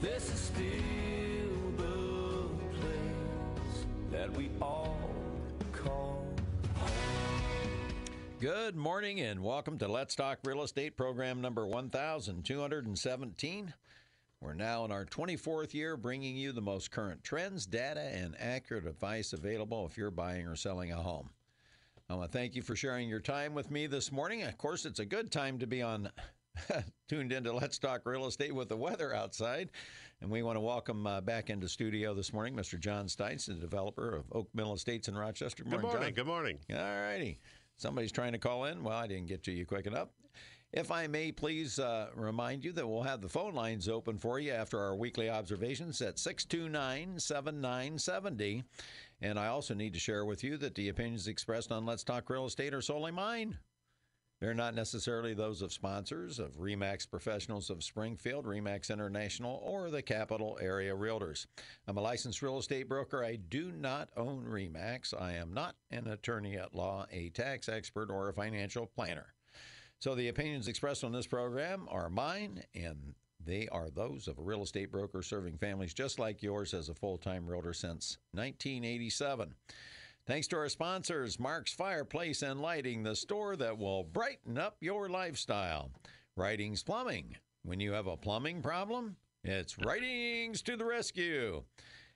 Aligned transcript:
This 0.00 0.32
is 0.32 0.40
still 0.40 0.64
the 1.76 2.48
place 2.80 3.84
that 4.10 4.32
we 4.32 4.48
all 4.62 4.96
call 5.74 6.24
Good 8.40 8.76
morning 8.76 9.20
and 9.20 9.42
welcome 9.42 9.76
to 9.76 9.88
Let's 9.88 10.14
Talk 10.14 10.38
Real 10.42 10.62
Estate 10.62 10.96
program 10.96 11.42
number 11.42 11.66
1217. 11.66 13.74
We're 14.40 14.54
now 14.54 14.86
in 14.86 14.90
our 14.90 15.04
24th 15.04 15.74
year 15.74 15.98
bringing 15.98 16.34
you 16.34 16.52
the 16.52 16.62
most 16.62 16.90
current 16.90 17.22
trends, 17.22 17.66
data, 17.66 18.00
and 18.00 18.34
accurate 18.40 18.86
advice 18.86 19.34
available 19.34 19.84
if 19.84 19.98
you're 19.98 20.10
buying 20.10 20.46
or 20.46 20.56
selling 20.56 20.92
a 20.92 20.96
home. 20.96 21.28
I 22.08 22.14
want 22.14 22.32
to 22.32 22.38
thank 22.38 22.56
you 22.56 22.62
for 22.62 22.74
sharing 22.74 23.06
your 23.06 23.20
time 23.20 23.52
with 23.52 23.70
me 23.70 23.86
this 23.86 24.10
morning. 24.10 24.44
Of 24.44 24.56
course, 24.56 24.86
it's 24.86 25.00
a 25.00 25.04
good 25.04 25.30
time 25.30 25.58
to 25.58 25.66
be 25.66 25.82
on 25.82 26.08
tuned 27.08 27.32
into 27.32 27.52
Let's 27.52 27.78
Talk 27.78 28.02
Real 28.04 28.26
Estate 28.26 28.54
with 28.54 28.68
the 28.68 28.76
weather 28.76 29.14
outside. 29.14 29.70
And 30.20 30.30
we 30.30 30.42
want 30.42 30.56
to 30.56 30.60
welcome 30.60 31.06
uh, 31.06 31.20
back 31.20 31.50
into 31.50 31.68
studio 31.68 32.14
this 32.14 32.32
morning 32.32 32.54
Mr. 32.54 32.78
John 32.78 33.06
Stites, 33.06 33.46
the 33.46 33.54
developer 33.54 34.14
of 34.14 34.24
Oak 34.32 34.48
Mill 34.54 34.74
Estates 34.74 35.08
in 35.08 35.16
Rochester. 35.16 35.64
Good 35.64 35.80
morning. 35.80 36.02
John. 36.02 36.12
Good 36.12 36.26
morning. 36.26 36.58
All 36.72 36.78
righty. 36.78 37.38
Somebody's 37.76 38.12
trying 38.12 38.32
to 38.32 38.38
call 38.38 38.66
in. 38.66 38.84
Well, 38.84 38.96
I 38.96 39.06
didn't 39.06 39.26
get 39.26 39.42
to 39.44 39.52
you 39.52 39.64
quick 39.64 39.86
enough. 39.86 40.08
If 40.72 40.92
I 40.92 41.08
may 41.08 41.32
please 41.32 41.80
uh, 41.80 42.10
remind 42.14 42.64
you 42.64 42.72
that 42.72 42.86
we'll 42.86 43.02
have 43.02 43.20
the 43.20 43.28
phone 43.28 43.54
lines 43.54 43.88
open 43.88 44.18
for 44.18 44.38
you 44.38 44.52
after 44.52 44.78
our 44.78 44.94
weekly 44.94 45.28
observations 45.28 46.00
at 46.00 46.18
629 46.18 47.18
7970. 47.18 48.62
And 49.22 49.38
I 49.38 49.48
also 49.48 49.74
need 49.74 49.94
to 49.94 49.98
share 49.98 50.24
with 50.24 50.44
you 50.44 50.56
that 50.58 50.76
the 50.76 50.88
opinions 50.88 51.26
expressed 51.26 51.72
on 51.72 51.86
Let's 51.86 52.04
Talk 52.04 52.30
Real 52.30 52.46
Estate 52.46 52.72
are 52.72 52.80
solely 52.80 53.10
mine. 53.10 53.58
They're 54.40 54.54
not 54.54 54.74
necessarily 54.74 55.34
those 55.34 55.60
of 55.60 55.70
sponsors 55.70 56.38
of 56.38 56.58
REMAX 56.58 57.08
Professionals 57.10 57.68
of 57.68 57.84
Springfield, 57.84 58.46
REMAX 58.46 58.90
International, 58.90 59.60
or 59.62 59.90
the 59.90 60.00
Capital 60.00 60.58
Area 60.62 60.96
Realtors. 60.96 61.46
I'm 61.86 61.98
a 61.98 62.00
licensed 62.00 62.40
real 62.40 62.58
estate 62.58 62.88
broker. 62.88 63.22
I 63.22 63.36
do 63.36 63.70
not 63.70 64.08
own 64.16 64.46
REMAX. 64.48 65.12
I 65.12 65.34
am 65.34 65.52
not 65.52 65.74
an 65.90 66.06
attorney 66.08 66.56
at 66.56 66.74
law, 66.74 67.04
a 67.12 67.28
tax 67.28 67.68
expert, 67.68 68.10
or 68.10 68.30
a 68.30 68.32
financial 68.32 68.86
planner. 68.86 69.34
So 69.98 70.14
the 70.14 70.28
opinions 70.28 70.68
expressed 70.68 71.04
on 71.04 71.12
this 71.12 71.26
program 71.26 71.86
are 71.90 72.08
mine, 72.08 72.62
and 72.74 73.14
they 73.44 73.68
are 73.68 73.90
those 73.90 74.26
of 74.26 74.38
a 74.38 74.42
real 74.42 74.62
estate 74.62 74.90
broker 74.90 75.20
serving 75.20 75.58
families 75.58 75.92
just 75.92 76.18
like 76.18 76.42
yours 76.42 76.72
as 76.72 76.88
a 76.88 76.94
full 76.94 77.18
time 77.18 77.46
realtor 77.46 77.74
since 77.74 78.16
1987. 78.32 79.54
Thanks 80.26 80.46
to 80.48 80.56
our 80.56 80.68
sponsors, 80.68 81.40
Mark's 81.40 81.72
Fireplace 81.72 82.42
and 82.42 82.60
Lighting, 82.60 83.02
the 83.02 83.16
store 83.16 83.56
that 83.56 83.78
will 83.78 84.04
brighten 84.04 84.58
up 84.58 84.76
your 84.80 85.08
lifestyle. 85.08 85.90
Writings 86.36 86.82
Plumbing. 86.82 87.36
When 87.62 87.80
you 87.80 87.92
have 87.92 88.06
a 88.06 88.16
plumbing 88.16 88.62
problem, 88.62 89.16
it's 89.42 89.78
Writings 89.78 90.62
to 90.62 90.76
the 90.76 90.84
rescue. 90.84 91.64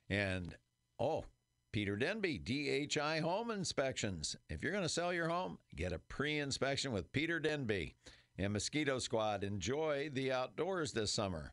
And, 0.09 0.55
oh, 1.01 1.25
Peter 1.73 1.97
Denby, 1.97 2.39
DHI 2.39 3.19
Home 3.19 3.51
Inspections. 3.51 4.37
If 4.49 4.63
you're 4.63 4.71
going 4.71 4.85
to 4.85 4.89
sell 4.89 5.13
your 5.13 5.29
home, 5.29 5.59
get 5.75 5.93
a 5.93 5.99
pre 5.99 6.39
inspection 6.39 6.93
with 6.93 7.13
Peter 7.13 7.41
Denby. 7.41 7.95
And 8.39 8.53
Mosquito 8.53 8.99
Squad, 8.99 9.43
enjoy 9.43 10.11
the 10.13 10.31
outdoors 10.31 10.93
this 10.93 11.11
summer. 11.11 11.53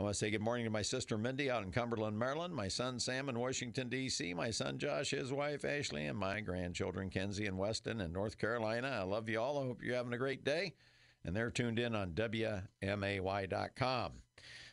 I 0.00 0.02
want 0.02 0.14
to 0.14 0.18
say 0.18 0.30
good 0.30 0.40
morning 0.40 0.64
to 0.64 0.70
my 0.70 0.80
sister 0.80 1.18
Mindy 1.18 1.50
out 1.50 1.62
in 1.62 1.72
Cumberland, 1.72 2.18
Maryland, 2.18 2.54
my 2.54 2.68
son 2.68 2.98
Sam 2.98 3.28
in 3.28 3.38
Washington, 3.38 3.90
D.C., 3.90 4.32
my 4.32 4.50
son 4.50 4.78
Josh, 4.78 5.10
his 5.10 5.30
wife 5.30 5.62
Ashley, 5.62 6.06
and 6.06 6.16
my 6.16 6.40
grandchildren 6.40 7.10
Kenzie 7.10 7.44
and 7.44 7.58
Weston 7.58 8.00
in 8.00 8.10
North 8.10 8.38
Carolina. 8.38 8.88
I 8.88 9.02
love 9.02 9.28
you 9.28 9.38
all. 9.38 9.58
I 9.58 9.66
hope 9.66 9.82
you're 9.82 9.96
having 9.96 10.14
a 10.14 10.18
great 10.18 10.42
day. 10.42 10.72
And 11.22 11.36
they're 11.36 11.50
tuned 11.50 11.78
in 11.78 11.94
on 11.94 12.12
WMAY.com. 12.12 14.12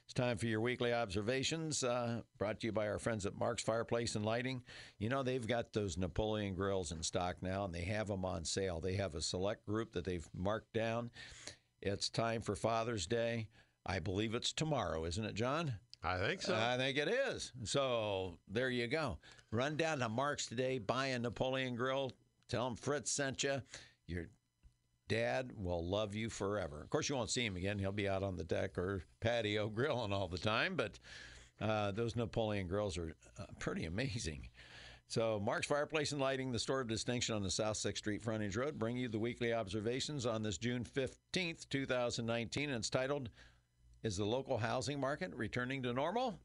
It's 0.06 0.14
time 0.14 0.38
for 0.38 0.46
your 0.46 0.62
weekly 0.62 0.94
observations, 0.94 1.84
uh, 1.84 2.22
brought 2.38 2.62
to 2.62 2.68
you 2.68 2.72
by 2.72 2.88
our 2.88 2.98
friends 2.98 3.26
at 3.26 3.38
Mark's 3.38 3.64
Fireplace 3.64 4.16
and 4.16 4.26
Lighting. 4.26 4.64
You 4.98 5.10
know, 5.10 5.24
they've 5.24 5.46
got 5.46 5.74
those 5.74 5.98
Napoleon 5.98 6.56
grills 6.56 6.94
in 6.94 7.04
stock 7.04 7.36
now, 7.42 7.66
and 7.66 7.76
they 7.76 7.84
have 7.84 8.08
them 8.08 8.24
on 8.24 8.46
sale. 8.46 8.80
They 8.80 8.94
have 8.94 9.14
a 9.14 9.22
select 9.22 9.66
group 9.66 9.92
that 9.92 10.06
they've 10.06 10.30
marked 10.34 10.72
down. 10.72 11.12
It's 11.82 12.08
time 12.08 12.42
for 12.42 12.56
Father's 12.56 13.08
Day. 13.08 13.50
I 13.88 14.00
believe 14.00 14.36
it's 14.36 14.52
tomorrow, 14.52 15.06
isn't 15.06 15.24
it, 15.24 15.34
John? 15.34 15.74
I 16.04 16.18
think 16.18 16.42
so. 16.42 16.56
I 16.56 16.78
think 16.78 16.98
it 16.98 17.08
is. 17.08 17.54
So 17.64 18.38
there 18.48 18.70
you 18.70 18.88
go. 18.88 19.18
Run 19.52 19.78
down 19.78 20.00
to 20.00 20.10
Mark's 20.10 20.46
today, 20.46 20.78
buy 20.78 21.08
a 21.08 21.20
Napoleon 21.20 21.76
grill. 21.76 22.12
Tell 22.50 22.66
them 22.66 22.76
Fritz 22.76 23.12
sent 23.12 23.44
you. 23.44 23.62
Your 24.06 24.28
dad 25.08 25.54
will 25.56 25.86
love 25.86 26.16
you 26.16 26.30
forever. 26.30 26.82
Of 26.82 26.90
course, 26.90 27.10
you 27.10 27.16
won't 27.16 27.30
see 27.30 27.46
him 27.46 27.56
again. 27.56 27.80
He'll 27.80 27.92
be 27.92 28.10
out 28.10 28.24
on 28.24 28.36
the 28.36 28.44
deck 28.44 28.78
or 28.78 29.04
patio 29.22 29.68
grilling 29.74 30.14
all 30.14 30.28
the 30.28 30.38
time. 30.38 30.76
But 30.76 31.00
uh, 31.62 31.92
those 31.92 32.16
Napoleon 32.16 32.68
grills 32.68 32.98
are 32.98 33.16
uh, 33.40 33.46
pretty 33.60 33.86
amazing. 33.86 34.50
So, 35.10 35.40
Mark's 35.40 35.68
Fireplace 35.68 36.12
and 36.12 36.20
Lighting, 36.20 36.52
the 36.52 36.60
store 36.60 36.82
of 36.82 36.90
distinction 36.90 37.34
on 37.34 37.42
the 37.42 37.50
South 37.50 37.78
6th 37.78 37.98
Street 37.98 38.22
frontage 38.22 38.58
road, 38.58 38.78
bring 38.78 38.98
you 38.98 39.08
the 39.08 39.18
weekly 39.18 39.54
observations 39.54 40.26
on 40.26 40.44
this 40.44 40.58
June 40.58 40.84
15th, 40.84 41.70
2019. 41.70 42.70
And 42.70 42.78
it's 42.78 42.90
titled 42.90 43.30
is 44.08 44.16
the 44.16 44.26
local 44.26 44.58
housing 44.58 45.02
market 45.02 45.36
returning 45.36 45.84
to 45.84 45.92
normal? 45.92 46.40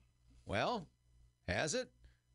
Well, 0.46 0.88
has 1.46 1.74
it? 1.74 1.88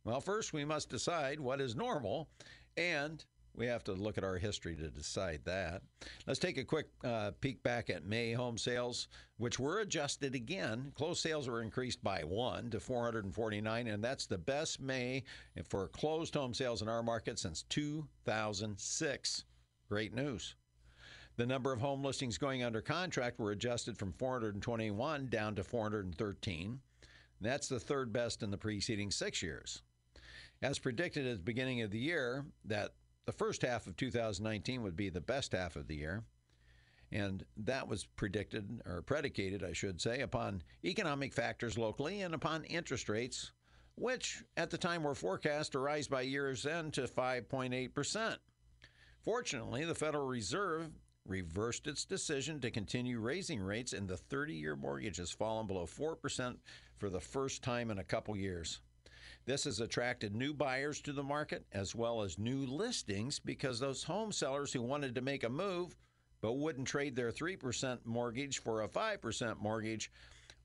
Well, 0.06 0.22
first 0.22 0.54
we 0.54 0.64
must 0.64 0.90
decide 0.90 1.38
what 1.38 1.60
is 1.60 1.76
normal, 1.76 2.30
and 2.78 3.24
we 3.54 3.66
have 3.66 3.84
to 3.84 3.92
look 3.92 4.18
at 4.18 4.24
our 4.24 4.38
history 4.38 4.78
to 4.78 4.88
decide 4.90 5.42
that. 5.44 5.82
Let's 6.26 6.40
take 6.40 6.58
a 6.58 6.64
quick 6.64 6.88
uh, 7.04 7.32
peek 7.42 7.62
back 7.62 7.90
at 7.90 8.06
May 8.06 8.32
home 8.32 8.58
sales, 8.58 9.10
which 9.36 9.60
were 9.60 9.80
adjusted 9.80 10.34
again. 10.34 10.94
Closed 10.96 11.22
sales 11.22 11.50
were 11.50 11.62
increased 11.62 12.02
by 12.02 12.22
one 12.22 12.70
to 12.70 12.80
449, 12.80 13.88
and 13.88 14.02
that's 14.02 14.28
the 14.28 14.38
best 14.38 14.80
May 14.80 15.26
for 15.66 15.90
closed 15.90 16.36
home 16.36 16.54
sales 16.54 16.82
in 16.82 16.88
our 16.88 17.04
market 17.04 17.38
since 17.38 17.64
2006. 17.64 19.44
Great 19.90 20.14
news. 20.14 20.56
The 21.38 21.46
number 21.46 21.72
of 21.72 21.80
home 21.80 22.04
listings 22.04 22.40
going 22.40 22.64
under 22.64 22.82
contract 22.82 23.40
were 23.40 23.52
adjusted 23.52 23.96
from 23.96 24.12
421 24.14 25.28
down 25.30 25.56
to 25.56 25.64
413. 25.64 26.80
That's 27.40 27.68
the 27.68 27.80
third 27.80 28.12
best 28.12 28.42
in 28.42 28.50
the 28.50 28.58
preceding 28.58 29.12
six 29.12 29.44
years. 29.44 29.84
As 30.64 30.80
predicted 30.80 31.28
at 31.28 31.38
the 31.38 31.44
beginning 31.44 31.84
of 31.84 31.92
the 31.92 32.00
year, 32.00 32.46
that 32.66 32.96
the 33.28 33.32
first 33.32 33.62
half 33.62 33.86
of 33.86 33.96
2019 33.96 34.82
would 34.82 34.96
be 34.96 35.10
the 35.10 35.22
best 35.22 35.52
half 35.52 35.76
of 35.76 35.88
the 35.88 35.96
year. 35.96 36.24
And 37.12 37.46
that 37.58 37.88
was 37.88 38.06
predicted, 38.06 38.82
or 38.86 39.04
predicated, 39.04 39.64
I 39.64 39.74
should 39.74 40.02
say, 40.02 40.22
upon 40.22 40.64
economic 40.84 41.34
factors 41.34 41.78
locally 41.78 42.22
and 42.22 42.34
upon 42.34 42.64
interest 42.64 43.10
rates, 43.10 43.52
which 43.96 44.44
at 44.58 44.72
the 44.72 44.78
time 44.78 45.04
were 45.04 45.14
forecast 45.14 45.74
to 45.74 45.80
rise 45.80 46.08
by 46.08 46.22
year's 46.22 46.66
end 46.66 46.94
to 46.94 47.04
5.8%. 47.04 48.38
Fortunately, 49.24 49.86
the 49.86 49.96
Federal 49.96 50.26
Reserve 50.26 50.90
reversed 51.28 51.88
its 51.88 52.06
decision 52.06 52.60
to 52.62 52.72
continue 52.72 53.20
raising 53.20 53.62
rates, 53.62 53.94
and 53.94 54.08
the 54.08 54.18
30 54.18 54.54
year 54.54 54.76
mortgage 54.76 55.18
has 55.18 55.32
fallen 55.32 55.68
below 55.68 55.86
4% 55.86 56.56
for 56.98 57.10
the 57.10 57.20
first 57.20 57.64
time 57.64 57.92
in 57.92 58.00
a 58.00 58.04
couple 58.04 58.36
years. 58.36 58.82
This 59.46 59.64
has 59.64 59.80
attracted 59.80 60.36
new 60.36 60.54
buyers 60.54 61.00
to 61.02 61.14
the 61.14 61.24
market 61.24 61.66
as 61.72 61.96
well 61.96 62.22
as 62.22 62.38
new 62.38 62.66
listings 62.66 63.40
because 63.40 63.80
those 63.80 64.04
home 64.04 64.32
sellers 64.32 64.74
who 64.74 64.82
wanted 64.82 65.16
to 65.16 65.22
make 65.22 65.44
a 65.44 65.50
move 65.50 65.96
but 66.42 66.54
wouldn't 66.54 66.88
trade 66.88 67.16
their 67.16 67.32
3% 67.32 68.00
mortgage 68.06 68.60
for 68.60 68.82
a 68.82 68.88
5% 68.88 69.60
mortgage 69.60 70.12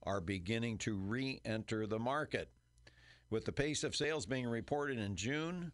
are 0.03 0.21
beginning 0.21 0.79
to 0.79 0.97
re 0.97 1.41
enter 1.45 1.87
the 1.87 1.99
market. 1.99 2.51
With 3.31 3.45
the 3.45 3.53
pace 3.53 3.85
of 3.85 3.97
sales 3.97 4.27
being 4.27 4.47
reported 4.47 4.99
in 4.99 5.17
June, 5.17 5.73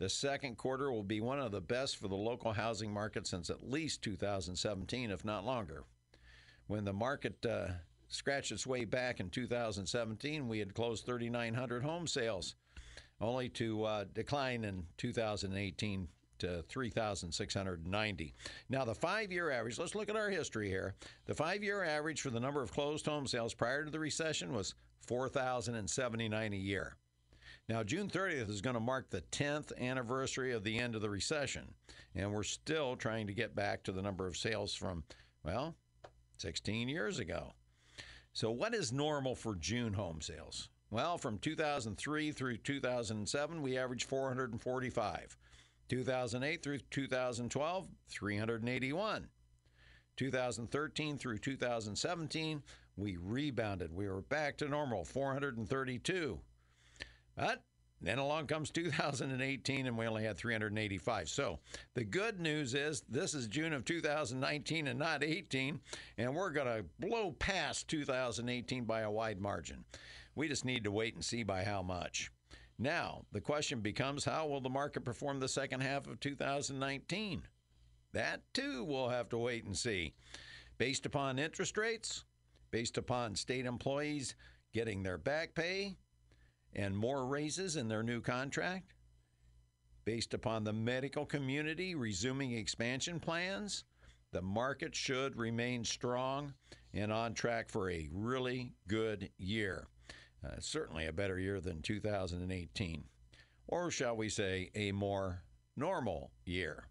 the 0.00 0.08
second 0.08 0.56
quarter 0.56 0.90
will 0.90 1.02
be 1.02 1.20
one 1.20 1.38
of 1.38 1.52
the 1.52 1.60
best 1.60 1.98
for 1.98 2.08
the 2.08 2.16
local 2.16 2.54
housing 2.54 2.90
market 2.90 3.26
since 3.26 3.50
at 3.50 3.70
least 3.70 4.00
2017, 4.00 5.10
if 5.10 5.26
not 5.26 5.44
longer. 5.44 5.84
When 6.68 6.86
the 6.86 6.92
market 6.94 7.44
uh, 7.44 7.72
scratched 8.08 8.50
its 8.50 8.66
way 8.66 8.86
back 8.86 9.20
in 9.20 9.28
2017, 9.28 10.48
we 10.48 10.58
had 10.58 10.72
closed 10.72 11.04
3,900 11.04 11.82
home 11.82 12.06
sales, 12.06 12.54
only 13.20 13.50
to 13.50 13.84
uh, 13.84 14.04
decline 14.14 14.64
in 14.64 14.86
2018 14.96 16.08
to 16.38 16.64
3,690. 16.66 18.34
Now, 18.70 18.86
the 18.86 18.94
five 18.94 19.30
year 19.30 19.50
average, 19.50 19.78
let's 19.78 19.94
look 19.94 20.08
at 20.08 20.16
our 20.16 20.30
history 20.30 20.70
here. 20.70 20.94
The 21.26 21.34
five 21.34 21.62
year 21.62 21.84
average 21.84 22.22
for 22.22 22.30
the 22.30 22.40
number 22.40 22.62
of 22.62 22.72
closed 22.72 23.04
home 23.04 23.26
sales 23.26 23.52
prior 23.52 23.84
to 23.84 23.90
the 23.90 24.00
recession 24.00 24.54
was 24.54 24.74
4,079 25.06 26.54
a 26.54 26.56
year. 26.56 26.96
Now, 27.70 27.84
June 27.84 28.08
30th 28.08 28.50
is 28.50 28.60
going 28.60 28.74
to 28.74 28.80
mark 28.80 29.10
the 29.10 29.20
10th 29.30 29.70
anniversary 29.80 30.50
of 30.50 30.64
the 30.64 30.76
end 30.76 30.96
of 30.96 31.02
the 31.02 31.08
recession, 31.08 31.72
and 32.16 32.32
we're 32.32 32.42
still 32.42 32.96
trying 32.96 33.28
to 33.28 33.32
get 33.32 33.54
back 33.54 33.84
to 33.84 33.92
the 33.92 34.02
number 34.02 34.26
of 34.26 34.36
sales 34.36 34.74
from, 34.74 35.04
well, 35.44 35.76
16 36.38 36.88
years 36.88 37.20
ago. 37.20 37.52
So, 38.32 38.50
what 38.50 38.74
is 38.74 38.92
normal 38.92 39.36
for 39.36 39.54
June 39.54 39.92
home 39.92 40.20
sales? 40.20 40.68
Well, 40.90 41.16
from 41.16 41.38
2003 41.38 42.32
through 42.32 42.56
2007, 42.56 43.62
we 43.62 43.78
averaged 43.78 44.08
445. 44.08 45.36
2008 45.88 46.62
through 46.64 46.78
2012, 46.90 47.88
381. 48.08 49.28
2013 50.16 51.18
through 51.18 51.38
2017, 51.38 52.62
we 52.96 53.16
rebounded. 53.16 53.94
We 53.94 54.08
were 54.08 54.22
back 54.22 54.56
to 54.58 54.68
normal, 54.68 55.04
432. 55.04 56.40
But 57.40 57.62
then 58.02 58.18
along 58.18 58.48
comes 58.48 58.70
2018, 58.70 59.86
and 59.86 59.96
we 59.96 60.06
only 60.06 60.24
had 60.24 60.36
385. 60.36 61.26
So 61.30 61.58
the 61.94 62.04
good 62.04 62.38
news 62.38 62.74
is 62.74 63.02
this 63.08 63.32
is 63.32 63.48
June 63.48 63.72
of 63.72 63.86
2019 63.86 64.86
and 64.86 64.98
not 64.98 65.24
18, 65.24 65.80
and 66.18 66.34
we're 66.34 66.50
going 66.50 66.66
to 66.66 66.84
blow 66.98 67.32
past 67.32 67.88
2018 67.88 68.84
by 68.84 69.00
a 69.00 69.10
wide 69.10 69.40
margin. 69.40 69.86
We 70.34 70.48
just 70.48 70.66
need 70.66 70.84
to 70.84 70.90
wait 70.90 71.14
and 71.14 71.24
see 71.24 71.42
by 71.42 71.64
how 71.64 71.80
much. 71.80 72.30
Now, 72.78 73.24
the 73.32 73.40
question 73.40 73.80
becomes 73.80 74.26
how 74.26 74.46
will 74.46 74.60
the 74.60 74.68
market 74.68 75.06
perform 75.06 75.40
the 75.40 75.48
second 75.48 75.80
half 75.80 76.06
of 76.06 76.20
2019? 76.20 77.42
That 78.12 78.42
too 78.52 78.84
we'll 78.84 79.08
have 79.08 79.30
to 79.30 79.38
wait 79.38 79.64
and 79.64 79.76
see. 79.76 80.12
Based 80.76 81.06
upon 81.06 81.38
interest 81.38 81.78
rates, 81.78 82.24
based 82.70 82.98
upon 82.98 83.34
state 83.34 83.64
employees 83.64 84.34
getting 84.74 85.02
their 85.02 85.16
back 85.16 85.54
pay, 85.54 85.96
and 86.74 86.96
more 86.96 87.26
raises 87.26 87.76
in 87.76 87.88
their 87.88 88.02
new 88.02 88.20
contract? 88.20 88.94
Based 90.04 90.34
upon 90.34 90.64
the 90.64 90.72
medical 90.72 91.26
community 91.26 91.94
resuming 91.94 92.52
expansion 92.52 93.20
plans, 93.20 93.84
the 94.32 94.42
market 94.42 94.94
should 94.94 95.36
remain 95.36 95.84
strong 95.84 96.54
and 96.94 97.12
on 97.12 97.34
track 97.34 97.68
for 97.68 97.90
a 97.90 98.08
really 98.12 98.72
good 98.88 99.30
year. 99.38 99.86
Uh, 100.44 100.52
certainly 100.58 101.06
a 101.06 101.12
better 101.12 101.38
year 101.38 101.60
than 101.60 101.82
2018. 101.82 103.04
Or 103.68 103.90
shall 103.90 104.16
we 104.16 104.28
say, 104.28 104.70
a 104.74 104.92
more 104.92 105.42
normal 105.76 106.30
year. 106.44 106.88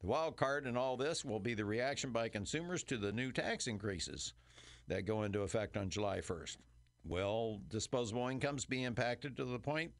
The 0.00 0.06
wild 0.06 0.36
card 0.36 0.66
in 0.66 0.76
all 0.76 0.96
this 0.96 1.24
will 1.24 1.40
be 1.40 1.54
the 1.54 1.64
reaction 1.64 2.10
by 2.10 2.28
consumers 2.28 2.82
to 2.84 2.96
the 2.96 3.12
new 3.12 3.32
tax 3.32 3.66
increases 3.66 4.32
that 4.88 5.04
go 5.04 5.24
into 5.24 5.42
effect 5.42 5.76
on 5.76 5.90
July 5.90 6.18
1st. 6.20 6.56
Will 7.04 7.60
disposable 7.68 8.28
incomes 8.28 8.64
be 8.64 8.84
impacted 8.84 9.36
to 9.36 9.44
the 9.44 9.58
point 9.58 9.92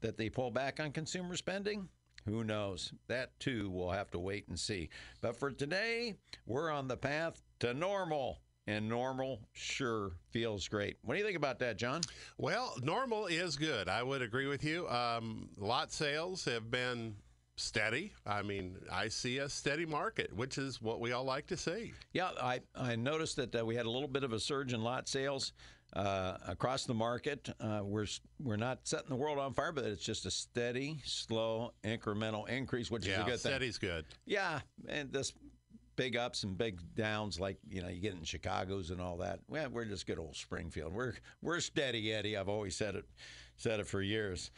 that 0.00 0.16
they 0.16 0.28
pull 0.28 0.50
back 0.50 0.80
on 0.80 0.92
consumer 0.92 1.36
spending? 1.36 1.88
Who 2.26 2.44
knows? 2.44 2.92
That 3.08 3.38
too 3.40 3.70
we'll 3.70 3.90
have 3.90 4.10
to 4.10 4.18
wait 4.18 4.48
and 4.48 4.58
see. 4.58 4.90
But 5.20 5.36
for 5.36 5.50
today, 5.50 6.16
we're 6.46 6.70
on 6.70 6.88
the 6.88 6.96
path 6.96 7.42
to 7.60 7.74
normal. 7.74 8.40
And 8.66 8.88
normal 8.88 9.40
sure 9.52 10.12
feels 10.30 10.68
great. 10.68 10.98
What 11.02 11.14
do 11.14 11.18
you 11.18 11.24
think 11.24 11.36
about 11.36 11.58
that, 11.58 11.76
John? 11.76 12.02
Well, 12.38 12.74
normal 12.82 13.26
is 13.26 13.56
good. 13.56 13.88
I 13.88 14.02
would 14.02 14.22
agree 14.22 14.46
with 14.46 14.62
you. 14.62 14.86
Um, 14.88 15.48
lot 15.56 15.90
sales 15.90 16.44
have 16.44 16.70
been 16.70 17.16
steady. 17.56 18.12
I 18.24 18.42
mean, 18.42 18.76
I 18.92 19.08
see 19.08 19.38
a 19.38 19.48
steady 19.48 19.86
market, 19.86 20.32
which 20.32 20.56
is 20.56 20.80
what 20.80 21.00
we 21.00 21.10
all 21.10 21.24
like 21.24 21.46
to 21.48 21.56
see. 21.56 21.92
Yeah, 22.12 22.30
I, 22.40 22.60
I 22.76 22.94
noticed 22.96 23.36
that 23.36 23.54
uh, 23.58 23.64
we 23.64 23.74
had 23.74 23.86
a 23.86 23.90
little 23.90 24.08
bit 24.08 24.24
of 24.24 24.32
a 24.32 24.38
surge 24.38 24.72
in 24.72 24.82
lot 24.82 25.08
sales 25.08 25.52
uh, 25.94 26.36
across 26.46 26.84
the 26.84 26.94
market. 26.94 27.48
Uh, 27.60 27.80
we're 27.82 28.06
we're 28.42 28.56
not 28.56 28.80
setting 28.84 29.08
the 29.08 29.16
world 29.16 29.38
on 29.38 29.52
fire, 29.54 29.72
but 29.72 29.84
it's 29.84 30.04
just 30.04 30.26
a 30.26 30.30
steady, 30.30 30.98
slow, 31.04 31.72
incremental 31.84 32.48
increase, 32.48 32.90
which 32.90 33.06
yeah, 33.06 33.14
is 33.14 33.20
a 33.20 33.24
good 33.24 33.40
thing. 33.40 33.52
steady's 33.52 33.78
good. 33.78 34.04
Yeah, 34.26 34.60
and 34.88 35.12
this 35.12 35.32
big 35.96 36.16
ups 36.16 36.44
and 36.44 36.56
big 36.56 36.80
downs, 36.94 37.38
like 37.38 37.58
you 37.68 37.82
know, 37.82 37.88
you 37.88 38.00
get 38.00 38.14
in 38.14 38.22
Chicago's 38.24 38.90
and 38.90 39.00
all 39.00 39.18
that. 39.18 39.40
Well, 39.48 39.68
we're 39.68 39.84
just 39.84 40.06
good 40.06 40.18
old 40.18 40.36
Springfield. 40.36 40.92
We're 40.92 41.14
we're 41.42 41.60
steady, 41.60 42.12
Eddie. 42.12 42.36
I've 42.36 42.48
always 42.48 42.76
said 42.76 42.94
it, 42.94 43.04
said 43.56 43.80
it 43.80 43.86
for 43.86 44.00
years. 44.00 44.50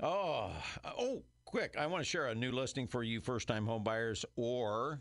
Oh, 0.00 0.50
oh, 0.84 1.22
quick! 1.44 1.76
I 1.78 1.86
want 1.86 2.04
to 2.04 2.08
share 2.08 2.26
a 2.26 2.34
new 2.34 2.52
listing 2.52 2.86
for 2.86 3.02
you, 3.02 3.20
first-time 3.20 3.66
home 3.66 3.84
buyers 3.84 4.24
or 4.36 5.00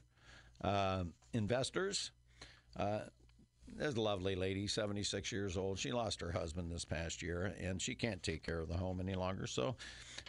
uh, 0.63 1.03
investors. 1.33 2.11
Uh, 2.75 3.01
there's 3.77 3.95
a 3.95 4.01
lovely 4.01 4.35
lady, 4.35 4.67
76 4.67 5.31
years 5.31 5.57
old. 5.57 5.79
She 5.79 5.91
lost 5.91 6.21
her 6.21 6.31
husband 6.31 6.71
this 6.71 6.85
past 6.85 7.21
year, 7.21 7.53
and 7.59 7.81
she 7.81 7.95
can't 7.95 8.21
take 8.23 8.43
care 8.43 8.59
of 8.59 8.67
the 8.67 8.77
home 8.77 8.99
any 8.99 9.15
longer. 9.15 9.47
So 9.47 9.75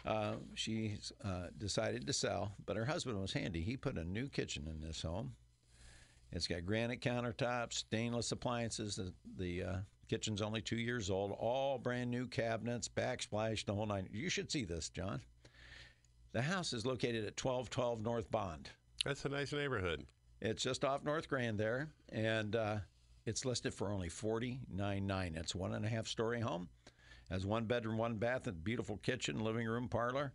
uh, 0.05 0.33
she 0.53 0.97
uh, 1.23 1.47
decided 1.57 2.07
to 2.07 2.13
sell. 2.13 2.53
But 2.65 2.77
her 2.77 2.85
husband 2.85 3.19
was 3.19 3.33
handy. 3.33 3.61
He 3.61 3.77
put 3.77 3.97
a 3.97 4.03
new 4.03 4.27
kitchen 4.27 4.67
in 4.67 4.85
this 4.85 5.01
home. 5.01 5.33
It's 6.31 6.47
got 6.47 6.65
granite 6.65 7.01
countertops, 7.01 7.73
stainless 7.73 8.31
appliances. 8.31 8.95
The, 8.95 9.13
the 9.37 9.63
uh, 9.63 9.77
kitchen's 10.09 10.41
only 10.41 10.61
two 10.61 10.77
years 10.77 11.09
old. 11.09 11.35
All 11.39 11.77
brand 11.77 12.11
new 12.11 12.27
cabinets, 12.27 12.89
backsplash, 12.89 13.65
the 13.65 13.73
whole 13.73 13.85
nine. 13.85 14.09
You 14.11 14.29
should 14.29 14.51
see 14.51 14.65
this, 14.65 14.89
John. 14.89 15.21
The 16.33 16.41
house 16.41 16.73
is 16.73 16.85
located 16.85 17.25
at 17.25 17.41
1212 17.41 18.01
North 18.01 18.29
Bond. 18.29 18.69
That's 19.05 19.23
a 19.23 19.29
nice 19.29 19.53
neighborhood. 19.53 20.05
It's 20.41 20.61
just 20.61 20.83
off 20.83 21.03
North 21.03 21.29
Grand 21.29 21.57
there, 21.57 21.87
and 22.11 22.55
uh, 22.55 22.77
it's 23.25 23.45
listed 23.45 23.73
for 23.73 23.91
only 23.91 24.09
forty 24.09 24.59
nine 24.71 25.07
nine. 25.07 25.35
It's 25.35 25.55
one 25.55 25.73
and 25.73 25.85
a 25.85 25.89
half 25.89 26.07
story 26.07 26.39
home, 26.39 26.69
has 27.29 27.45
one 27.45 27.65
bedroom, 27.65 27.97
one 27.97 28.15
bath, 28.15 28.47
and 28.47 28.63
beautiful 28.63 28.97
kitchen, 28.97 29.39
living 29.39 29.67
room, 29.67 29.87
parlor. 29.87 30.33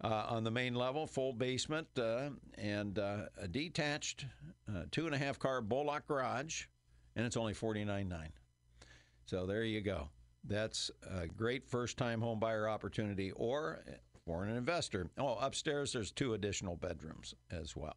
Uh, 0.00 0.26
on 0.28 0.44
the 0.44 0.50
main 0.50 0.74
level, 0.74 1.08
full 1.08 1.32
basement, 1.32 1.88
uh, 1.98 2.30
and 2.56 3.00
uh, 3.00 3.22
a 3.36 3.48
detached 3.48 4.26
uh, 4.68 4.84
two 4.92 5.06
and 5.06 5.14
a 5.14 5.18
half 5.18 5.40
car 5.40 5.60
Bullock 5.60 6.06
garage, 6.06 6.66
and 7.16 7.26
it's 7.26 7.36
only 7.36 7.52
forty 7.52 7.84
nine 7.84 8.08
nine. 8.08 8.30
So 9.26 9.44
there 9.44 9.64
you 9.64 9.80
go. 9.80 10.08
That's 10.44 10.92
a 11.10 11.26
great 11.26 11.66
first 11.68 11.96
time 11.96 12.20
home 12.20 12.38
buyer 12.38 12.68
opportunity, 12.68 13.32
or 13.32 13.80
for 14.24 14.44
an 14.44 14.56
investor. 14.56 15.10
Oh, 15.18 15.34
upstairs 15.34 15.92
there's 15.92 16.12
two 16.12 16.34
additional 16.34 16.76
bedrooms 16.76 17.34
as 17.50 17.74
well. 17.74 17.96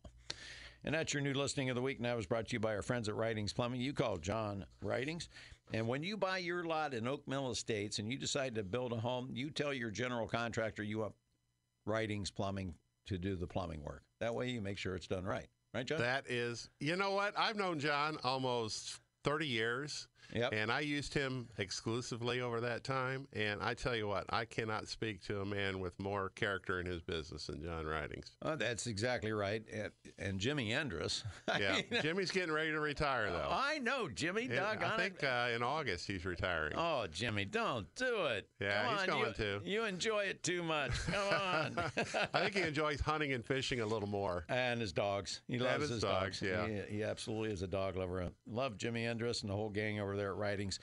And 0.83 0.95
that's 0.95 1.13
your 1.13 1.21
new 1.21 1.33
listing 1.33 1.69
of 1.69 1.75
the 1.75 1.81
week. 1.81 1.97
And 1.97 2.05
that 2.05 2.15
was 2.15 2.25
brought 2.25 2.47
to 2.47 2.53
you 2.53 2.59
by 2.59 2.75
our 2.75 2.81
friends 2.81 3.07
at 3.07 3.15
Writings 3.15 3.53
Plumbing. 3.53 3.81
You 3.81 3.93
call 3.93 4.17
John 4.17 4.65
Writings. 4.81 5.29
And 5.73 5.87
when 5.87 6.03
you 6.03 6.17
buy 6.17 6.39
your 6.39 6.63
lot 6.63 6.93
in 6.93 7.07
Oak 7.07 7.27
Mill 7.27 7.51
Estates 7.51 7.99
and 7.99 8.11
you 8.11 8.17
decide 8.17 8.55
to 8.55 8.63
build 8.63 8.91
a 8.91 8.97
home, 8.97 9.29
you 9.31 9.49
tell 9.49 9.73
your 9.73 9.91
general 9.91 10.27
contractor 10.27 10.83
you 10.83 10.99
want 10.99 11.13
Writings 11.85 12.31
Plumbing 12.31 12.75
to 13.07 13.17
do 13.17 13.35
the 13.35 13.47
plumbing 13.47 13.83
work. 13.83 14.03
That 14.19 14.35
way 14.35 14.49
you 14.49 14.61
make 14.61 14.77
sure 14.77 14.95
it's 14.95 15.07
done 15.07 15.25
right. 15.25 15.47
Right, 15.73 15.85
John? 15.85 15.99
That 15.99 16.29
is, 16.29 16.69
you 16.79 16.95
know 16.95 17.11
what? 17.11 17.33
I've 17.37 17.55
known 17.55 17.79
John 17.79 18.17
almost 18.23 18.99
30 19.23 19.47
years. 19.47 20.07
Yep. 20.33 20.53
And 20.53 20.71
I 20.71 20.79
used 20.81 21.13
him 21.13 21.47
exclusively 21.57 22.41
over 22.41 22.61
that 22.61 22.83
time. 22.83 23.27
And 23.33 23.61
I 23.61 23.73
tell 23.73 23.95
you 23.95 24.07
what, 24.07 24.25
I 24.29 24.45
cannot 24.45 24.87
speak 24.87 25.21
to 25.25 25.41
a 25.41 25.45
man 25.45 25.79
with 25.79 25.99
more 25.99 26.29
character 26.29 26.79
in 26.79 26.85
his 26.85 27.01
business 27.01 27.47
than 27.47 27.61
John 27.63 27.85
Writings. 27.85 28.31
Oh, 28.41 28.55
that's 28.55 28.87
exactly 28.87 29.31
right. 29.31 29.63
And, 29.73 29.91
and 30.17 30.39
Jimmy 30.39 30.69
Endress. 30.71 31.23
Yeah. 31.59 31.81
Jimmy's 32.01 32.31
getting 32.31 32.53
ready 32.53 32.71
to 32.71 32.79
retire, 32.79 33.29
though. 33.29 33.49
I 33.51 33.79
know, 33.79 34.07
Jimmy. 34.07 34.45
And 34.45 34.59
I 34.59 34.97
think 34.97 35.21
uh, 35.23 35.49
in 35.53 35.61
August 35.61 36.07
he's 36.07 36.25
retiring. 36.25 36.73
Oh, 36.77 37.05
Jimmy, 37.11 37.43
don't 37.45 37.93
do 37.95 38.25
it. 38.27 38.47
Yeah, 38.59 38.83
Come 38.83 38.91
he's 38.93 39.01
on, 39.01 39.07
going 39.07 39.33
you, 39.37 39.59
to. 39.59 39.61
You 39.69 39.83
enjoy 39.85 40.23
it 40.25 40.43
too 40.43 40.63
much. 40.63 40.91
Come 41.07 41.33
on. 41.41 41.77
I 42.33 42.39
think 42.41 42.55
he 42.55 42.61
enjoys 42.61 43.01
hunting 43.01 43.33
and 43.33 43.45
fishing 43.45 43.81
a 43.81 43.85
little 43.85 44.07
more. 44.07 44.45
and 44.49 44.79
his 44.79 44.93
dogs. 44.93 45.41
He 45.47 45.59
loves 45.59 45.81
his 45.81 45.89
his, 45.89 46.01
dogs, 46.03 46.41
yeah. 46.41 46.67
He, 46.67 46.97
he 46.97 47.03
absolutely 47.03 47.51
is 47.51 47.61
a 47.61 47.67
dog 47.67 47.95
lover. 47.97 48.29
Love 48.47 48.77
Jimmy 48.77 49.03
Endress 49.05 49.41
and 49.41 49.49
the 49.51 49.55
whole 49.55 49.69
gang 49.69 49.99
over 49.99 50.10
there 50.15 50.31
at 50.31 50.37
Writings. 50.37 50.79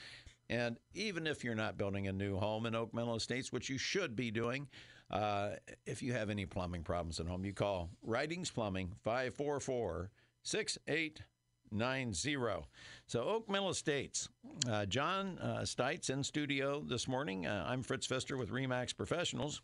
And 0.51 0.79
even 0.95 1.27
if 1.27 1.45
you're 1.45 1.55
not 1.55 1.77
building 1.77 2.09
a 2.09 2.13
new 2.13 2.39
home 2.39 2.65
in 2.67 2.75
Oak 2.75 2.95
Meadow 2.95 3.17
Estates, 3.17 3.53
which 3.53 3.69
you 3.69 3.77
should 3.77 4.17
be 4.17 4.31
doing, 4.31 4.67
uh, 5.11 5.51
if 5.87 6.03
you 6.03 6.13
have 6.13 6.31
any 6.31 6.47
plumbing 6.47 6.83
problems 6.83 7.21
at 7.21 7.27
home, 7.27 7.45
you 7.45 7.53
call 7.53 7.91
Writings 8.03 8.51
Plumbing 8.51 8.93
544 9.05 10.11
6890. 10.43 12.67
So, 13.07 13.25
Oak 13.25 13.51
Mill 13.51 13.69
Estates. 13.69 14.29
Uh, 14.69 14.87
John 14.87 15.39
uh, 15.39 15.61
Stites 15.63 16.11
in 16.11 16.23
studio 16.23 16.83
this 16.87 17.09
morning. 17.09 17.47
Uh, 17.47 17.67
I'm 17.69 17.83
Fritz 17.83 18.07
Pfister 18.07 18.39
with 18.39 18.51
Remax 18.51 18.97
Professionals. 18.97 19.61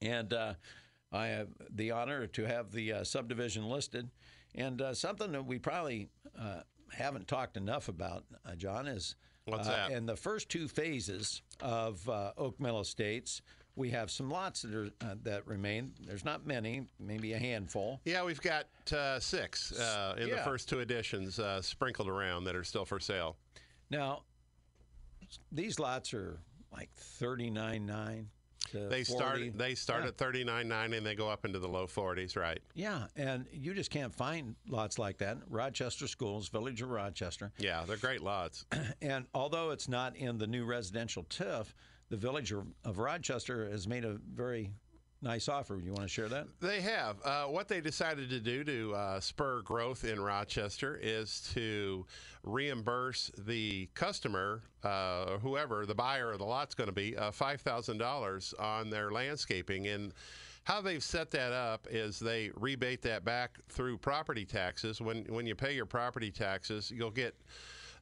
And 0.00 0.32
uh, 0.32 0.54
I 1.12 1.26
have 1.28 1.48
the 1.70 1.92
honor 1.92 2.26
to 2.26 2.44
have 2.44 2.72
the 2.72 2.92
uh, 2.92 3.04
subdivision 3.04 3.68
listed. 3.68 4.10
And 4.54 4.82
uh, 4.82 4.94
something 4.94 5.32
that 5.32 5.46
we 5.46 5.58
probably 5.58 6.08
haven't 6.94 7.28
talked 7.28 7.56
enough 7.56 7.88
about, 7.88 8.24
uh, 8.46 8.54
John, 8.54 8.86
is 8.86 9.16
What's 9.44 9.68
uh, 9.68 9.88
in 9.90 10.06
the 10.06 10.16
first 10.16 10.48
two 10.48 10.68
phases 10.68 11.42
of 11.60 12.08
uh, 12.08 12.32
Oak 12.38 12.60
Mill 12.60 12.80
Estates, 12.80 13.42
we 13.74 13.90
have 13.90 14.10
some 14.10 14.30
lots 14.30 14.62
that 14.62 14.74
are 14.74 14.90
uh, 15.00 15.14
that 15.24 15.46
remain. 15.46 15.92
There's 16.06 16.24
not 16.24 16.46
many, 16.46 16.86
maybe 17.00 17.32
a 17.32 17.38
handful. 17.38 18.00
Yeah, 18.04 18.24
we've 18.24 18.40
got 18.40 18.66
uh, 18.92 19.18
six 19.18 19.72
uh, 19.72 20.14
in 20.18 20.30
the 20.30 20.36
first 20.38 20.68
two 20.68 20.80
editions 20.80 21.38
uh, 21.38 21.60
sprinkled 21.60 22.08
around 22.08 22.44
that 22.44 22.54
are 22.54 22.64
still 22.64 22.84
for 22.84 23.00
sale. 23.00 23.36
Now, 23.90 24.22
these 25.50 25.78
lots 25.80 26.14
are 26.14 26.38
like 26.72 26.90
thirty 26.94 27.50
nine 27.50 27.84
nine. 27.86 28.28
They 28.72 29.04
40. 29.04 29.04
start 29.04 29.40
they 29.58 29.74
start 29.74 30.02
Yeah. 30.02 30.08
at 30.08 30.16
thirty 30.16 30.44
nine 30.44 30.68
nine 30.68 30.92
and 30.94 31.04
they 31.04 31.14
go 31.14 31.28
up 31.28 31.44
into 31.44 31.58
the 31.58 31.68
low 31.68 31.86
forties, 31.86 32.36
right? 32.36 32.60
Yeah, 32.74 33.06
and 33.16 33.46
you 33.52 33.74
just 33.74 33.90
can't 33.90 34.14
find 34.14 34.54
lots 34.68 34.98
like 34.98 35.18
that. 35.18 35.38
Rochester 35.48 36.06
Schools, 36.06 36.48
Village 36.48 36.80
of 36.82 36.90
Rochester. 36.90 37.52
Yeah, 37.58 37.84
they're 37.86 37.96
great 37.96 38.22
lots. 38.22 38.66
And 39.02 39.26
although 39.34 39.70
it's 39.70 39.88
not 39.88 40.16
in 40.16 40.38
the 40.38 40.46
new 40.46 40.64
residential 40.64 41.24
TIF 41.24 41.74
the 42.08 42.16
village 42.16 42.52
of, 42.52 42.66
of 42.84 42.98
Rochester 42.98 43.68
has 43.70 43.88
made 43.88 44.04
a 44.04 44.18
very 44.34 44.70
nice 45.22 45.48
offer. 45.48 45.80
You 45.82 45.92
want 45.92 46.02
to 46.02 46.08
share 46.08 46.28
that? 46.28 46.46
They 46.60 46.80
have. 46.80 47.16
Uh, 47.24 47.44
what 47.44 47.68
they 47.68 47.80
decided 47.80 48.28
to 48.30 48.40
do 48.40 48.64
to 48.64 48.94
uh, 48.94 49.20
spur 49.20 49.62
growth 49.62 50.04
in 50.04 50.20
Rochester 50.20 50.98
is 51.00 51.48
to 51.54 52.04
reimburse 52.42 53.30
the 53.38 53.88
customer, 53.94 54.62
uh, 54.82 55.38
whoever 55.38 55.86
the 55.86 55.94
buyer 55.94 56.32
of 56.32 56.38
the 56.38 56.44
lot's 56.44 56.74
going 56.74 56.88
to 56.88 56.92
be, 56.92 57.16
uh, 57.16 57.30
$5,000 57.30 58.60
on 58.60 58.90
their 58.90 59.10
landscaping. 59.10 59.86
And 59.86 60.12
how 60.64 60.80
they've 60.80 61.02
set 61.02 61.30
that 61.32 61.52
up 61.52 61.86
is 61.90 62.18
they 62.18 62.50
rebate 62.56 63.02
that 63.02 63.24
back 63.24 63.58
through 63.68 63.98
property 63.98 64.44
taxes. 64.44 65.00
When, 65.00 65.24
when 65.24 65.46
you 65.46 65.54
pay 65.54 65.74
your 65.74 65.86
property 65.86 66.30
taxes, 66.30 66.92
you'll 66.94 67.10
get 67.10 67.34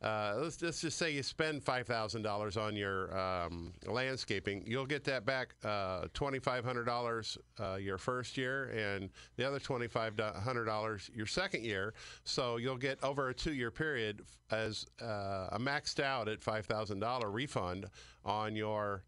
uh, 0.02 0.34
let's, 0.38 0.62
let's 0.62 0.80
just 0.80 0.96
say 0.96 1.12
you 1.12 1.22
spend 1.22 1.62
$5,000 1.62 2.56
on 2.56 2.74
your 2.74 3.16
um, 3.18 3.72
landscaping, 3.86 4.64
you'll 4.66 4.86
get 4.86 5.04
that 5.04 5.26
back 5.26 5.54
uh, 5.62 6.06
$2,500 6.14 7.38
uh, 7.58 7.74
your 7.76 7.98
first 7.98 8.38
year 8.38 8.64
and 8.70 9.10
the 9.36 9.46
other 9.46 9.58
$2,500 9.58 11.16
your 11.16 11.26
second 11.26 11.64
year. 11.64 11.92
So 12.24 12.56
you'll 12.56 12.78
get 12.78 13.02
over 13.04 13.28
a 13.28 13.34
two 13.34 13.52
year 13.52 13.70
period 13.70 14.22
as 14.50 14.86
uh, 15.02 15.48
a 15.52 15.58
maxed 15.58 16.00
out 16.00 16.28
at 16.28 16.40
$5,000 16.40 17.22
refund 17.32 17.86
on 18.24 18.56
your 18.56 19.04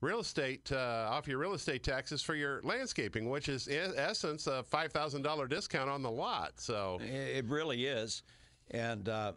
real 0.00 0.20
estate 0.20 0.72
uh, 0.72 1.06
off 1.10 1.28
your 1.28 1.38
real 1.38 1.54
estate 1.54 1.82
taxes 1.84 2.22
for 2.22 2.34
your 2.34 2.60
landscaping, 2.64 3.28
which 3.30 3.48
is 3.48 3.68
in 3.68 3.92
essence 3.96 4.46
a 4.46 4.62
five 4.64 4.90
thousand 4.92 5.22
dollar 5.22 5.46
discount 5.46 5.88
on 5.88 6.02
the 6.02 6.10
lot. 6.10 6.52
So 6.56 6.98
It 7.02 7.44
really 7.46 7.86
is, 7.86 8.24
and 8.72 9.08
uh, 9.08 9.32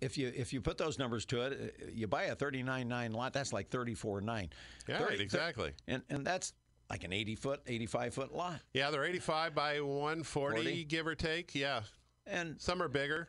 if 0.00 0.18
you 0.18 0.32
if 0.34 0.52
you 0.52 0.60
put 0.60 0.78
those 0.78 0.98
numbers 0.98 1.24
to 1.26 1.42
it, 1.42 1.74
uh, 1.82 1.86
you 1.92 2.06
buy 2.06 2.24
a 2.24 2.34
thirty 2.34 2.62
nine 2.62 2.88
nine 2.88 3.12
lot. 3.12 3.32
That's 3.32 3.52
like 3.52 3.68
thirty 3.68 3.94
four 3.94 4.20
nine. 4.20 4.50
Yeah, 4.88 5.02
right, 5.02 5.20
exactly. 5.20 5.72
And 5.88 6.02
and 6.10 6.26
that's 6.26 6.52
like 6.90 7.04
an 7.04 7.12
eighty 7.12 7.34
foot, 7.34 7.60
eighty 7.66 7.86
five 7.86 8.14
foot 8.14 8.34
lot. 8.34 8.60
Yeah, 8.74 8.90
they're 8.90 9.04
eighty 9.04 9.18
five 9.18 9.54
by 9.54 9.80
one 9.80 10.22
forty, 10.22 10.84
give 10.84 11.06
or 11.06 11.14
take. 11.14 11.54
Yeah, 11.54 11.82
and 12.26 12.60
some 12.60 12.82
are 12.82 12.88
bigger. 12.88 13.28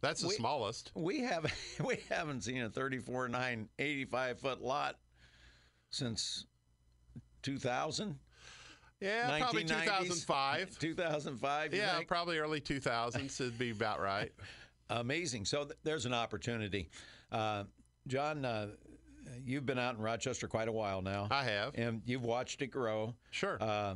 That's 0.00 0.22
the 0.22 0.28
we, 0.28 0.34
smallest. 0.34 0.92
We 0.94 1.20
have 1.20 1.52
we 1.84 1.98
haven't 2.08 2.42
seen 2.42 2.62
a 2.62 2.70
34 2.70 3.28
9 3.28 3.68
85 3.78 4.40
foot 4.40 4.62
lot 4.62 4.96
since 5.90 6.46
2000. 7.42 8.18
Yeah, 9.00 9.38
probably 9.38 9.64
2005. 9.64 10.78
2005. 10.78 11.74
Yeah, 11.74 11.96
think? 11.96 12.08
probably 12.08 12.38
early 12.38 12.60
2000s 12.60 13.40
would 13.40 13.58
be 13.58 13.70
about 13.70 14.00
right. 14.00 14.30
Amazing. 14.90 15.44
So 15.44 15.64
th- 15.64 15.78
there's 15.84 16.06
an 16.06 16.14
opportunity. 16.14 16.90
Uh, 17.30 17.64
John, 18.06 18.44
uh, 18.44 18.68
you've 19.44 19.66
been 19.66 19.78
out 19.78 19.96
in 19.96 20.02
Rochester 20.02 20.48
quite 20.48 20.68
a 20.68 20.72
while 20.72 21.02
now. 21.02 21.28
I 21.30 21.44
have. 21.44 21.74
And 21.76 22.02
you've 22.04 22.24
watched 22.24 22.62
it 22.62 22.68
grow. 22.68 23.14
Sure. 23.30 23.58
Uh, 23.60 23.94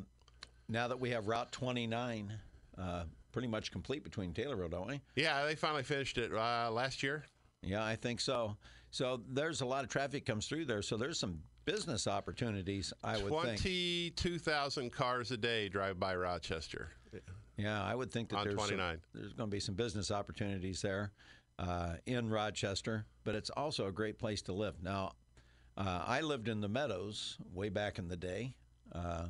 now 0.68 0.88
that 0.88 0.98
we 0.98 1.10
have 1.10 1.26
Route 1.26 1.52
29 1.52 2.32
uh, 2.78 3.04
pretty 3.32 3.48
much 3.48 3.70
complete 3.72 4.04
between 4.04 4.32
Taylorville, 4.32 4.70
don't 4.70 4.88
we? 4.88 5.00
Yeah, 5.16 5.44
they 5.44 5.54
finally 5.56 5.82
finished 5.82 6.18
it 6.18 6.32
uh, 6.32 6.70
last 6.70 7.02
year. 7.02 7.24
Yeah, 7.62 7.84
I 7.84 7.96
think 7.96 8.20
so. 8.20 8.56
So 8.90 9.20
there's 9.28 9.60
a 9.60 9.66
lot 9.66 9.82
of 9.82 9.90
traffic 9.90 10.24
comes 10.24 10.46
through 10.46 10.66
there. 10.66 10.82
So 10.82 10.96
there's 10.96 11.18
some 11.18 11.40
business 11.64 12.06
opportunities, 12.06 12.92
I 13.02 13.16
would 13.22 13.32
think. 13.42 13.60
22,000 13.60 14.92
cars 14.92 15.30
a 15.30 15.36
day 15.36 15.68
drive 15.68 15.98
by 15.98 16.14
Rochester. 16.14 16.90
Yeah, 17.56 17.82
I 17.82 17.94
would 17.94 18.10
think 18.10 18.30
that 18.30 18.38
there's, 18.44 18.56
Some, 19.12 19.20
there's 19.20 19.32
going 19.32 19.50
to 19.50 19.54
be 19.54 19.60
some 19.60 19.74
business 19.74 20.10
opportunities 20.10 20.82
there 20.82 21.12
uh, 21.58 21.94
in 22.06 22.28
Rochester, 22.28 23.06
but 23.22 23.34
it's 23.34 23.50
also 23.50 23.86
a 23.86 23.92
great 23.92 24.18
place 24.18 24.42
to 24.42 24.52
live. 24.52 24.82
Now, 24.82 25.12
uh, 25.76 26.04
I 26.06 26.20
lived 26.20 26.48
in 26.48 26.60
the 26.60 26.68
Meadows 26.68 27.36
way 27.52 27.68
back 27.68 27.98
in 27.98 28.08
the 28.08 28.16
day, 28.16 28.56
uh, 28.92 29.26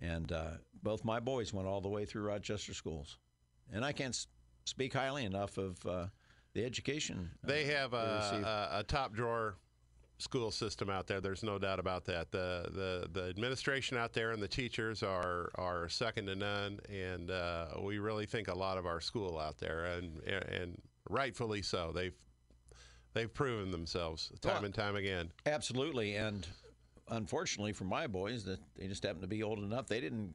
and 0.00 0.30
uh, 0.32 0.50
both 0.82 1.04
my 1.04 1.20
boys 1.20 1.52
went 1.52 1.68
all 1.68 1.80
the 1.80 1.88
way 1.88 2.04
through 2.04 2.22
Rochester 2.22 2.74
schools. 2.74 3.18
And 3.72 3.84
I 3.84 3.92
can't 3.92 4.16
speak 4.64 4.92
highly 4.92 5.24
enough 5.24 5.58
of 5.58 5.84
uh, 5.86 6.06
the 6.54 6.64
education. 6.64 7.30
uh, 7.44 7.48
they 7.48 7.64
have 7.64 7.92
a, 7.92 8.70
a, 8.74 8.80
a 8.80 8.82
top 8.84 9.12
drawer 9.14 9.56
school 10.18 10.50
system 10.50 10.88
out 10.88 11.06
there. 11.06 11.20
There's 11.20 11.42
no 11.42 11.58
doubt 11.58 11.78
about 11.78 12.04
that. 12.06 12.30
The 12.30 12.68
the 12.72 13.08
the 13.12 13.28
administration 13.28 13.96
out 13.96 14.12
there 14.12 14.32
and 14.32 14.42
the 14.42 14.48
teachers 14.48 15.02
are 15.02 15.50
are 15.56 15.88
second 15.88 16.26
to 16.26 16.36
none, 16.36 16.80
and 16.90 17.30
uh, 17.30 17.66
we 17.82 17.98
really 17.98 18.26
think 18.26 18.48
a 18.48 18.54
lot 18.54 18.78
of 18.78 18.86
our 18.86 19.00
school 19.00 19.38
out 19.38 19.58
there, 19.58 19.84
and 19.84 20.22
and 20.22 20.80
rightfully 21.08 21.62
so. 21.62 21.92
They've 21.94 22.14
they've 23.12 23.32
proven 23.32 23.70
themselves 23.70 24.32
time 24.40 24.54
well, 24.54 24.64
and 24.64 24.74
time 24.74 24.96
again. 24.96 25.30
Absolutely, 25.44 26.16
and 26.16 26.46
unfortunately 27.08 27.72
for 27.72 27.84
my 27.84 28.06
boys, 28.06 28.44
that 28.44 28.58
they 28.76 28.88
just 28.88 29.02
happen 29.02 29.20
to 29.20 29.26
be 29.26 29.42
old 29.42 29.58
enough. 29.58 29.86
They 29.86 30.00
didn't 30.00 30.34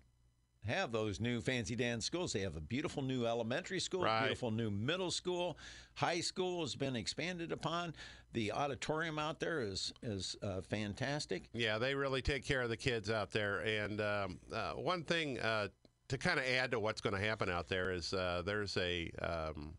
have 0.65 0.91
those 0.91 1.19
new 1.19 1.41
fancy 1.41 1.75
dance 1.75 2.05
schools. 2.05 2.33
They 2.33 2.41
have 2.41 2.55
a 2.55 2.61
beautiful 2.61 3.01
new 3.01 3.25
elementary 3.25 3.79
school, 3.79 4.03
right. 4.03 4.21
beautiful 4.21 4.51
new 4.51 4.69
middle 4.69 5.11
school, 5.11 5.57
high 5.95 6.21
school 6.21 6.61
has 6.61 6.75
been 6.75 6.95
expanded 6.95 7.51
upon. 7.51 7.93
The 8.33 8.51
auditorium 8.51 9.19
out 9.19 9.39
there 9.39 9.61
is 9.61 9.91
is 10.01 10.35
uh, 10.41 10.61
fantastic. 10.61 11.49
Yeah, 11.53 11.77
they 11.77 11.95
really 11.95 12.21
take 12.21 12.45
care 12.45 12.61
of 12.61 12.69
the 12.69 12.77
kids 12.77 13.09
out 13.09 13.31
there. 13.31 13.59
And 13.59 13.99
um, 13.99 14.39
uh, 14.53 14.73
one 14.73 15.03
thing 15.03 15.39
uh, 15.39 15.67
to 16.07 16.17
kind 16.17 16.39
of 16.39 16.45
add 16.45 16.71
to 16.71 16.79
what's 16.79 17.01
going 17.01 17.15
to 17.15 17.21
happen 17.21 17.49
out 17.49 17.67
there 17.67 17.91
is 17.91 18.13
uh, 18.13 18.41
there's 18.45 18.77
a 18.77 19.11
um, 19.21 19.73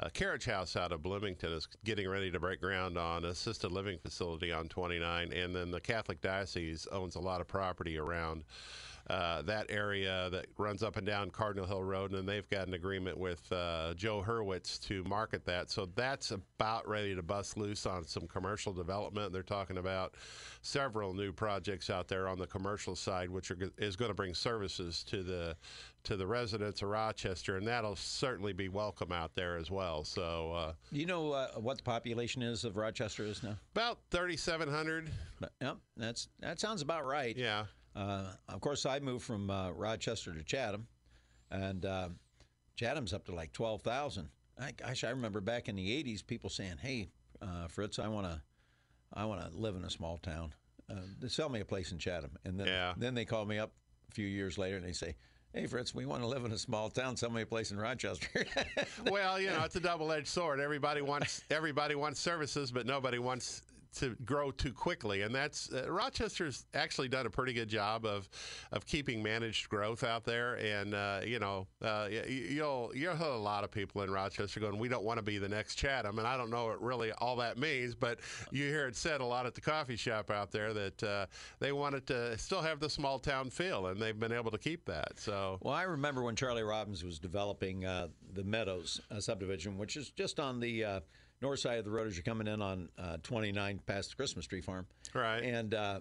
a 0.00 0.10
carriage 0.10 0.46
house 0.46 0.74
out 0.74 0.90
of 0.90 1.02
Bloomington 1.02 1.52
is 1.52 1.68
getting 1.84 2.08
ready 2.08 2.30
to 2.30 2.40
break 2.40 2.60
ground 2.60 2.98
on 2.98 3.24
assisted 3.24 3.70
living 3.70 3.98
facility 3.98 4.50
on 4.50 4.68
29, 4.68 5.32
and 5.32 5.54
then 5.54 5.70
the 5.70 5.80
Catholic 5.80 6.20
Diocese 6.20 6.88
owns 6.90 7.14
a 7.14 7.20
lot 7.20 7.40
of 7.40 7.46
property 7.46 7.96
around 7.96 8.42
uh, 9.08 9.42
that 9.42 9.66
area 9.68 10.28
that 10.30 10.46
runs 10.56 10.82
up 10.82 10.96
and 10.96 11.06
down 11.06 11.30
Cardinal 11.30 11.66
Hill 11.66 11.82
Road, 11.82 12.12
and 12.12 12.28
they've 12.28 12.48
got 12.48 12.66
an 12.66 12.74
agreement 12.74 13.18
with 13.18 13.50
uh, 13.52 13.94
Joe 13.94 14.24
Hurwitz 14.26 14.80
to 14.88 15.04
market 15.04 15.44
that. 15.44 15.70
So 15.70 15.88
that's 15.94 16.30
about 16.30 16.88
ready 16.88 17.14
to 17.14 17.22
bust 17.22 17.56
loose 17.58 17.86
on 17.86 18.06
some 18.06 18.26
commercial 18.26 18.72
development. 18.72 19.32
They're 19.32 19.42
talking 19.42 19.78
about 19.78 20.14
several 20.62 21.12
new 21.12 21.32
projects 21.32 21.90
out 21.90 22.08
there 22.08 22.28
on 22.28 22.38
the 22.38 22.46
commercial 22.46 22.96
side, 22.96 23.28
which 23.28 23.50
are, 23.50 23.58
is 23.78 23.96
going 23.96 24.10
to 24.10 24.14
bring 24.14 24.34
services 24.34 25.04
to 25.04 25.22
the 25.22 25.56
to 26.04 26.16
the 26.16 26.26
residents 26.26 26.82
of 26.82 26.90
Rochester, 26.90 27.56
and 27.56 27.66
that'll 27.66 27.96
certainly 27.96 28.52
be 28.52 28.68
welcome 28.68 29.10
out 29.10 29.34
there 29.34 29.56
as 29.56 29.70
well. 29.70 30.04
So, 30.04 30.52
uh, 30.52 30.72
you 30.92 31.06
know 31.06 31.32
uh, 31.32 31.48
what 31.52 31.78
the 31.78 31.82
population 31.82 32.42
is 32.42 32.64
of 32.64 32.76
Rochester 32.76 33.24
is 33.24 33.42
now? 33.42 33.56
About 33.74 33.98
thirty-seven 34.10 34.68
hundred. 34.68 35.10
Yep, 35.62 35.78
that's 35.96 36.28
that 36.40 36.60
sounds 36.60 36.82
about 36.82 37.06
right. 37.06 37.34
Yeah. 37.36 37.64
Uh, 37.94 38.24
of 38.48 38.60
course, 38.60 38.86
I 38.86 38.98
moved 38.98 39.24
from 39.24 39.50
uh, 39.50 39.70
Rochester 39.70 40.32
to 40.34 40.42
Chatham, 40.42 40.86
and 41.50 41.84
uh, 41.84 42.08
Chatham's 42.76 43.12
up 43.12 43.24
to 43.26 43.34
like 43.34 43.52
twelve 43.52 43.82
thousand. 43.82 44.28
Gosh, 44.76 45.04
I 45.04 45.10
remember 45.10 45.40
back 45.40 45.68
in 45.68 45.76
the 45.76 46.02
'80s, 46.02 46.26
people 46.26 46.50
saying, 46.50 46.76
"Hey, 46.80 47.08
uh, 47.40 47.68
Fritz, 47.68 47.98
I 47.98 48.08
want 48.08 48.26
to, 48.26 48.40
I 49.12 49.24
want 49.24 49.40
to 49.40 49.56
live 49.56 49.76
in 49.76 49.84
a 49.84 49.90
small 49.90 50.18
town. 50.18 50.54
Uh, 50.90 51.28
sell 51.28 51.48
me 51.48 51.60
a 51.60 51.64
place 51.64 51.92
in 51.92 51.98
Chatham." 51.98 52.36
And 52.44 52.58
then, 52.58 52.66
yeah. 52.66 52.94
then 52.96 53.14
they 53.14 53.24
call 53.24 53.44
me 53.44 53.58
up 53.58 53.72
a 54.10 54.14
few 54.14 54.26
years 54.26 54.58
later 54.58 54.76
and 54.76 54.84
they 54.84 54.92
say, 54.92 55.16
Hey 55.54 55.66
Fritz, 55.66 55.94
we 55.94 56.04
want 56.04 56.20
to 56.22 56.26
live 56.26 56.44
in 56.44 56.50
a 56.50 56.58
small 56.58 56.90
town. 56.90 57.16
Sell 57.16 57.30
me 57.30 57.42
a 57.42 57.46
place 57.46 57.70
in 57.70 57.78
Rochester. 57.78 58.44
well, 59.08 59.40
you 59.40 59.46
know, 59.50 59.62
it's 59.62 59.76
a 59.76 59.80
double-edged 59.80 60.26
sword. 60.26 60.58
Everybody 60.58 61.00
wants 61.00 61.44
everybody 61.48 61.94
wants 61.94 62.18
services, 62.18 62.72
but 62.72 62.86
nobody 62.86 63.20
wants 63.20 63.62
to 63.94 64.16
grow 64.24 64.50
too 64.50 64.72
quickly, 64.72 65.22
and 65.22 65.34
that's 65.34 65.72
uh, 65.72 65.90
Rochester's 65.90 66.66
actually 66.74 67.08
done 67.08 67.26
a 67.26 67.30
pretty 67.30 67.52
good 67.52 67.68
job 67.68 68.04
of 68.04 68.28
of 68.72 68.86
keeping 68.86 69.22
managed 69.22 69.68
growth 69.68 70.04
out 70.04 70.24
there. 70.24 70.54
And 70.54 70.94
uh, 70.94 71.20
you 71.24 71.38
know, 71.38 71.66
uh, 71.82 72.08
you'll 72.10 72.92
you'll 72.94 73.16
hear 73.16 73.28
a 73.28 73.36
lot 73.36 73.64
of 73.64 73.70
people 73.70 74.02
in 74.02 74.10
Rochester 74.10 74.60
going, 74.60 74.78
"We 74.78 74.88
don't 74.88 75.04
want 75.04 75.18
to 75.18 75.22
be 75.22 75.38
the 75.38 75.48
next 75.48 75.76
Chatham," 75.76 76.18
and 76.18 76.26
I 76.26 76.36
don't 76.36 76.50
know 76.50 76.66
what 76.66 76.82
really 76.82 77.12
all 77.12 77.36
that 77.36 77.58
means, 77.58 77.94
but 77.94 78.18
you 78.50 78.64
hear 78.64 78.86
it 78.86 78.96
said 78.96 79.20
a 79.20 79.24
lot 79.24 79.46
at 79.46 79.54
the 79.54 79.60
coffee 79.60 79.96
shop 79.96 80.30
out 80.30 80.50
there 80.50 80.72
that 80.72 81.02
uh, 81.02 81.26
they 81.58 81.72
wanted 81.72 82.06
to 82.08 82.36
still 82.38 82.62
have 82.62 82.80
the 82.80 82.90
small 82.90 83.18
town 83.18 83.50
feel, 83.50 83.86
and 83.86 84.00
they've 84.00 84.18
been 84.18 84.32
able 84.32 84.50
to 84.50 84.58
keep 84.58 84.84
that. 84.86 85.18
So, 85.18 85.58
well, 85.60 85.74
I 85.74 85.82
remember 85.82 86.22
when 86.22 86.36
Charlie 86.36 86.62
Robbins 86.62 87.04
was 87.04 87.18
developing 87.18 87.84
uh, 87.84 88.08
the 88.32 88.44
Meadows 88.44 89.00
uh, 89.10 89.20
subdivision, 89.20 89.78
which 89.78 89.96
is 89.96 90.10
just 90.10 90.40
on 90.40 90.60
the 90.60 90.84
north 91.44 91.60
side 91.60 91.78
of 91.78 91.84
the 91.84 91.90
road 91.90 92.06
as 92.06 92.16
you're 92.16 92.24
coming 92.24 92.46
in 92.46 92.62
on 92.62 92.88
uh, 92.98 93.18
29 93.22 93.78
past 93.86 94.10
the 94.10 94.16
Christmas 94.16 94.46
tree 94.46 94.62
farm. 94.62 94.86
Right. 95.12 95.42
And 95.42 95.74
uh, 95.74 96.00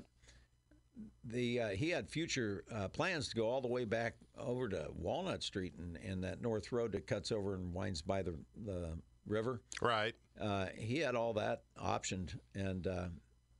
the 1.25 1.59
uh, 1.59 1.69
he 1.69 1.89
had 1.89 2.09
future 2.09 2.63
uh, 2.73 2.87
plans 2.87 3.27
to 3.27 3.35
go 3.35 3.49
all 3.49 3.59
the 3.59 3.67
way 3.67 3.83
back 3.83 4.15
over 4.37 4.69
to 4.69 4.87
Walnut 4.95 5.43
Street 5.43 5.73
and, 5.77 5.97
and 5.97 6.23
that 6.23 6.41
north 6.41 6.71
road 6.71 6.93
that 6.93 7.07
cuts 7.07 7.31
over 7.31 7.55
and 7.55 7.73
winds 7.73 8.01
by 8.01 8.21
the 8.21 8.35
the 8.65 8.97
river. 9.27 9.61
Right. 9.81 10.15
Uh, 10.39 10.67
he 10.77 10.99
had 10.99 11.15
all 11.15 11.33
that 11.33 11.63
optioned, 11.77 12.37
and 12.55 12.87
uh, 12.87 13.07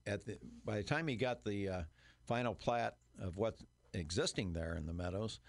at 0.07 0.25
the 0.25 0.37
by 0.63 0.77
the 0.77 0.83
time 0.83 1.07
he 1.07 1.17
got 1.17 1.43
the 1.43 1.85
final 2.25 2.55
plat 2.55 2.95
of 3.21 3.35
what's 3.37 3.61
existing 3.93 4.53
there 4.53 4.75
in 4.75 4.85
the 4.85 4.93
meadows, 4.93 5.39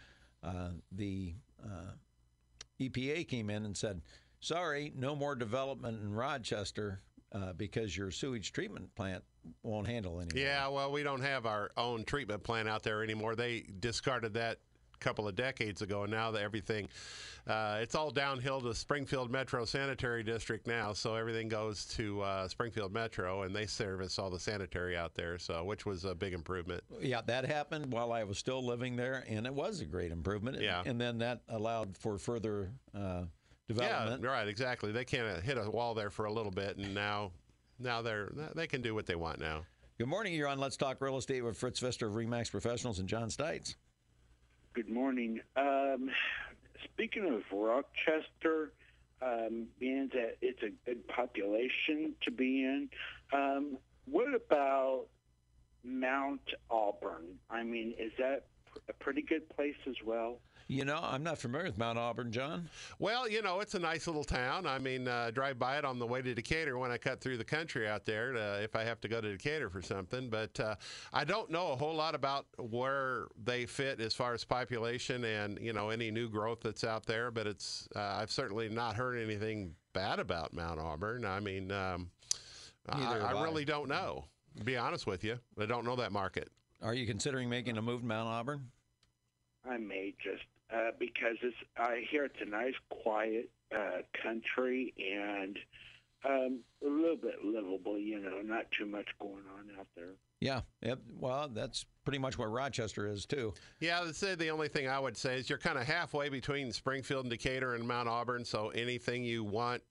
the 0.90 1.34
EPA 2.80 3.28
came 3.28 3.50
in 3.50 3.64
and 3.64 3.76
said 3.76 4.00
sorry, 4.44 4.92
no 4.96 5.16
more 5.16 5.34
development 5.34 6.00
in 6.02 6.12
Rochester. 6.12 7.00
uh, 7.32 7.52
because 7.54 7.96
your 7.96 8.10
sewage 8.12 8.52
treatment 8.52 8.94
plant 8.94 9.22
won't 9.64 9.88
handle 9.88 10.20
anymore. 10.20 10.40
Yeah, 10.40 10.68
well, 10.68 10.92
we 10.92 11.02
don't 11.02 11.20
have 11.20 11.46
our 11.46 11.70
own 11.76 12.04
treatment 12.04 12.44
plant 12.44 12.68
out 12.68 12.84
there 12.84 13.02
anymore. 13.02 13.34
They 13.34 13.64
discarded 13.80 14.34
that 14.34 14.58
a 14.94 14.98
couple 14.98 15.26
of 15.26 15.34
decades 15.34 15.82
ago, 15.82 16.04
and 16.04 16.12
now 16.12 16.32
everything, 16.32 16.88
uh, 17.48 17.78
it's 17.82 17.96
all 17.96 18.12
downhill 18.12 18.60
to 18.60 18.72
Springfield 18.72 19.32
Metro 19.32 19.64
Sanitary 19.64 20.22
District 20.22 20.64
now. 20.68 20.92
So 20.92 21.16
everything 21.16 21.48
goes 21.48 21.86
to 21.96 22.22
uh, 22.22 22.46
Springfield 22.46 22.92
Metro, 22.92 23.42
and 23.42 23.54
they 23.54 23.66
service 23.66 24.16
all 24.20 24.30
the 24.30 24.38
sanitary 24.38 24.96
out 24.96 25.14
there. 25.16 25.36
So 25.38 25.64
which 25.64 25.84
was 25.84 26.04
a 26.04 26.14
big 26.14 26.32
improvement. 26.34 26.84
Yeah, 27.00 27.20
that 27.26 27.44
happened 27.44 27.92
while 27.92 28.12
I 28.12 28.22
was 28.22 28.38
still 28.38 28.64
living 28.64 28.94
there, 28.94 29.24
and 29.28 29.44
it 29.44 29.52
was 29.52 29.80
a 29.80 29.84
great 29.86 30.12
improvement. 30.12 30.60
Yeah. 30.60 30.84
And 30.86 31.00
then 31.00 31.18
that 31.18 31.40
allowed 31.48 31.98
for 31.98 32.16
further 32.16 32.70
uh, 33.70 33.74
Yeah, 33.74 33.88
development. 34.04 34.24
right, 34.24 34.48
exactly. 34.48 34.92
They 34.92 35.04
kind 35.04 35.24
of 35.26 35.42
hit 35.42 35.58
a 35.58 35.70
wall 35.70 35.94
there 35.94 36.10
for 36.10 36.26
a 36.26 36.32
little 36.32 36.52
bit, 36.52 36.76
and 36.76 36.94
now, 36.94 37.32
now 37.78 38.02
they're 38.02 38.32
they 38.54 38.66
can 38.66 38.82
do 38.82 38.94
what 38.94 39.06
they 39.06 39.14
want 39.14 39.40
now. 39.40 39.64
Good 39.98 40.08
morning. 40.08 40.34
You're 40.34 40.48
on 40.48 40.58
Let's 40.58 40.76
Talk 40.76 41.00
Real 41.00 41.16
Estate 41.16 41.42
with 41.42 41.56
Fritz 41.56 41.78
Pfister 41.80 42.06
of 42.06 42.14
Remax 42.14 42.50
Professionals 42.50 42.98
and 42.98 43.08
John 43.08 43.28
Stites. 43.28 43.76
Good 44.74 44.88
morning. 44.88 45.40
Um, 45.56 46.10
speaking 46.84 47.26
of 47.32 47.42
Rochester, 47.56 48.72
um, 49.22 49.66
being 49.78 50.10
that 50.12 50.36
it's 50.42 50.60
a 50.62 50.70
good 50.84 51.06
population 51.08 52.14
to 52.22 52.30
be 52.32 52.64
in, 52.64 52.88
um, 53.32 53.78
what 54.06 54.34
about 54.34 55.06
Mount 55.84 56.42
Auburn? 56.70 57.38
I 57.48 57.62
mean, 57.62 57.94
is 57.96 58.10
that 58.18 58.46
pr- 58.46 58.53
a 58.88 58.92
pretty 58.92 59.22
good 59.22 59.48
place 59.48 59.76
as 59.86 59.96
well? 60.04 60.40
You 60.66 60.86
know, 60.86 60.98
I'm 61.02 61.22
not 61.22 61.36
familiar 61.36 61.66
with 61.66 61.76
Mount 61.76 61.98
Auburn, 61.98 62.32
John. 62.32 62.70
Well, 62.98 63.28
you 63.28 63.42
know, 63.42 63.60
it's 63.60 63.74
a 63.74 63.78
nice 63.78 64.06
little 64.06 64.24
town. 64.24 64.66
I 64.66 64.78
mean, 64.78 65.06
uh, 65.06 65.30
drive 65.30 65.58
by 65.58 65.76
it 65.76 65.84
on 65.84 65.98
the 65.98 66.06
way 66.06 66.22
to 66.22 66.34
Decatur 66.34 66.78
when 66.78 66.90
I 66.90 66.96
cut 66.96 67.20
through 67.20 67.36
the 67.36 67.44
country 67.44 67.86
out 67.86 68.06
there 68.06 68.32
to, 68.32 68.62
if 68.62 68.74
I 68.74 68.82
have 68.82 68.98
to 69.02 69.08
go 69.08 69.20
to 69.20 69.32
Decatur 69.32 69.68
for 69.68 69.82
something. 69.82 70.30
But 70.30 70.58
uh, 70.58 70.76
I 71.12 71.24
don't 71.24 71.50
know 71.50 71.72
a 71.72 71.76
whole 71.76 71.94
lot 71.94 72.14
about 72.14 72.46
where 72.58 73.26
they 73.44 73.66
fit 73.66 74.00
as 74.00 74.14
far 74.14 74.32
as 74.32 74.42
population 74.42 75.24
and, 75.24 75.58
you 75.60 75.74
know, 75.74 75.90
any 75.90 76.10
new 76.10 76.30
growth 76.30 76.60
that's 76.62 76.82
out 76.82 77.04
there. 77.04 77.30
But 77.30 77.46
it's, 77.46 77.86
uh, 77.94 78.00
I've 78.00 78.30
certainly 78.30 78.70
not 78.70 78.96
heard 78.96 79.18
anything 79.18 79.74
bad 79.92 80.18
about 80.18 80.54
Mount 80.54 80.80
Auburn. 80.80 81.26
I 81.26 81.40
mean, 81.40 81.72
um, 81.72 82.10
I, 82.88 83.00
Neither 83.00 83.20
have 83.20 83.36
I 83.36 83.38
I. 83.38 83.44
really 83.44 83.66
don't 83.66 83.88
know. 83.90 84.24
To 84.56 84.64
be 84.64 84.78
honest 84.78 85.06
with 85.06 85.24
you, 85.24 85.38
I 85.60 85.66
don't 85.66 85.84
know 85.84 85.96
that 85.96 86.12
market. 86.12 86.48
Are 86.84 86.94
you 86.94 87.06
considering 87.06 87.48
making 87.48 87.78
a 87.78 87.82
move 87.82 88.02
to 88.02 88.06
Mount 88.06 88.28
Auburn? 88.28 88.70
I 89.68 89.78
may 89.78 90.14
just 90.22 90.44
uh, 90.70 90.90
because 90.98 91.36
it's. 91.42 91.56
I 91.78 92.02
hear 92.10 92.26
it's 92.26 92.36
a 92.42 92.48
nice, 92.48 92.74
quiet 92.90 93.48
uh, 93.74 94.02
country 94.22 94.92
and 94.98 95.58
um, 96.26 96.60
a 96.84 96.88
little 96.88 97.16
bit 97.16 97.42
livable. 97.42 97.98
You 97.98 98.20
know, 98.20 98.42
not 98.44 98.66
too 98.78 98.84
much 98.84 99.08
going 99.18 99.44
on 99.56 99.80
out 99.80 99.86
there. 99.96 100.12
Yeah. 100.40 100.60
Yep. 100.82 100.98
Well, 101.18 101.48
that's 101.48 101.86
pretty 102.04 102.18
much 102.18 102.36
what 102.36 102.52
Rochester 102.52 103.06
is 103.06 103.24
too. 103.24 103.54
Yeah, 103.80 104.02
I'd 104.02 104.14
say 104.14 104.34
the 104.34 104.50
only 104.50 104.68
thing 104.68 104.86
I 104.86 104.98
would 104.98 105.16
say 105.16 105.38
is 105.38 105.48
you're 105.48 105.58
kind 105.58 105.78
of 105.78 105.86
halfway 105.86 106.28
between 106.28 106.70
Springfield 106.70 107.24
and 107.24 107.30
Decatur 107.30 107.74
and 107.74 107.88
Mount 107.88 108.08
Auburn. 108.08 108.44
So 108.44 108.68
anything 108.68 109.24
you 109.24 109.42
want 109.42 109.82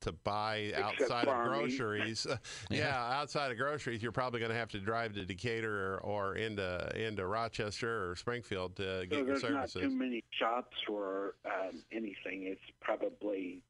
to 0.00 0.12
buy 0.12 0.56
Except 0.56 1.00
outside 1.02 1.28
of 1.28 1.44
groceries, 1.48 2.26
yeah. 2.70 2.96
outside 2.96 3.50
of 3.50 3.58
groceries, 3.58 4.02
you're 4.02 4.12
probably 4.12 4.40
going 4.40 4.52
to 4.52 4.58
have 4.58 4.68
to 4.70 4.78
drive 4.80 5.14
to 5.14 5.24
Decatur 5.24 5.94
or, 5.94 5.98
or 5.98 6.34
into 6.36 6.90
into 6.96 7.26
Rochester 7.26 8.10
or 8.10 8.16
Springfield 8.16 8.76
to 8.76 9.00
So 9.00 9.06
get 9.06 9.26
your 9.26 9.36
services. 9.38 9.74
there's 9.74 9.84
not 9.84 9.90
too 9.90 9.96
many 9.96 10.24
shops 10.38 10.76
or 10.88 11.34
um, 11.44 11.82
anything. 11.92 12.44
It's 12.46 12.60
probably, 12.80 13.62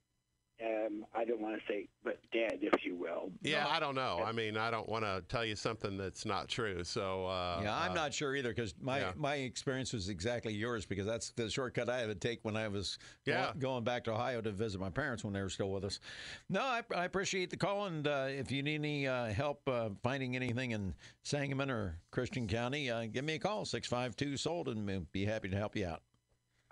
um, 0.64 1.04
I 1.14 1.24
don't 1.24 1.40
want 1.40 1.54
to 1.60 1.62
say, 1.72 1.88
but 2.02 2.18
dead, 2.32 2.58
if 2.62 2.84
you 2.84 2.96
will. 2.96 3.30
yeah, 3.42 3.66
I 3.68 3.78
don't 3.78 3.94
know. 3.94 4.22
I 4.24 4.32
mean, 4.32 4.56
I 4.56 4.70
don't 4.70 4.88
want 4.88 5.04
to 5.04 5.22
tell 5.28 5.44
you 5.44 5.54
something 5.54 5.96
that's 5.96 6.24
not 6.24 6.48
true. 6.48 6.82
So 6.82 7.26
uh, 7.26 7.60
yeah, 7.62 7.76
I'm 7.76 7.92
uh, 7.92 7.94
not 7.94 8.14
sure 8.14 8.34
either 8.34 8.48
because 8.48 8.74
my, 8.80 9.00
yeah. 9.00 9.12
my 9.16 9.36
experience 9.36 9.92
was 9.92 10.08
exactly 10.08 10.52
yours 10.52 10.84
because 10.84 11.06
that's 11.06 11.30
the 11.30 11.48
shortcut 11.48 11.88
I 11.88 12.00
had 12.00 12.06
to 12.08 12.14
take 12.14 12.40
when 12.42 12.56
I 12.56 12.66
was 12.68 12.98
Yeah. 13.24 13.52
going 13.58 13.84
back 13.84 14.04
to 14.04 14.12
Ohio 14.12 14.40
to 14.40 14.50
visit 14.50 14.80
my 14.80 14.90
parents 14.90 15.22
when 15.22 15.32
they 15.32 15.42
were 15.42 15.50
still 15.50 15.70
with 15.70 15.84
us. 15.84 16.00
No, 16.48 16.62
I, 16.62 16.82
I 16.94 17.04
appreciate 17.04 17.50
the 17.50 17.56
call. 17.56 17.86
And 17.86 18.08
uh, 18.08 18.26
if 18.28 18.50
you 18.50 18.62
need 18.62 18.74
any 18.76 19.06
uh, 19.06 19.26
help 19.26 19.68
uh, 19.68 19.90
finding 20.02 20.34
anything 20.34 20.72
in 20.72 20.94
Sangamon 21.22 21.70
or 21.70 21.98
Christian 22.10 22.48
County, 22.48 22.90
uh, 22.90 23.06
give 23.06 23.24
me 23.24 23.34
a 23.34 23.38
call, 23.38 23.64
652 23.64 24.36
Sold, 24.36 24.68
and 24.68 24.84
we'll 24.86 25.06
be 25.12 25.24
happy 25.24 25.48
to 25.48 25.56
help 25.56 25.76
you 25.76 25.86
out. 25.86 26.02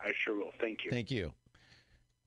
I 0.00 0.10
sure 0.24 0.36
will. 0.36 0.52
Thank 0.60 0.84
you. 0.84 0.90
Thank 0.90 1.10
you. 1.10 1.32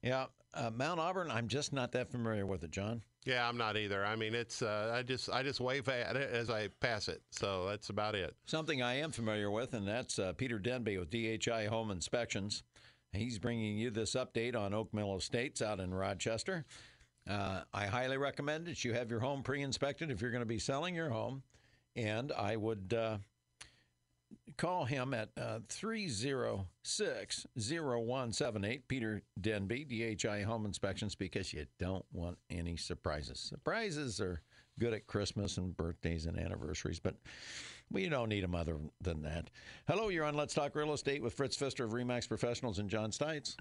Yeah, 0.02 0.28
uh, 0.54 0.72
Mount 0.76 1.00
Auburn, 1.00 1.30
I'm 1.32 1.48
just 1.48 1.74
not 1.74 1.92
that 1.94 2.12
familiar 2.12 2.46
with 2.46 2.64
it, 2.64 2.72
John. 2.72 3.04
Yeah, 3.26 3.48
I'm 3.48 3.58
not 3.58 3.78
either. 3.78 4.06
I 4.06 4.16
mean, 4.16 4.34
it's 4.34 4.62
uh, 4.62 4.92
I 4.96 5.04
just 5.04 5.30
I 5.30 5.44
just 5.44 5.60
wave 5.60 5.88
at 5.90 6.16
it 6.16 6.32
as 6.32 6.50
I 6.50 6.70
pass 6.80 7.08
it. 7.08 7.22
So 7.32 7.68
that's 7.68 7.90
about 7.90 8.16
it. 8.16 8.34
Something 8.46 8.82
I 8.82 8.96
am 8.96 9.12
familiar 9.12 9.52
with, 9.52 9.74
and 9.74 9.88
that's 9.88 10.18
uh, 10.18 10.34
Peter 10.34 10.58
Denby 10.58 10.98
with 10.98 11.10
DHI 11.12 11.66
Home 11.66 11.92
Inspections. 11.92 12.64
He's 13.12 13.40
bringing 13.40 13.78
you 13.78 13.90
this 13.90 14.16
update 14.16 14.56
on 14.56 14.74
Oak 14.74 14.94
Mill 14.94 15.16
Estates 15.18 15.62
out 15.62 15.80
in 15.80 15.94
Rochester. 15.94 16.66
Uh, 17.30 17.62
I 17.74 17.88
highly 17.88 18.18
recommend 18.18 18.66
that 18.68 18.84
you 18.84 18.94
have 18.94 19.10
your 19.12 19.20
home 19.20 19.44
pre 19.44 19.62
inspected 19.62 20.12
if 20.12 20.22
you're 20.22 20.32
going 20.32 20.42
to 20.42 20.48
be 20.48 20.60
selling 20.60 20.96
your 20.96 21.10
home. 21.10 21.44
And 21.96 22.32
I 22.32 22.56
would 22.56 22.94
uh, 22.98 23.18
call 24.58 24.86
him 24.86 25.14
at 25.14 25.30
uh, 25.38 25.60
306 25.70 27.46
0178, 27.58 28.88
Peter 28.88 29.22
Denby, 29.40 29.86
DHI 30.22 30.42
Home 30.42 30.66
Inspections, 30.66 31.16
because 31.16 31.54
you 31.54 31.66
don't 31.80 32.06
want 32.12 32.38
any 32.50 32.76
surprises. 32.78 33.40
Surprises 33.40 34.20
are 34.20 34.42
good 34.80 34.94
at 34.94 35.08
Christmas 35.08 35.58
and 35.58 35.76
birthdays 35.76 36.26
and 36.26 36.38
anniversaries, 36.40 37.00
but 37.00 37.16
we 37.92 38.08
don't 38.08 38.30
need 38.30 38.44
them 38.44 38.56
other 38.56 38.78
than 39.02 39.22
that. 39.24 39.50
Hello, 39.88 40.10
you're 40.10 40.26
on 40.26 40.36
Let's 40.36 40.54
Talk 40.54 40.76
Real 40.76 40.94
Estate 40.94 41.22
with 41.22 41.34
Fritz 41.34 41.56
Pfister 41.56 41.84
of 41.86 41.92
Remax 41.92 42.28
Professionals 42.28 42.80
and 42.80 42.90
John 42.90 43.12
Stites. 43.12 43.56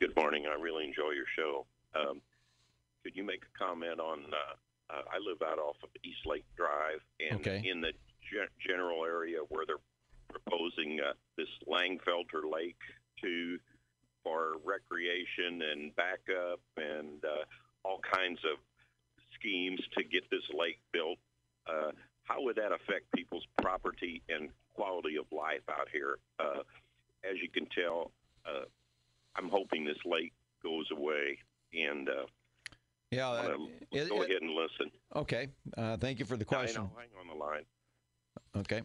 Good 0.00 0.14
morning. 0.16 0.44
I 0.46 0.60
really 0.60 0.84
enjoy 0.84 1.10
your 1.10 1.26
show. 1.36 1.66
Um, 1.94 2.20
could 3.02 3.16
you 3.16 3.24
make 3.24 3.42
a 3.42 3.58
comment 3.58 4.00
on? 4.00 4.20
Uh, 4.32 4.92
uh, 4.94 5.02
I 5.12 5.18
live 5.18 5.42
out 5.42 5.58
off 5.58 5.76
of 5.82 5.90
East 6.04 6.26
Lake 6.26 6.44
Drive, 6.56 7.00
and 7.20 7.40
Okay. 7.40 7.62
in 7.68 7.80
the 7.80 7.92
ge- 8.30 8.66
general 8.66 9.04
area 9.04 9.38
where 9.48 9.64
they're 9.66 9.76
proposing 10.30 11.00
uh, 11.00 11.12
this 11.36 11.48
Langfelter 11.66 12.44
Lake 12.50 12.76
to 13.22 13.58
for 14.24 14.54
recreation 14.64 15.62
and 15.72 15.94
backup 15.96 16.60
and 16.76 17.24
uh, 17.24 17.44
all 17.84 18.00
kinds 18.12 18.38
of 18.44 18.58
schemes 19.34 19.80
to 19.96 20.02
get 20.04 20.28
this 20.30 20.42
lake 20.52 20.80
built. 20.92 21.18
Uh, 21.66 21.92
how 22.24 22.42
would 22.42 22.56
that 22.56 22.72
affect 22.72 23.10
people's 23.14 23.44
property 23.62 24.22
and 24.28 24.50
quality 24.74 25.16
of 25.16 25.24
life 25.32 25.62
out 25.70 25.88
here? 25.92 26.18
Uh, 26.38 26.60
as 27.24 27.36
you 27.42 27.48
can 27.48 27.66
tell, 27.66 28.10
uh, 28.46 28.64
I'm 29.36 29.48
hoping 29.48 29.84
this 29.84 29.96
lake 30.04 30.32
goes 30.62 30.86
away, 30.90 31.38
and 31.72 32.08
uh, 32.08 32.26
Yeah. 33.10 33.30
uh, 33.30 33.56
it- 33.92 34.08
go 34.08 34.22
it- 34.22 34.30
ahead 34.30 34.42
and 34.42 34.50
listen. 34.50 34.90
okay. 35.14 35.48
Uh, 35.76 35.96
thank 35.96 36.18
you 36.18 36.24
for 36.26 36.36
the 36.36 36.44
question. 36.44 36.82
Hang 36.96 37.08
on 37.20 37.28
the 37.28 37.34
line. 37.44 37.64
Okay. 38.56 38.82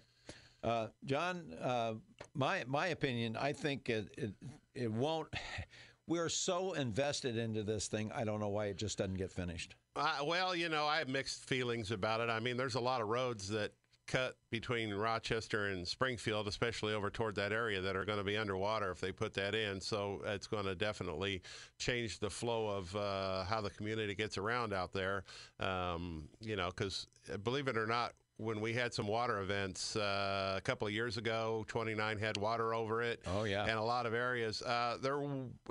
Uh, 0.64 0.88
John, 1.06 1.54
uh, 1.62 1.94
my 2.34 2.64
my 2.68 2.88
opinion, 2.88 3.36
I 3.36 3.54
think 3.54 3.90
it, 3.90 4.14
it 4.18 4.34
it 4.74 4.92
won't. 4.92 5.28
We're 6.08 6.30
so 6.30 6.74
invested 6.74 7.38
into 7.38 7.64
this 7.64 7.88
thing. 7.88 8.12
I 8.14 8.26
don't 8.26 8.42
know 8.42 8.50
why 8.50 8.66
it 8.66 8.78
just 8.78 8.98
doesn't 8.98 9.14
get 9.14 9.32
finished. 9.32 9.76
Uh, 9.96 10.18
well, 10.26 10.54
you 10.54 10.68
know, 10.68 10.86
I 10.86 10.98
have 10.98 11.08
mixed 11.08 11.46
feelings 11.46 11.92
about 11.92 12.20
it. 12.20 12.30
I 12.30 12.42
mean, 12.42 12.58
there's 12.58 12.76
a 12.76 12.82
lot 12.82 13.00
of 13.00 13.08
roads 13.08 13.48
that 13.50 13.72
cut 14.08 14.36
between 14.50 14.94
Rochester 14.94 15.68
and 15.68 15.88
Springfield, 15.88 16.48
especially 16.48 16.94
over 16.94 17.10
toward 17.10 17.36
that 17.36 17.52
area, 17.52 17.82
that 17.82 17.96
are 17.96 18.06
going 18.06 18.18
to 18.18 18.24
be 18.24 18.38
underwater 18.38 18.92
if 18.92 19.00
they 19.00 19.12
put 19.12 19.34
that 19.36 19.56
in. 19.56 19.80
So 19.80 20.22
it's 20.26 20.48
going 20.48 20.66
to 20.66 20.76
definitely 20.76 21.42
change 21.78 22.20
the 22.20 22.30
flow 22.30 22.68
of 22.68 22.96
uh, 22.96 23.46
how 23.46 23.62
the 23.62 23.70
community 23.70 24.14
gets 24.16 24.38
around 24.38 24.74
out 24.74 24.92
there. 24.92 25.24
Um, 25.60 26.28
you 26.42 26.56
know, 26.56 26.68
because 26.68 27.08
believe 27.44 27.68
it 27.68 27.78
or 27.78 27.88
not, 27.88 28.14
when 28.38 28.60
we 28.62 28.74
had 28.74 28.94
some 28.94 29.08
water 29.08 29.40
events 29.40 29.96
uh, 29.96 30.56
a 30.58 30.62
couple 30.62 30.88
of 30.88 30.94
years 30.94 31.18
ago, 31.18 31.64
29 31.68 32.18
had 32.18 32.38
water 32.38 32.74
over 32.74 33.02
it 33.02 33.22
Oh 33.28 33.44
yeah. 33.44 33.64
and 33.64 33.78
a 33.78 33.82
lot 33.84 34.06
of 34.06 34.14
areas. 34.14 34.62
Uh, 34.62 34.98
there, 35.02 35.22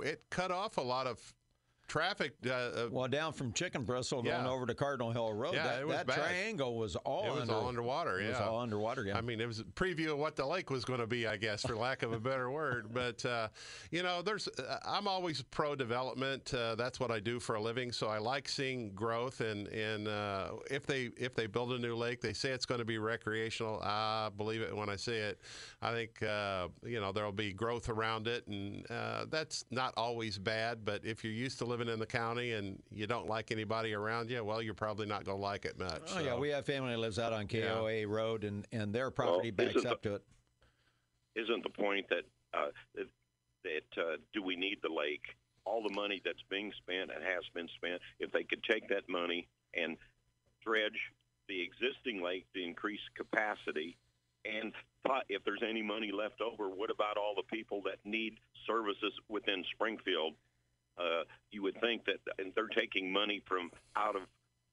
it 0.01 0.23
cut 0.29 0.49
off 0.51 0.77
a 0.77 0.81
lot 0.81 1.05
of 1.07 1.19
traffic. 1.93 2.33
Uh, 2.45 2.49
uh, 2.51 2.87
Well, 2.91 3.07
down 3.07 3.33
from 3.33 3.53
Chicken 3.53 3.83
Bristle 3.83 4.25
Yeah. 4.25 4.37
going 4.37 4.47
over 4.47 4.65
to 4.65 4.73
Cardinal 4.73 5.11
Hill 5.11 5.31
Road, 5.31 5.53
Yeah, 5.53 5.63
that, 5.63 5.81
it 5.81 5.87
was 5.87 5.97
that 5.97 6.07
bad. 6.07 6.15
triangle 6.17 6.75
was 6.75 6.95
all 6.95 7.27
it 7.27 7.31
was 7.31 7.41
under, 7.41 7.53
all 7.53 7.67
underwater. 7.67 8.19
It 8.19 8.23
Yeah, 8.23 8.29
was 8.31 8.39
all 8.39 8.59
underwater. 8.59 9.03
Yeah. 9.05 9.15
I 9.15 9.21
mean, 9.21 9.39
it 9.39 9.45
was 9.45 9.59
a 9.59 9.63
preview 9.63 10.11
of 10.13 10.17
what 10.17 10.35
the 10.35 10.45
lake 10.45 10.71
was 10.71 10.83
going 10.85 11.01
to 11.01 11.07
be, 11.07 11.27
I 11.27 11.37
guess, 11.37 11.61
for 11.61 11.75
lack 11.75 12.01
of 12.01 12.11
a 12.11 12.19
better 12.19 12.49
word. 12.49 12.87
But 13.03 13.23
uh, 13.25 13.49
you 13.91 14.01
know, 14.01 14.23
there's 14.23 14.47
uh, 14.47 14.79
I'm 14.83 15.07
always 15.07 15.43
pro 15.43 15.75
development. 15.75 16.51
Uh, 16.51 16.73
that's 16.75 16.99
what 16.99 17.11
I 17.11 17.19
do 17.19 17.39
for 17.39 17.55
a 17.55 17.61
living. 17.61 17.91
So 17.91 18.07
I 18.07 18.17
like 18.17 18.47
seeing 18.49 18.91
growth. 18.95 19.41
And 19.41 19.67
and 19.67 20.07
uh, 20.07 20.53
if 20.71 20.87
they 20.87 21.11
if 21.17 21.35
they 21.35 21.45
build 21.45 21.73
a 21.73 21.77
new 21.77 21.95
lake, 21.95 22.21
they 22.21 22.33
say 22.33 22.49
it's 22.49 22.65
going 22.65 22.79
to 22.79 22.85
be 22.85 22.97
recreational. 22.97 23.79
I 23.83 24.29
believe 24.35 24.61
it 24.61 24.75
when 24.75 24.89
I 24.89 24.95
see 24.95 25.13
it. 25.15 25.39
I 25.81 25.91
think 25.91 26.23
uh, 26.23 26.69
you 26.83 26.99
know 26.99 27.11
there'll 27.11 27.31
be 27.31 27.53
growth 27.53 27.89
around 27.89 28.27
it, 28.27 28.47
and 28.47 28.89
uh, 28.89 29.25
that's 29.29 29.65
not 29.69 29.93
always 29.95 30.39
bad. 30.39 30.83
But 30.85 31.05
if 31.05 31.23
you're 31.23 31.33
used 31.33 31.59
to 31.59 31.65
living 31.65 31.82
living 31.83 31.93
in 31.93 31.99
the 31.99 32.05
county 32.05 32.53
and 32.53 32.81
you 32.91 33.07
don't 33.07 33.27
like 33.27 33.51
anybody 33.51 33.93
around 33.93 34.29
you, 34.29 34.43
well, 34.43 34.61
you're 34.61 34.73
probably 34.73 35.05
not 35.05 35.25
going 35.25 35.37
to 35.37 35.41
like 35.41 35.65
it 35.65 35.77
much. 35.77 36.01
Oh 36.15 36.19
yeah, 36.19 36.35
we 36.35 36.49
have 36.49 36.65
family 36.65 36.91
that 36.91 36.99
lives 36.99 37.19
out 37.19 37.33
on 37.33 37.47
KOA 37.47 38.07
Road, 38.07 38.43
and 38.43 38.65
and 38.71 38.93
their 38.93 39.11
property 39.11 39.51
this 39.51 39.67
backs 39.67 39.79
is 39.79 39.85
up 39.85 40.01
to 40.03 40.15
it. 40.15 40.23
Isn't 41.35 41.63
the 41.63 41.69
point 41.69 42.05
that 42.09 42.23
uh, 42.53 42.71
that, 42.95 43.07
that 43.63 44.01
uh, 44.01 44.17
do 44.33 44.41
we 44.43 44.55
need 44.55 44.77
the 44.81 44.93
lake? 44.93 45.25
All 45.65 45.81
the 45.81 45.93
money 45.93 46.21
that's 46.25 46.43
being 46.49 46.71
spent 46.77 47.09
and 47.15 47.23
has 47.23 47.43
been 47.53 47.69
spent, 47.77 48.01
if 48.19 48.31
they 48.31 48.43
could 48.43 48.61
take 48.69 48.89
that 48.89 49.07
money 49.07 49.47
and 49.73 49.97
dredge 50.65 50.99
the 51.47 51.61
existing 51.61 52.21
lake 52.21 52.45
to 52.53 52.61
increase 52.61 52.99
capacity, 53.15 53.97
and 54.45 54.73
if 55.29 55.43
there's 55.45 55.63
any 55.67 55.81
money 55.81 56.11
left 56.11 56.41
over, 56.41 56.69
what 56.69 56.91
about 56.91 57.17
all 57.17 57.33
the 57.35 57.55
people 57.55 57.81
that 57.85 57.97
need 58.03 58.35
services 58.67 59.13
within 59.29 59.63
Springfield? 59.73 60.33
Uh, 60.97 61.23
you 61.51 61.63
would 61.63 61.79
think 61.81 62.05
that 62.05 62.17
and 62.37 62.51
they're 62.55 62.67
taking 62.67 63.11
money 63.11 63.41
from 63.47 63.71
out 63.95 64.15
of 64.15 64.23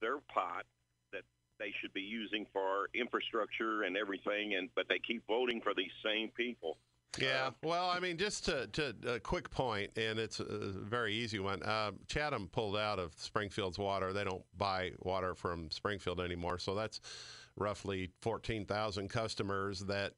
their 0.00 0.18
pot 0.32 0.64
that 1.12 1.22
they 1.58 1.72
should 1.80 1.92
be 1.92 2.00
using 2.00 2.46
for 2.52 2.88
infrastructure 2.94 3.82
and 3.82 3.96
everything, 3.96 4.54
and 4.54 4.68
but 4.74 4.86
they 4.88 4.98
keep 4.98 5.26
voting 5.26 5.60
for 5.60 5.72
these 5.74 5.92
same 6.04 6.30
people. 6.36 6.76
Yeah, 7.18 7.50
well, 7.64 7.90
I 7.90 7.98
mean, 7.98 8.18
just 8.18 8.44
to, 8.44 8.68
to 8.68 8.94
a 9.06 9.18
quick 9.18 9.50
point, 9.50 9.90
and 9.96 10.18
it's 10.18 10.38
a 10.38 10.44
very 10.44 11.12
easy 11.12 11.40
one. 11.40 11.60
Uh, 11.62 11.90
Chatham 12.06 12.48
pulled 12.52 12.76
out 12.76 13.00
of 13.00 13.12
Springfield's 13.16 13.78
water. 13.78 14.12
They 14.12 14.22
don't 14.22 14.44
buy 14.56 14.92
water 15.00 15.34
from 15.34 15.72
Springfield 15.72 16.20
anymore, 16.20 16.58
so 16.58 16.74
that's 16.74 17.00
roughly 17.56 18.10
fourteen 18.20 18.64
thousand 18.64 19.08
customers 19.08 19.80
that 19.80 20.12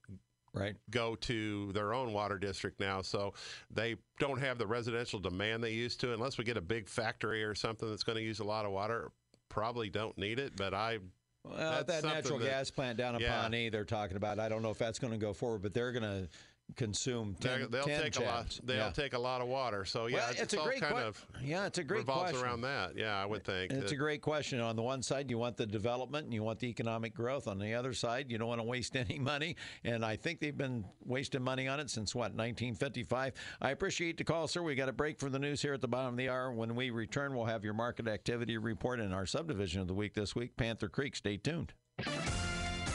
Right. 0.54 0.74
go 0.90 1.14
to 1.16 1.72
their 1.72 1.94
own 1.94 2.12
water 2.12 2.38
district 2.38 2.78
now. 2.78 3.00
So 3.00 3.32
they 3.70 3.96
don't 4.18 4.38
have 4.38 4.58
the 4.58 4.66
residential 4.66 5.18
demand 5.18 5.64
they 5.64 5.72
used 5.72 5.98
to, 6.00 6.12
unless 6.12 6.36
we 6.36 6.44
get 6.44 6.58
a 6.58 6.60
big 6.62 6.88
factory 6.88 7.42
or 7.42 7.54
something 7.54 7.88
that's 7.88 8.02
going 8.02 8.16
to 8.16 8.22
use 8.22 8.40
a 8.40 8.44
lot 8.44 8.66
of 8.66 8.72
water. 8.72 9.10
Probably 9.48 9.88
don't 9.88 10.16
need 10.18 10.38
it, 10.38 10.54
but 10.56 10.74
I 10.74 10.98
Well, 11.44 11.84
that 11.84 12.04
natural 12.04 12.38
that- 12.38 12.50
gas 12.50 12.70
plant 12.70 12.98
down 12.98 13.14
in 13.14 13.22
yeah. 13.22 13.40
Pawnee 13.40 13.70
they're 13.70 13.84
talking 13.86 14.16
about. 14.18 14.38
I 14.38 14.48
don't 14.50 14.62
know 14.62 14.70
if 14.70 14.78
that's 14.78 14.98
going 14.98 15.12
to 15.14 15.18
go 15.18 15.32
forward, 15.32 15.62
but 15.62 15.72
they're 15.72 15.92
going 15.92 16.02
to 16.02 16.28
consume 16.76 17.34
10, 17.40 17.58
they're- 17.60 17.68
they'll 17.68 17.84
10 17.84 18.02
take 18.02 18.16
a 18.18 18.22
lot. 18.22 18.58
They'll 18.64 18.76
yeah. 18.76 18.90
take 18.90 19.12
a 19.14 19.18
lot 19.18 19.40
of 19.40 19.48
water. 19.48 19.84
So 19.84 20.06
yeah, 20.06 20.16
well, 20.16 20.30
it's, 20.30 20.40
it's, 20.42 20.54
a 20.54 20.58
all 20.60 20.66
great 20.66 20.80
kind 20.80 20.94
que- 20.94 21.02
of 21.04 21.26
yeah, 21.42 21.66
it's 21.66 21.78
a 21.78 21.84
great 21.84 21.98
revolves 22.00 22.30
question. 22.32 22.46
around 22.48 22.60
that. 22.62 22.96
Yeah, 22.96 23.20
I 23.20 23.26
would 23.26 23.44
think. 23.44 23.72
It's 23.72 23.84
that- 23.90 23.92
a 23.92 23.96
great 23.96 24.22
question. 24.22 24.60
On 24.60 24.76
the 24.76 24.82
one 24.82 25.02
side, 25.02 25.30
you 25.30 25.38
want 25.38 25.56
the 25.56 25.66
development 25.66 26.24
and 26.24 26.34
you 26.34 26.42
want 26.42 26.58
the 26.58 26.68
economic 26.68 27.14
growth. 27.14 27.48
On 27.48 27.58
the 27.58 27.74
other 27.74 27.92
side, 27.94 28.30
you 28.30 28.38
don't 28.38 28.48
want 28.48 28.60
to 28.60 28.66
waste 28.66 28.96
any 28.96 29.18
money. 29.18 29.56
And 29.84 30.04
I 30.04 30.16
think 30.16 30.40
they've 30.40 30.56
been 30.56 30.84
wasting 31.04 31.42
money 31.42 31.68
on 31.68 31.80
it 31.80 31.90
since 31.90 32.14
what, 32.14 32.32
1955? 32.34 33.34
I 33.60 33.70
appreciate 33.70 34.16
the 34.16 34.24
call, 34.24 34.48
sir. 34.48 34.62
We 34.62 34.74
got 34.74 34.88
a 34.88 34.92
break 34.92 35.18
for 35.18 35.28
the 35.30 35.38
news 35.38 35.62
here 35.62 35.74
at 35.74 35.80
the 35.80 35.88
bottom 35.88 36.14
of 36.14 36.16
the 36.16 36.28
hour. 36.28 36.52
When 36.52 36.74
we 36.74 36.90
return, 36.90 37.34
we'll 37.34 37.46
have 37.46 37.64
your 37.64 37.74
market 37.74 38.08
activity 38.08 38.56
report 38.58 39.00
and 39.00 39.12
our 39.14 39.26
subdivision 39.26 39.80
of 39.80 39.88
the 39.88 39.94
week 39.94 40.14
this 40.14 40.34
week, 40.34 40.56
Panther 40.56 40.88
Creek. 40.88 41.16
Stay 41.16 41.36
tuned. 41.36 41.72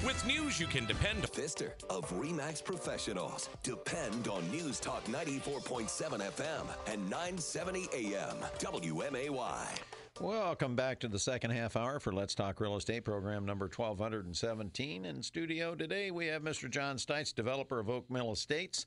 With 0.05 0.23
news 0.27 0.59
you 0.59 0.67
can 0.67 0.85
depend 0.85 1.21
on. 1.21 1.27
Pfister 1.27 1.73
of 1.89 2.07
Remax 2.11 2.63
Professionals. 2.63 3.49
Depend 3.63 4.27
on 4.27 4.47
News 4.51 4.79
Talk 4.79 5.03
94.7 5.05 5.87
FM 6.19 6.67
and 6.85 7.09
970 7.09 7.89
AM. 7.95 8.35
WMAY. 8.59 9.79
Welcome 10.21 10.75
back 10.75 10.99
to 10.99 11.07
the 11.07 11.17
second 11.17 11.49
half 11.49 11.75
hour 11.75 11.99
for 11.99 12.13
Let's 12.13 12.35
Talk 12.35 12.59
Real 12.59 12.75
Estate 12.75 13.05
program 13.05 13.43
number 13.43 13.65
1217. 13.65 15.05
In 15.05 15.23
studio 15.23 15.73
today, 15.73 16.11
we 16.11 16.27
have 16.27 16.43
Mr. 16.43 16.69
John 16.69 16.97
Stites, 16.97 17.33
developer 17.33 17.79
of 17.79 17.89
Oak 17.89 18.07
Mill 18.11 18.31
Estates, 18.31 18.85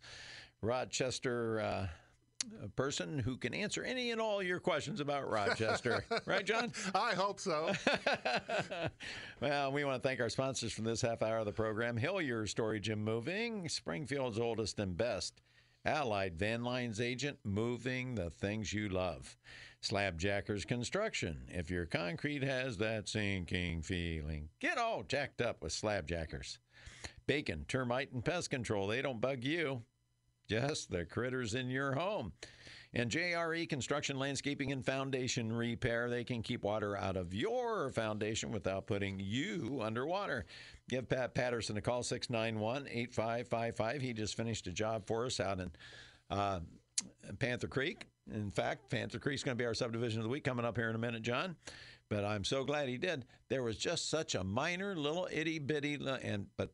Rochester. 0.62 1.60
Uh, 1.60 1.86
a 2.62 2.68
person 2.68 3.18
who 3.18 3.36
can 3.36 3.54
answer 3.54 3.82
any 3.82 4.10
and 4.10 4.20
all 4.20 4.42
your 4.42 4.60
questions 4.60 5.00
about 5.00 5.28
Rochester. 5.28 6.04
right, 6.26 6.44
John? 6.44 6.72
I 6.94 7.14
hope 7.14 7.40
so. 7.40 7.72
well, 9.40 9.72
we 9.72 9.84
want 9.84 10.02
to 10.02 10.08
thank 10.08 10.20
our 10.20 10.28
sponsors 10.28 10.72
from 10.72 10.84
this 10.84 11.02
half 11.02 11.22
hour 11.22 11.38
of 11.38 11.46
the 11.46 11.52
program 11.52 11.96
Hillier 11.96 12.46
Storage 12.46 12.88
and 12.88 13.04
Moving, 13.04 13.68
Springfield's 13.68 14.38
oldest 14.38 14.78
and 14.78 14.96
best. 14.96 15.40
Allied 15.84 16.38
Van 16.38 16.62
Lines 16.62 17.00
agent, 17.00 17.38
moving 17.42 18.14
the 18.14 18.28
things 18.28 18.72
you 18.72 18.88
love. 18.88 19.36
Slabjackers 19.82 20.66
Construction. 20.66 21.44
If 21.48 21.70
your 21.70 21.86
concrete 21.86 22.42
has 22.42 22.76
that 22.78 23.08
sinking 23.08 23.80
feeling, 23.82 24.50
get 24.60 24.76
all 24.76 25.02
jacked 25.02 25.40
up 25.40 25.62
with 25.62 25.72
Slabjackers. 25.72 26.58
Bacon, 27.26 27.64
termite, 27.66 28.12
and 28.12 28.24
pest 28.24 28.50
control. 28.50 28.86
They 28.86 29.00
don't 29.00 29.20
bug 29.20 29.42
you, 29.42 29.82
just 30.50 30.90
the 30.90 31.04
critters 31.04 31.54
in 31.54 31.70
your 31.70 31.92
home. 31.92 32.32
And 32.92 33.08
JRE 33.08 33.68
Construction, 33.68 34.18
Landscaping, 34.18 34.72
and 34.72 34.84
Foundation 34.84 35.52
Repair. 35.52 36.10
They 36.10 36.24
can 36.24 36.42
keep 36.42 36.64
water 36.64 36.96
out 36.96 37.16
of 37.16 37.32
your 37.32 37.92
foundation 37.92 38.50
without 38.50 38.88
putting 38.88 39.20
you 39.20 39.78
underwater. 39.80 40.46
Give 40.88 41.08
Pat 41.08 41.34
Patterson 41.34 41.76
a 41.76 41.80
call, 41.80 42.02
691 42.02 42.88
8555. 42.90 44.02
He 44.02 44.12
just 44.12 44.36
finished 44.36 44.66
a 44.66 44.72
job 44.72 45.06
for 45.06 45.24
us 45.24 45.38
out 45.38 45.60
in 45.60 45.70
uh, 46.30 46.58
Panther 47.38 47.68
Creek. 47.68 48.08
In 48.34 48.50
fact, 48.50 48.90
Panther 48.90 49.20
Creek's 49.20 49.44
going 49.44 49.56
to 49.56 49.62
be 49.62 49.66
our 49.66 49.74
subdivision 49.74 50.18
of 50.18 50.24
the 50.24 50.30
week 50.30 50.42
coming 50.42 50.64
up 50.64 50.76
here 50.76 50.90
in 50.90 50.96
a 50.96 50.98
minute, 50.98 51.22
John. 51.22 51.54
But 52.08 52.24
I'm 52.24 52.42
so 52.42 52.64
glad 52.64 52.88
he 52.88 52.98
did. 52.98 53.24
There 53.48 53.62
was 53.62 53.76
just 53.76 54.10
such 54.10 54.34
a 54.34 54.42
minor 54.42 54.96
little 54.96 55.28
itty 55.30 55.60
bitty 55.60 56.00
and 56.24 56.46
but 56.56 56.72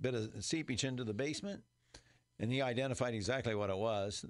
bit 0.00 0.14
of 0.14 0.44
seepage 0.44 0.84
into 0.84 1.02
the 1.02 1.14
basement, 1.14 1.62
and 2.40 2.52
he 2.52 2.62
identified 2.62 3.14
exactly 3.14 3.54
what 3.54 3.70
it 3.70 3.76
was. 3.76 4.24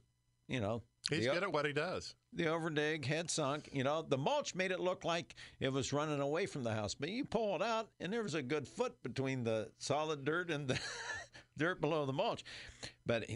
You 0.48 0.60
know, 0.60 0.82
He's 1.10 1.26
the, 1.26 1.32
good 1.32 1.42
at 1.42 1.52
what 1.52 1.66
he 1.66 1.72
does. 1.72 2.14
the 2.32 2.44
overdig 2.44 3.04
had 3.04 3.30
sunk. 3.30 3.68
You 3.72 3.84
know, 3.84 4.02
the 4.02 4.16
mulch 4.16 4.54
made 4.54 4.70
it 4.70 4.80
look 4.80 5.04
like 5.04 5.34
it 5.60 5.70
was 5.72 5.92
running 5.92 6.20
away 6.20 6.46
from 6.46 6.64
the 6.64 6.72
house, 6.72 6.94
but 6.94 7.10
you 7.10 7.24
pull 7.24 7.54
it 7.56 7.62
out, 7.62 7.88
and 8.00 8.12
there 8.12 8.22
was 8.22 8.34
a 8.34 8.42
good 8.42 8.66
foot 8.66 9.02
between 9.02 9.44
the 9.44 9.70
solid 9.78 10.24
dirt 10.24 10.50
and 10.50 10.68
the 10.68 10.78
dirt 11.58 11.80
below 11.80 12.06
the 12.06 12.12
mulch. 12.12 12.44
But 13.04 13.26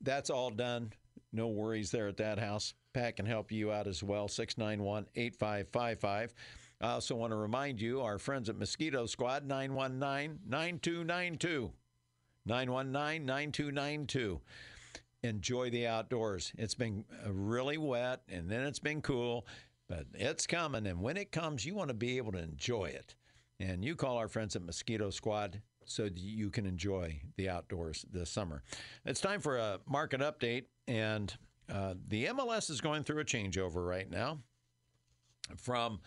that's 0.00 0.30
all 0.30 0.50
done. 0.50 0.92
No 1.32 1.48
worries 1.48 1.90
there 1.90 2.08
at 2.08 2.18
that 2.18 2.38
house. 2.38 2.74
Pat 2.92 3.16
can 3.16 3.26
help 3.26 3.50
you 3.50 3.72
out 3.72 3.86
as 3.86 4.02
well. 4.02 4.28
691 4.28 5.06
8555. 5.14 6.34
I 6.80 6.90
also 6.90 7.14
want 7.14 7.32
to 7.32 7.36
remind 7.36 7.80
you, 7.80 8.00
our 8.00 8.18
friends 8.18 8.48
at 8.48 8.58
Mosquito 8.58 9.06
Squad, 9.06 9.46
919 9.46 10.40
9292. 10.46 11.70
919 12.46 13.24
9292 13.24 14.40
enjoy 15.22 15.70
the 15.70 15.86
outdoors. 15.86 16.52
It's 16.58 16.74
been 16.74 17.04
uh, 17.24 17.32
really 17.32 17.78
wet 17.78 18.22
and 18.28 18.50
then 18.50 18.62
it's 18.62 18.78
been 18.78 19.00
cool, 19.00 19.46
but 19.88 20.06
it's 20.14 20.46
coming. 20.46 20.86
And 20.86 21.00
when 21.00 21.16
it 21.16 21.32
comes, 21.32 21.64
you 21.64 21.74
want 21.74 21.88
to 21.88 21.94
be 21.94 22.16
able 22.16 22.32
to 22.32 22.38
enjoy 22.38 22.86
it. 22.86 23.14
And 23.60 23.84
you 23.84 23.94
call 23.94 24.16
our 24.16 24.28
friends 24.28 24.56
at 24.56 24.62
Mosquito 24.62 25.10
Squad 25.10 25.60
so 25.84 26.08
you 26.14 26.50
can 26.50 26.66
enjoy 26.66 27.20
the 27.36 27.48
outdoors 27.48 28.04
this 28.12 28.30
summer. 28.30 28.62
It's 29.04 29.20
time 29.20 29.40
for 29.40 29.58
a 29.58 29.80
market 29.86 30.20
update, 30.20 30.64
and 30.88 31.32
uh, 31.72 31.94
the 32.08 32.26
MLS 32.26 32.70
is 32.70 32.80
going 32.80 33.04
through 33.04 33.20
a 33.20 33.24
changeover 33.24 33.86
right 33.86 34.10
now 34.10 34.38
from 35.56 36.00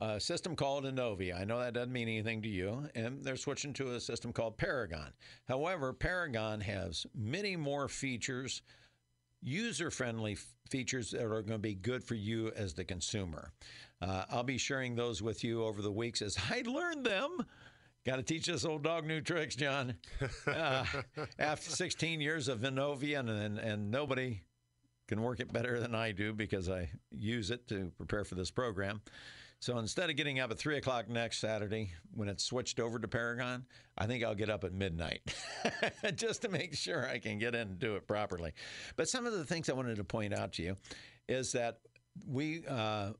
a 0.00 0.20
system 0.20 0.54
called 0.54 0.84
Innovi. 0.84 1.38
I 1.38 1.44
know 1.44 1.58
that 1.58 1.74
doesn't 1.74 1.92
mean 1.92 2.08
anything 2.08 2.42
to 2.42 2.48
you, 2.48 2.88
and 2.94 3.22
they're 3.24 3.36
switching 3.36 3.72
to 3.74 3.94
a 3.94 4.00
system 4.00 4.32
called 4.32 4.56
Paragon. 4.56 5.12
However, 5.46 5.92
Paragon 5.92 6.60
has 6.60 7.06
many 7.14 7.56
more 7.56 7.88
features, 7.88 8.62
user 9.42 9.90
friendly 9.90 10.36
features 10.70 11.10
that 11.10 11.22
are 11.22 11.42
going 11.42 11.46
to 11.46 11.58
be 11.58 11.74
good 11.74 12.04
for 12.04 12.14
you 12.14 12.52
as 12.56 12.74
the 12.74 12.84
consumer. 12.84 13.52
Uh, 14.00 14.24
I'll 14.30 14.44
be 14.44 14.58
sharing 14.58 14.94
those 14.94 15.22
with 15.22 15.42
you 15.42 15.64
over 15.64 15.82
the 15.82 15.90
weeks 15.92 16.22
as 16.22 16.36
I 16.50 16.62
learn 16.64 17.02
them. 17.02 17.38
Got 18.06 18.16
to 18.16 18.22
teach 18.22 18.46
this 18.46 18.64
old 18.64 18.84
dog 18.84 19.04
new 19.04 19.20
tricks, 19.20 19.54
John. 19.56 19.94
Uh, 20.46 20.84
after 21.38 21.70
16 21.70 22.20
years 22.20 22.48
of 22.48 22.60
Innovi, 22.60 23.18
and, 23.18 23.28
and, 23.28 23.58
and 23.58 23.90
nobody 23.90 24.40
can 25.08 25.22
work 25.22 25.40
it 25.40 25.52
better 25.52 25.78
than 25.80 25.94
I 25.94 26.12
do 26.12 26.32
because 26.32 26.68
I 26.68 26.88
use 27.10 27.50
it 27.50 27.66
to 27.68 27.90
prepare 27.96 28.24
for 28.24 28.34
this 28.34 28.50
program. 28.50 29.00
So 29.60 29.78
instead 29.78 30.08
of 30.08 30.16
getting 30.16 30.38
up 30.38 30.52
at 30.52 30.58
three 30.58 30.76
o'clock 30.76 31.08
next 31.08 31.38
Saturday 31.38 31.92
when 32.14 32.28
it's 32.28 32.44
switched 32.44 32.78
over 32.78 32.98
to 32.98 33.08
Paragon, 33.08 33.64
I 33.96 34.06
think 34.06 34.22
I'll 34.22 34.34
get 34.34 34.50
up 34.50 34.62
at 34.62 34.72
midnight 34.72 35.20
just 36.14 36.42
to 36.42 36.48
make 36.48 36.74
sure 36.74 37.08
I 37.08 37.18
can 37.18 37.38
get 37.38 37.54
in 37.54 37.62
and 37.62 37.78
do 37.78 37.96
it 37.96 38.06
properly. 38.06 38.52
But 38.96 39.08
some 39.08 39.26
of 39.26 39.32
the 39.32 39.44
things 39.44 39.68
I 39.68 39.72
wanted 39.72 39.96
to 39.96 40.04
point 40.04 40.32
out 40.32 40.52
to 40.54 40.62
you 40.62 40.76
is 41.28 41.50
that 41.52 41.80
we 42.26 42.64
uh, 42.68 43.10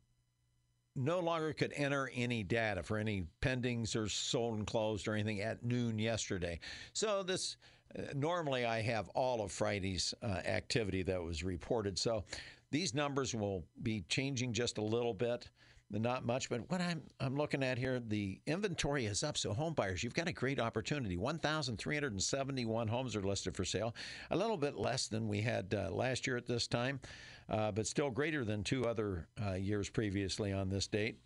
no 0.94 1.18
longer 1.18 1.52
could 1.52 1.72
enter 1.74 2.08
any 2.14 2.44
data 2.44 2.84
for 2.84 2.98
any 2.98 3.24
pendings 3.42 3.96
or 3.96 4.08
sold 4.08 4.58
and 4.58 4.66
closed 4.66 5.08
or 5.08 5.14
anything 5.14 5.40
at 5.40 5.64
noon 5.64 5.98
yesterday. 5.98 6.60
So 6.92 7.24
this 7.24 7.56
uh, 7.98 8.02
normally 8.14 8.64
I 8.64 8.80
have 8.82 9.08
all 9.10 9.42
of 9.42 9.50
Friday's 9.50 10.14
uh, 10.22 10.26
activity 10.26 11.02
that 11.02 11.20
was 11.20 11.42
reported. 11.42 11.98
So 11.98 12.24
these 12.70 12.94
numbers 12.94 13.34
will 13.34 13.64
be 13.82 14.04
changing 14.08 14.52
just 14.52 14.78
a 14.78 14.82
little 14.82 15.14
bit 15.14 15.48
not 15.90 16.26
much, 16.26 16.50
but 16.50 16.70
what 16.70 16.80
I'm 16.80 17.02
I'm 17.20 17.36
looking 17.36 17.62
at 17.62 17.78
here, 17.78 17.98
the 17.98 18.40
inventory 18.46 19.06
is 19.06 19.22
up. 19.22 19.38
So 19.38 19.54
home 19.54 19.72
buyers, 19.74 20.04
you've 20.04 20.14
got 20.14 20.28
a 20.28 20.32
great 20.32 20.60
opportunity. 20.60 21.16
1,371 21.16 22.88
homes 22.88 23.16
are 23.16 23.22
listed 23.22 23.56
for 23.56 23.64
sale, 23.64 23.94
a 24.30 24.36
little 24.36 24.56
bit 24.58 24.76
less 24.76 25.08
than 25.08 25.28
we 25.28 25.40
had 25.40 25.74
uh, 25.74 25.90
last 25.90 26.26
year 26.26 26.36
at 26.36 26.46
this 26.46 26.66
time. 26.66 27.00
uh, 27.48 27.70
but 27.72 27.86
still 27.86 28.10
greater 28.10 28.44
than 28.44 28.62
two 28.62 28.84
other 28.86 29.26
uh, 29.44 29.54
years 29.54 29.88
previously 29.88 30.52
on 30.52 30.68
this 30.68 30.86
date. 30.86 31.18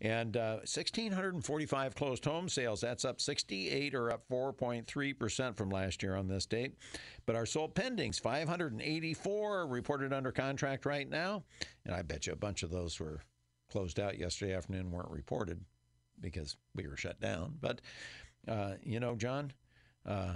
And 0.00 0.36
uh, 0.36 0.56
1,645 0.56 1.94
closed 1.94 2.24
home 2.24 2.48
sales. 2.48 2.82
That's 2.82 3.04
up 3.04 3.20
68 3.20 3.94
or 3.94 4.10
up 4.10 4.28
4.3% 4.30 5.56
from 5.56 5.70
last 5.70 6.02
year 6.02 6.16
on 6.16 6.28
this 6.28 6.44
date. 6.44 6.74
But 7.24 7.36
our 7.36 7.46
sold 7.46 7.74
pendings, 7.74 8.20
584 8.20 9.66
reported 9.66 10.12
under 10.12 10.32
contract 10.32 10.84
right 10.84 11.08
now. 11.08 11.44
And 11.86 11.94
I 11.94 12.02
bet 12.02 12.26
you 12.26 12.34
a 12.34 12.36
bunch 12.36 12.62
of 12.62 12.70
those 12.70 13.00
were 13.00 13.22
closed 13.70 13.98
out 14.00 14.18
yesterday 14.18 14.54
afternoon, 14.54 14.90
weren't 14.90 15.10
reported 15.10 15.60
because 16.20 16.56
we 16.74 16.86
were 16.86 16.96
shut 16.96 17.20
down. 17.20 17.56
But, 17.60 17.80
uh, 18.48 18.74
you 18.82 19.00
know, 19.00 19.16
John, 19.16 19.52
uh, 20.04 20.34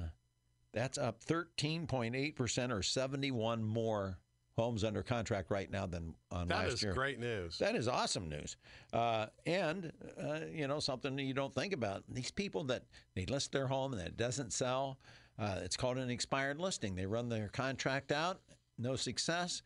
that's 0.72 0.98
up 0.98 1.24
13.8% 1.24 2.70
or 2.70 2.82
71 2.82 3.64
more 3.64 4.18
homes 4.56 4.84
under 4.84 5.02
contract 5.02 5.50
right 5.50 5.70
now 5.70 5.86
than 5.86 6.14
on 6.30 6.48
That 6.48 6.64
last 6.64 6.72
is 6.74 6.82
year. 6.82 6.92
great 6.92 7.18
news. 7.18 7.58
That 7.58 7.76
is 7.76 7.88
awesome 7.88 8.28
news. 8.28 8.56
Uh, 8.92 9.26
and, 9.46 9.92
uh, 10.22 10.40
you 10.52 10.68
know, 10.68 10.80
something 10.80 11.16
that 11.16 11.22
you 11.22 11.32
don't 11.34 11.54
think 11.54 11.72
about. 11.72 12.04
These 12.08 12.30
people 12.30 12.64
that 12.64 12.84
they 13.14 13.24
list 13.26 13.52
their 13.52 13.66
home 13.68 13.92
and 13.94 14.02
it 14.02 14.16
doesn't 14.16 14.52
sell, 14.52 14.98
uh, 15.38 15.60
it's 15.62 15.76
called 15.76 15.96
an 15.96 16.10
expired 16.10 16.58
listing. 16.58 16.94
They 16.94 17.06
run 17.06 17.28
their 17.28 17.48
contract 17.48 18.12
out, 18.12 18.40
no 18.76 18.96
success, 18.96 19.62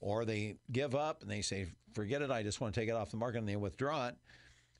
or 0.00 0.24
they 0.24 0.56
give 0.72 0.94
up 0.94 1.22
and 1.22 1.30
they 1.30 1.42
say, 1.42 1.66
forget 1.92 2.22
it, 2.22 2.30
I 2.30 2.42
just 2.42 2.60
want 2.60 2.74
to 2.74 2.80
take 2.80 2.88
it 2.88 2.92
off 2.94 3.10
the 3.10 3.16
market 3.16 3.38
and 3.38 3.48
they 3.48 3.56
withdraw 3.56 4.08
it. 4.08 4.16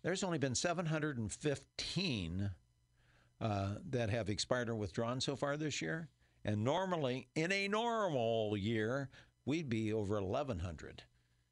There's 0.02 0.22
only 0.22 0.38
been 0.38 0.54
715 0.54 2.50
uh, 3.40 3.74
that 3.90 4.10
have 4.10 4.28
expired 4.28 4.68
or 4.68 4.74
withdrawn 4.76 5.20
so 5.20 5.36
far 5.36 5.56
this 5.56 5.80
year. 5.82 6.08
And 6.44 6.62
normally, 6.64 7.28
in 7.34 7.50
a 7.52 7.68
normal 7.68 8.56
year, 8.56 9.10
we'd 9.44 9.68
be 9.68 9.92
over 9.92 10.20
1,100. 10.22 11.02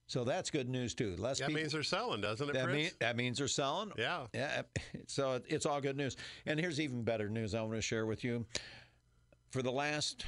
So 0.08 0.22
that's 0.22 0.50
good 0.50 0.68
news 0.68 0.94
too. 0.94 1.16
Less 1.18 1.40
that 1.40 1.48
people, 1.48 1.60
means 1.62 1.72
they're 1.72 1.82
selling, 1.82 2.20
doesn't 2.20 2.48
it, 2.48 2.52
that, 2.52 2.70
mean, 2.70 2.90
that 3.00 3.16
means 3.16 3.38
they're 3.38 3.48
selling. 3.48 3.90
Yeah. 3.98 4.26
Yeah. 4.32 4.62
So 5.08 5.32
it- 5.32 5.46
it's 5.48 5.66
all 5.66 5.80
good 5.80 5.96
news. 5.96 6.16
And 6.46 6.60
here's 6.60 6.78
even 6.80 7.02
better 7.02 7.28
news 7.28 7.54
I 7.54 7.60
want 7.62 7.74
to 7.74 7.80
share 7.82 8.06
with 8.06 8.22
you. 8.22 8.46
For 9.50 9.62
the 9.62 9.72
last 9.72 10.24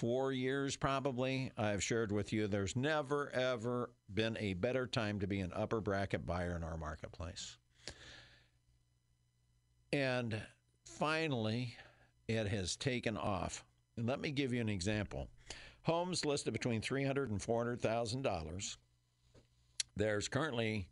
four 0.00 0.32
years, 0.32 0.76
probably, 0.76 1.52
I've 1.58 1.82
shared 1.82 2.10
with 2.10 2.32
you 2.32 2.46
there's 2.46 2.74
never, 2.74 3.28
ever 3.34 3.90
been 4.14 4.34
a 4.40 4.54
better 4.54 4.86
time 4.86 5.20
to 5.20 5.26
be 5.26 5.40
an 5.40 5.52
upper 5.54 5.82
bracket 5.82 6.24
buyer 6.24 6.56
in 6.56 6.64
our 6.64 6.78
marketplace. 6.78 7.58
And 9.92 10.40
finally, 10.86 11.76
it 12.28 12.48
has 12.48 12.76
taken 12.76 13.18
off. 13.18 13.62
And 13.98 14.06
let 14.06 14.20
me 14.20 14.30
give 14.30 14.54
you 14.54 14.62
an 14.62 14.70
example. 14.70 15.28
Homes 15.82 16.24
listed 16.24 16.54
between 16.54 16.80
$300,000 16.80 17.28
and 17.28 17.38
$400,000. 17.38 18.76
There's 19.96 20.28
currently 20.28 20.88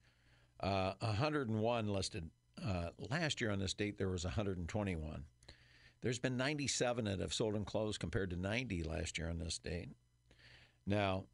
uh, 0.61 0.92
101 1.01 1.88
listed. 1.88 2.29
Uh, 2.62 2.90
last 3.09 3.40
year 3.40 3.53
on 3.53 3.59
this 3.59 3.73
date, 3.73 3.97
there 3.97 4.11
was 4.11 4.25
121. 4.27 5.25
There's 6.00 6.18
been 6.18 6.37
97 6.37 7.06
that 7.06 7.20
have 7.20 7.34
sold 7.34 7.54
and 7.54 7.66
closed 7.66 8.00
compared 8.00 8.30
to 8.30 8.37
90 8.37 8.84
last 8.84 9.18
year 9.18 9.28
on 9.28 9.38
this 9.38 9.58
date. 9.58 9.88
Now, 10.87 11.24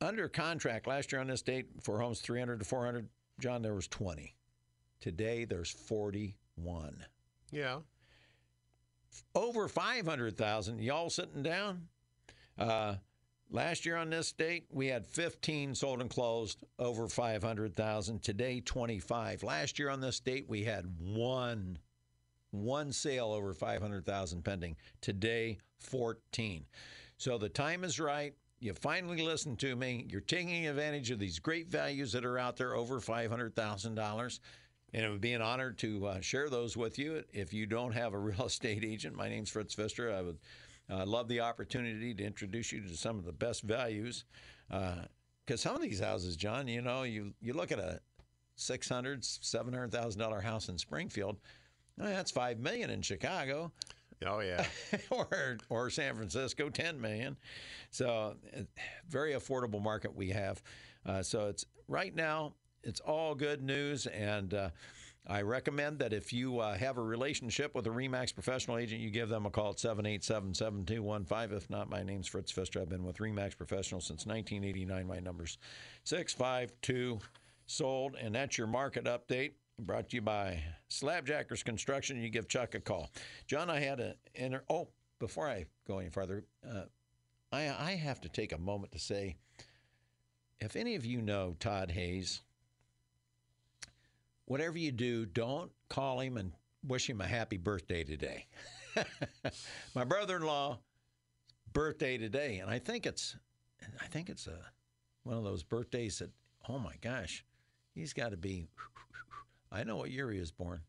under 0.00 0.28
contract 0.28 0.86
last 0.86 1.12
year 1.12 1.20
on 1.20 1.26
this 1.26 1.42
date 1.42 1.66
for 1.82 2.00
homes 2.00 2.20
300 2.20 2.58
to 2.58 2.64
400, 2.64 3.08
John, 3.40 3.62
there 3.62 3.74
was 3.74 3.88
20. 3.88 4.34
Today, 5.00 5.44
there's 5.44 5.70
41. 5.70 7.04
Yeah. 7.50 7.78
Over 9.34 9.68
500,000. 9.68 10.80
Y'all 10.80 11.10
sitting 11.10 11.42
down? 11.42 11.88
Uh, 12.58 12.96
last 13.50 13.84
year 13.86 13.96
on 13.96 14.10
this 14.10 14.32
date, 14.32 14.66
we 14.70 14.86
had 14.86 15.06
15 15.06 15.74
sold 15.74 16.00
and 16.00 16.10
closed 16.10 16.64
over 16.78 17.08
500,000. 17.08 18.22
Today, 18.22 18.60
25. 18.60 19.42
Last 19.42 19.78
year 19.78 19.90
on 19.90 20.00
this 20.00 20.20
date, 20.20 20.46
we 20.48 20.64
had 20.64 20.86
one, 20.98 21.78
one 22.62 22.92
sale 22.92 23.32
over 23.32 23.52
500,000 23.52 24.42
pending. 24.42 24.76
Today, 25.00 25.58
14. 25.80 26.64
So 27.16 27.38
the 27.38 27.48
time 27.48 27.84
is 27.84 28.00
right. 28.00 28.34
You 28.60 28.72
finally 28.74 29.22
listened 29.22 29.58
to 29.60 29.76
me. 29.76 30.06
You're 30.08 30.20
taking 30.20 30.66
advantage 30.66 31.10
of 31.10 31.18
these 31.18 31.38
great 31.38 31.68
values 31.68 32.12
that 32.12 32.24
are 32.24 32.38
out 32.38 32.56
there 32.56 32.74
over 32.74 33.00
$500,000. 33.00 34.40
And 34.94 35.04
it 35.04 35.10
would 35.10 35.20
be 35.20 35.32
an 35.32 35.42
honor 35.42 35.72
to 35.72 36.06
uh, 36.06 36.20
share 36.20 36.48
those 36.48 36.76
with 36.76 36.98
you. 36.98 37.24
If 37.32 37.52
you 37.52 37.66
don't 37.66 37.92
have 37.92 38.14
a 38.14 38.18
real 38.18 38.46
estate 38.46 38.84
agent, 38.84 39.16
my 39.16 39.28
name's 39.28 39.50
Fritz 39.50 39.74
Pfister. 39.74 40.12
I 40.12 40.22
would 40.22 40.38
uh, 40.90 41.04
love 41.04 41.28
the 41.28 41.40
opportunity 41.40 42.14
to 42.14 42.24
introduce 42.24 42.72
you 42.72 42.80
to 42.80 42.96
some 42.96 43.18
of 43.18 43.24
the 43.24 43.32
best 43.32 43.62
values. 43.62 44.24
Because 44.68 45.60
some 45.60 45.74
of 45.74 45.82
these 45.82 46.00
houses, 46.00 46.36
John, 46.36 46.68
you 46.68 46.80
know, 46.80 47.02
you, 47.02 47.34
you 47.40 47.52
look 47.52 47.72
at 47.72 47.78
a 47.78 48.00
six 48.56 48.88
hundred, 48.88 49.24
seven 49.24 49.72
hundred 49.72 49.92
thousand 49.92 50.20
dollar 50.20 50.40
house 50.40 50.68
in 50.68 50.78
Springfield. 50.78 51.38
Eh, 52.00 52.08
that's 52.10 52.30
five 52.30 52.58
million 52.58 52.90
in 52.90 53.02
Chicago, 53.02 53.72
Oh, 54.26 54.40
yeah. 54.40 54.64
or 55.10 55.58
or 55.68 55.90
San 55.90 56.14
Francisco, 56.14 56.70
ten 56.70 57.00
million. 57.00 57.36
So, 57.90 58.36
uh, 58.56 58.60
very 59.08 59.32
affordable 59.32 59.82
market 59.82 60.14
we 60.14 60.30
have. 60.30 60.62
Uh, 61.04 61.22
so 61.22 61.48
it's 61.48 61.66
right 61.88 62.14
now. 62.14 62.54
It's 62.82 63.00
all 63.00 63.34
good 63.34 63.62
news, 63.62 64.06
and 64.06 64.52
uh, 64.52 64.68
I 65.26 65.40
recommend 65.40 66.00
that 66.00 66.12
if 66.12 66.34
you 66.34 66.58
uh, 66.58 66.76
have 66.76 66.98
a 66.98 67.02
relationship 67.02 67.74
with 67.74 67.86
a 67.86 67.90
Remax 67.90 68.34
professional 68.34 68.76
agent, 68.76 69.00
you 69.00 69.08
give 69.08 69.30
them 69.30 69.46
a 69.46 69.50
call 69.50 69.70
at 69.70 69.80
787 69.80 70.52
7215. 70.52 71.56
If 71.56 71.70
not, 71.70 71.88
my 71.88 72.02
name's 72.02 72.26
Fritz 72.26 72.52
Pfister. 72.52 72.82
I've 72.82 72.90
been 72.90 73.04
with 73.04 73.16
Remax 73.16 73.56
Professional 73.56 74.02
since 74.02 74.26
1989. 74.26 75.06
My 75.06 75.18
number's 75.18 75.56
652 76.04 77.20
sold, 77.64 78.16
and 78.20 78.34
that's 78.34 78.58
your 78.58 78.66
market 78.66 79.04
update. 79.04 79.52
Brought 79.80 80.10
to 80.10 80.16
you 80.16 80.22
by 80.22 80.62
Slabjackers 80.88 81.64
Construction. 81.64 82.22
You 82.22 82.28
give 82.28 82.48
Chuck 82.48 82.74
a 82.74 82.80
call. 82.80 83.10
John, 83.46 83.68
I 83.68 83.80
had 83.80 83.98
a 83.98 84.14
enter. 84.36 84.64
Oh, 84.70 84.88
before 85.18 85.48
I 85.48 85.66
go 85.86 85.98
any 85.98 86.10
further, 86.10 86.44
uh, 86.68 86.84
I, 87.50 87.62
I 87.62 87.90
have 87.92 88.20
to 88.20 88.28
take 88.28 88.52
a 88.52 88.58
moment 88.58 88.92
to 88.92 88.98
say 89.00 89.36
if 90.60 90.76
any 90.76 90.94
of 90.94 91.04
you 91.04 91.20
know 91.20 91.56
Todd 91.58 91.90
Hayes, 91.90 92.42
whatever 94.46 94.78
you 94.78 94.92
do, 94.92 95.26
don't 95.26 95.72
call 95.88 96.20
him 96.20 96.36
and 96.36 96.52
wish 96.86 97.10
him 97.10 97.20
a 97.20 97.26
happy 97.26 97.56
birthday 97.56 98.04
today. 98.04 98.46
My 99.94 100.04
brother-in-law 100.04 100.78
birthday 101.72 102.16
today, 102.16 102.58
and 102.58 102.70
I 102.70 102.78
think 102.78 103.06
it's, 103.06 103.36
I 104.00 104.06
think 104.06 104.28
it's 104.30 104.46
a 104.46 104.58
one 105.24 105.36
of 105.36 105.44
those 105.44 105.62
birthdays 105.62 106.18
that, 106.18 106.30
oh 106.68 106.78
my 106.78 106.94
gosh, 107.00 107.44
he's 107.94 108.12
got 108.12 108.30
to 108.30 108.36
be. 108.36 108.68
I 109.74 109.82
know 109.84 109.96
what 109.96 110.10
year 110.10 110.30
he 110.30 110.38
was 110.38 110.52
born. 110.52 110.80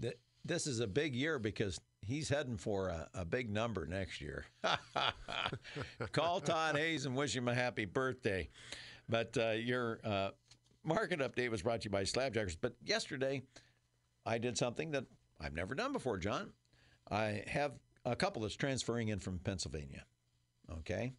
That 0.00 0.18
this 0.44 0.66
is 0.66 0.80
a 0.80 0.86
big 0.86 1.14
year 1.14 1.38
because 1.38 1.80
he's 2.00 2.28
heading 2.28 2.56
for 2.56 2.88
a, 2.88 3.08
a 3.14 3.24
big 3.24 3.48
number 3.48 3.86
next 3.86 4.20
year. 4.20 4.44
Call 6.12 6.40
Todd 6.40 6.76
Hayes 6.76 7.06
and 7.06 7.14
wish 7.14 7.36
him 7.36 7.46
a 7.46 7.54
happy 7.54 7.84
birthday. 7.84 8.48
But 9.08 9.36
uh, 9.38 9.50
your 9.50 10.00
uh, 10.04 10.30
market 10.84 11.20
update 11.20 11.50
was 11.50 11.62
brought 11.62 11.82
to 11.82 11.84
you 11.86 11.90
by 11.90 12.02
Slabjackers. 12.02 12.56
But 12.60 12.74
yesterday, 12.84 13.42
I 14.26 14.38
did 14.38 14.58
something 14.58 14.90
that 14.92 15.04
I've 15.40 15.54
never 15.54 15.74
done 15.74 15.92
before, 15.92 16.18
John. 16.18 16.52
I 17.10 17.44
have 17.46 17.72
a 18.04 18.16
couple 18.16 18.42
that's 18.42 18.56
transferring 18.56 19.08
in 19.08 19.20
from 19.20 19.38
Pennsylvania. 19.38 20.04
Okay. 20.78 21.12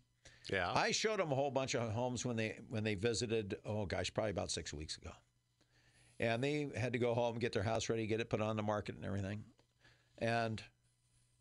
Yeah. 0.51 0.71
I 0.73 0.91
showed 0.91 1.19
them 1.19 1.31
a 1.31 1.35
whole 1.35 1.51
bunch 1.51 1.75
of 1.75 1.91
homes 1.91 2.25
when 2.25 2.35
they 2.35 2.59
when 2.69 2.83
they 2.83 2.95
visited. 2.95 3.55
Oh 3.65 3.85
gosh, 3.85 4.13
probably 4.13 4.31
about 4.31 4.51
six 4.51 4.73
weeks 4.73 4.97
ago, 4.97 5.11
and 6.23 6.41
they 6.41 6.69
had 6.75 6.93
to 6.93 6.99
go 6.99 7.13
home, 7.13 7.33
and 7.33 7.41
get 7.41 7.51
their 7.51 7.63
house 7.63 7.89
ready, 7.89 8.07
get 8.07 8.21
it 8.21 8.29
put 8.29 8.39
on 8.39 8.55
the 8.55 8.63
market, 8.63 8.95
and 8.95 9.03
everything. 9.03 9.43
And 10.19 10.63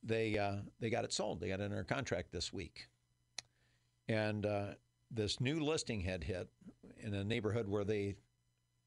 they 0.03 0.37
uh, 0.37 0.57
they 0.81 0.91
got 0.91 1.05
it 1.05 1.13
sold. 1.13 1.41
They 1.41 1.49
got 1.49 1.61
it 1.61 1.65
under 1.65 1.85
contract 1.85 2.33
this 2.33 2.53
week, 2.53 2.89
and 4.09 4.45
uh, 4.45 4.67
this 5.11 5.41
new 5.41 5.61
listing 5.61 6.01
had 6.01 6.25
hit 6.25 6.49
in 6.99 7.15
a 7.15 7.23
neighborhood 7.23 7.69
where 7.69 7.85
they 7.85 8.17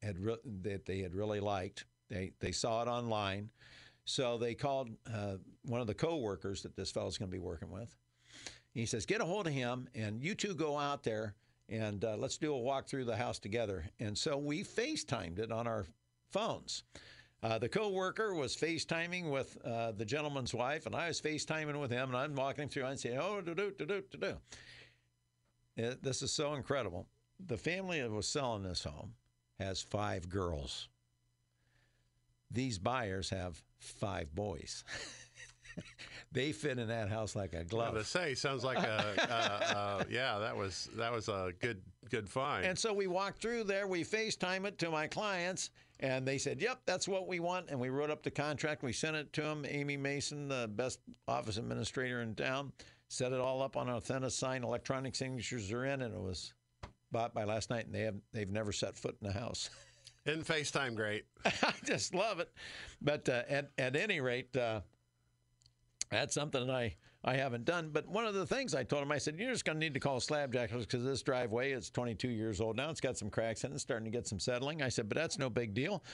had 0.02 0.18
re- 0.18 0.36
that 0.62 0.84
they 0.84 0.98
had 0.98 1.14
really 1.14 1.40
liked. 1.40 1.86
They 2.10 2.32
they 2.40 2.52
saw 2.52 2.82
it 2.82 2.88
online, 2.88 3.48
so 4.04 4.36
they 4.36 4.54
called 4.54 4.90
uh, 5.12 5.36
one 5.64 5.80
of 5.80 5.86
the 5.86 5.94
coworkers 5.94 6.62
that 6.62 6.76
this 6.76 6.90
fellow's 6.90 7.16
going 7.16 7.30
to 7.30 7.36
be 7.36 7.42
working 7.42 7.70
with. 7.70 7.96
He 8.74 8.84
says, 8.84 9.06
"Get 9.06 9.22
a 9.22 9.24
hold 9.24 9.46
of 9.46 9.54
him, 9.54 9.88
and 9.94 10.22
you 10.22 10.34
two 10.34 10.54
go 10.54 10.76
out 10.76 11.02
there, 11.04 11.34
and 11.68 12.04
uh, 12.04 12.16
let's 12.16 12.38
do 12.38 12.54
a 12.54 12.58
walk 12.58 12.86
through 12.88 13.04
the 13.04 13.16
house 13.16 13.38
together." 13.38 13.84
And 14.00 14.16
so 14.16 14.38
we 14.38 14.62
FaceTimed 14.62 15.38
it 15.38 15.50
on 15.52 15.66
our 15.66 15.86
phones. 16.30 16.84
Uh, 17.42 17.58
the 17.58 17.68
coworker 17.68 18.34
was 18.34 18.56
FaceTiming 18.56 19.30
with 19.30 19.56
uh, 19.64 19.92
the 19.92 20.04
gentleman's 20.04 20.54
wife, 20.54 20.86
and 20.86 20.94
I 20.94 21.08
was 21.08 21.20
FaceTiming 21.20 21.78
with 21.80 21.90
him, 21.90 22.08
and 22.08 22.16
I'm 22.16 22.34
walking 22.34 22.68
through 22.68 22.86
and 22.86 22.98
saying, 22.98 23.18
"Oh, 23.18 23.40
do 23.40 23.54
do 23.54 23.72
do 23.78 23.86
do 23.86 24.02
do 24.10 24.18
do." 24.18 25.84
Uh, 25.84 25.94
This 26.02 26.22
is 26.22 26.32
so 26.32 26.54
incredible. 26.54 27.06
The 27.46 27.58
family 27.58 28.00
that 28.00 28.10
was 28.10 28.26
selling 28.26 28.62
this 28.62 28.84
home 28.84 29.14
has 29.60 29.82
five 29.82 30.28
girls. 30.28 30.88
These 32.50 32.78
buyers 32.78 33.30
have 33.30 33.62
five 33.78 34.34
boys. 34.34 34.84
they 36.32 36.52
fit 36.52 36.78
in 36.78 36.88
that 36.88 37.08
house 37.08 37.36
like 37.36 37.52
a 37.52 37.64
glove. 37.64 37.94
was 37.94 38.12
gonna 38.12 38.26
say 38.26 38.34
sounds 38.34 38.64
like 38.64 38.78
a 38.78 39.14
uh, 39.30 39.74
uh, 39.74 40.04
yeah. 40.10 40.38
That 40.38 40.56
was 40.56 40.88
that 40.96 41.12
was 41.12 41.28
a 41.28 41.52
good 41.60 41.80
good 42.10 42.28
find. 42.28 42.64
And 42.64 42.78
so 42.78 42.92
we 42.92 43.06
walked 43.06 43.40
through 43.40 43.64
there. 43.64 43.86
We 43.86 44.04
FaceTime 44.04 44.64
it 44.66 44.78
to 44.78 44.90
my 44.90 45.06
clients, 45.06 45.70
and 46.00 46.26
they 46.26 46.38
said, 46.38 46.60
"Yep, 46.60 46.80
that's 46.86 47.08
what 47.08 47.26
we 47.26 47.40
want." 47.40 47.70
And 47.70 47.80
we 47.80 47.88
wrote 47.88 48.10
up 48.10 48.22
the 48.22 48.30
contract. 48.30 48.82
We 48.82 48.92
sent 48.92 49.16
it 49.16 49.32
to 49.34 49.42
them. 49.42 49.64
Amy 49.68 49.96
Mason, 49.96 50.48
the 50.48 50.70
best 50.74 51.00
office 51.28 51.56
administrator 51.56 52.22
in 52.22 52.34
town, 52.34 52.72
set 53.08 53.32
it 53.32 53.40
all 53.40 53.62
up 53.62 53.76
on 53.76 53.86
Authentisign. 53.86 54.62
Electronic 54.62 55.14
signatures 55.14 55.72
are 55.72 55.84
in, 55.84 56.02
and 56.02 56.14
it 56.14 56.20
was 56.20 56.54
bought 57.12 57.34
by 57.34 57.44
last 57.44 57.70
night. 57.70 57.86
And 57.86 57.94
they 57.94 58.02
have 58.02 58.16
they've 58.32 58.50
never 58.50 58.72
set 58.72 58.96
foot 58.96 59.16
in 59.20 59.26
the 59.26 59.32
house. 59.32 59.70
in 60.26 60.42
FaceTime, 60.42 60.94
great. 60.94 61.24
I 61.44 61.72
just 61.84 62.14
love 62.14 62.40
it. 62.40 62.50
But 63.00 63.28
uh, 63.28 63.42
at 63.48 63.70
at 63.78 63.96
any 63.96 64.20
rate, 64.20 64.56
uh, 64.56 64.80
that's 66.10 66.34
something 66.34 66.66
that 66.66 66.74
I 66.74 66.96
I 67.26 67.34
haven't 67.34 67.64
done. 67.64 67.90
But 67.92 68.06
one 68.08 68.24
of 68.24 68.34
the 68.34 68.46
things 68.46 68.72
I 68.72 68.84
told 68.84 69.02
him, 69.02 69.10
I 69.10 69.18
said, 69.18 69.36
you're 69.36 69.50
just 69.50 69.64
going 69.64 69.76
to 69.76 69.84
need 69.84 69.94
to 69.94 70.00
call 70.00 70.20
Slabjackers 70.20 70.82
because 70.82 71.02
this 71.02 71.22
driveway 71.22 71.72
is 71.72 71.90
22 71.90 72.28
years 72.28 72.60
old 72.60 72.76
now. 72.76 72.88
It's 72.88 73.00
got 73.00 73.18
some 73.18 73.30
cracks 73.30 73.64
in 73.64 73.72
it, 73.72 73.74
it's 73.74 73.82
starting 73.82 74.04
to 74.04 74.16
get 74.16 74.28
some 74.28 74.38
settling. 74.38 74.80
I 74.80 74.88
said, 74.88 75.08
but 75.08 75.18
that's 75.18 75.36
no 75.36 75.50
big 75.50 75.74
deal. 75.74 76.04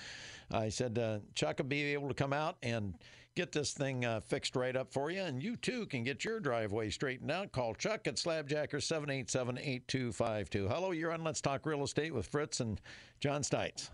I 0.50 0.70
said, 0.70 0.98
uh, 0.98 1.18
Chuck 1.34 1.58
will 1.58 1.66
be 1.66 1.92
able 1.92 2.08
to 2.08 2.14
come 2.14 2.32
out 2.32 2.56
and 2.62 2.94
get 3.34 3.52
this 3.52 3.72
thing 3.72 4.06
uh, 4.06 4.20
fixed 4.20 4.56
right 4.56 4.74
up 4.74 4.90
for 4.90 5.10
you, 5.10 5.20
and 5.20 5.42
you 5.42 5.56
too 5.56 5.84
can 5.86 6.02
get 6.02 6.24
your 6.24 6.40
driveway 6.40 6.88
straightened 6.88 7.30
out. 7.30 7.52
Call 7.52 7.74
Chuck 7.74 8.06
at 8.06 8.16
Slabjackers 8.16 8.84
787 8.84 9.58
8252. 9.58 10.68
Hello, 10.68 10.92
you're 10.92 11.12
on 11.12 11.22
Let's 11.22 11.42
Talk 11.42 11.66
Real 11.66 11.82
Estate 11.82 12.14
with 12.14 12.26
Fritz 12.26 12.60
and 12.60 12.80
John 13.20 13.42
Stites. 13.42 13.90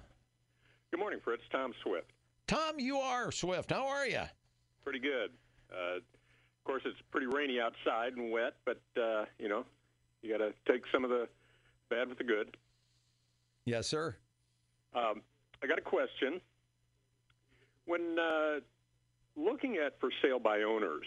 Good 0.93 1.01
morning, 1.01 1.19
Fritz. 1.23 1.43
Tom 1.51 1.73
Swift. 1.83 2.13
Tom, 2.47 2.79
you 2.79 2.99
are 2.99 3.33
Swift. 3.33 3.73
How 3.73 3.87
are 3.89 4.07
you? 4.07 4.23
Pretty 4.85 5.01
good. 5.01 5.31
Uh, 5.73 5.97
of 5.97 6.03
course, 6.65 6.83
it's 6.85 6.99
pretty 7.11 7.27
rainy 7.27 7.61
outside 7.61 8.15
and 8.17 8.31
wet, 8.31 8.55
but 8.65 8.81
uh, 9.01 9.25
you 9.39 9.49
know, 9.49 9.65
you 10.23 10.31
got 10.37 10.45
to 10.45 10.53
take 10.71 10.83
some 10.93 11.05
of 11.05 11.11
the 11.11 11.29
bad 11.91 12.09
with 12.09 12.19
the 12.19 12.25
good. 12.25 12.57
Yes, 13.65 13.87
sir. 13.87 14.17
Um, 14.95 15.23
I 15.63 15.67
got 15.67 15.79
a 15.79 15.83
question. 15.83 16.41
When 17.87 18.19
uh, 18.19 18.61
looking 19.37 19.77
at 19.77 19.99
for 20.01 20.11
sale 20.23 20.39
by 20.39 20.63
owners, 20.63 21.07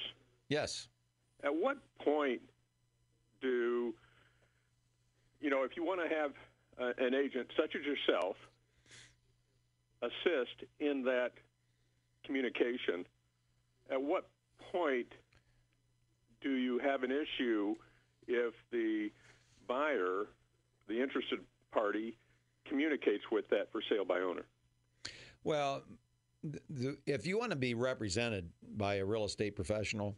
Yes. 0.50 0.88
at 1.43 1.54
what 1.56 1.78
point 2.04 2.41
do 3.41 3.93
you 5.39 5.50
know 5.50 5.63
if 5.63 5.76
you 5.78 5.84
want 5.84 6.02
to 6.02 6.15
have 6.15 6.32
uh, 6.80 6.93
an 7.04 7.13
agent 7.15 7.47
such 7.58 7.76
as 7.76 7.82
yourself 7.86 8.36
assist 10.02 10.63
in 10.80 11.04
that 11.04 11.32
communication 12.26 13.06
at 13.91 14.02
what 14.02 14.30
point 14.72 15.08
do 16.42 16.52
you 16.56 16.80
have 16.80 17.04
an 17.04 17.12
issue 17.12 17.76
if 18.28 18.54
the 18.72 19.10
buyer 19.68 20.28
the 20.88 21.02
interested 21.02 21.40
party 21.72 22.18
communicates 22.68 23.24
with 23.32 23.48
that 23.50 23.72
for 23.72 23.82
sale 23.90 24.06
by 24.06 24.20
owner 24.20 24.46
Well, 25.44 25.84
if 27.06 27.26
you 27.26 27.38
want 27.38 27.52
to 27.52 27.58
be 27.58 27.74
represented 27.74 28.50
by 28.76 28.96
a 28.96 29.06
real 29.06 29.26
estate 29.26 29.56
professional, 29.56 30.16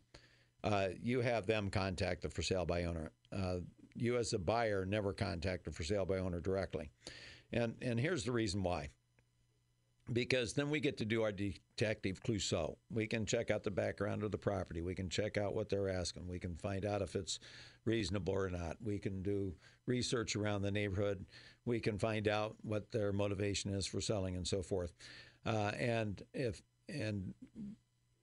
uh, 0.63 0.89
you 1.02 1.22
have 1.22 1.46
them 1.46 1.70
contact 1.70 2.22
the 2.22 2.30
for 2.30 2.42
sale 2.42 2.66
by 2.66 2.84
owner. 2.84 3.12
Uh, 3.32 3.58
you, 3.96 4.18
as 4.18 4.34
a 4.34 4.39
buyer, 4.39 4.86
never 4.86 5.13
contact 5.13 5.66
the 5.66 5.72
for 5.72 5.84
sale 5.84 6.06
by 6.06 6.18
owner 6.18 6.39
directly. 6.39 6.89
And 7.52 7.76
and 7.82 8.00
here's 8.00 8.24
the 8.24 8.32
reason 8.32 8.63
why. 8.63 8.89
Because 10.12 10.54
then 10.54 10.70
we 10.70 10.82
get 10.82 10.98
to 10.98 11.06
do 11.06 11.24
our 11.24 11.32
detective 11.32 12.22
Clouseau. 12.22 12.76
We 12.92 13.08
can 13.08 13.26
check 13.26 13.50
out 13.50 13.63
the 13.63 13.72
background 13.72 14.24
of 14.24 14.32
the 14.32 14.38
property. 14.38 14.82
We 14.82 14.96
can 14.96 15.10
check 15.10 15.38
out 15.38 15.56
what 15.56 15.70
they're 15.70 15.88
asking. 15.88 16.28
We 16.28 16.39
can 16.39 16.56
find 16.58 16.86
out 16.86 17.02
if 17.02 17.16
it's 17.16 17.39
reasonable 17.86 18.34
or 18.34 18.50
not. 18.50 18.76
We 18.84 19.00
can 19.00 19.22
do 19.22 19.56
research 19.86 20.36
around 20.36 20.62
the 20.63 20.72
neighborhood. 20.72 21.26
We 21.66 21.80
can 21.80 21.98
find 21.98 22.28
out 22.28 22.56
what 22.63 22.92
their 22.92 23.13
motivation 23.13 23.74
is 23.74 23.86
for 23.86 24.02
selling 24.02 24.36
and 24.36 24.46
so 24.46 24.62
forth. 24.62 24.94
Uh, 25.46 25.72
and 25.80 26.22
if 26.34 26.62
and 26.89 27.34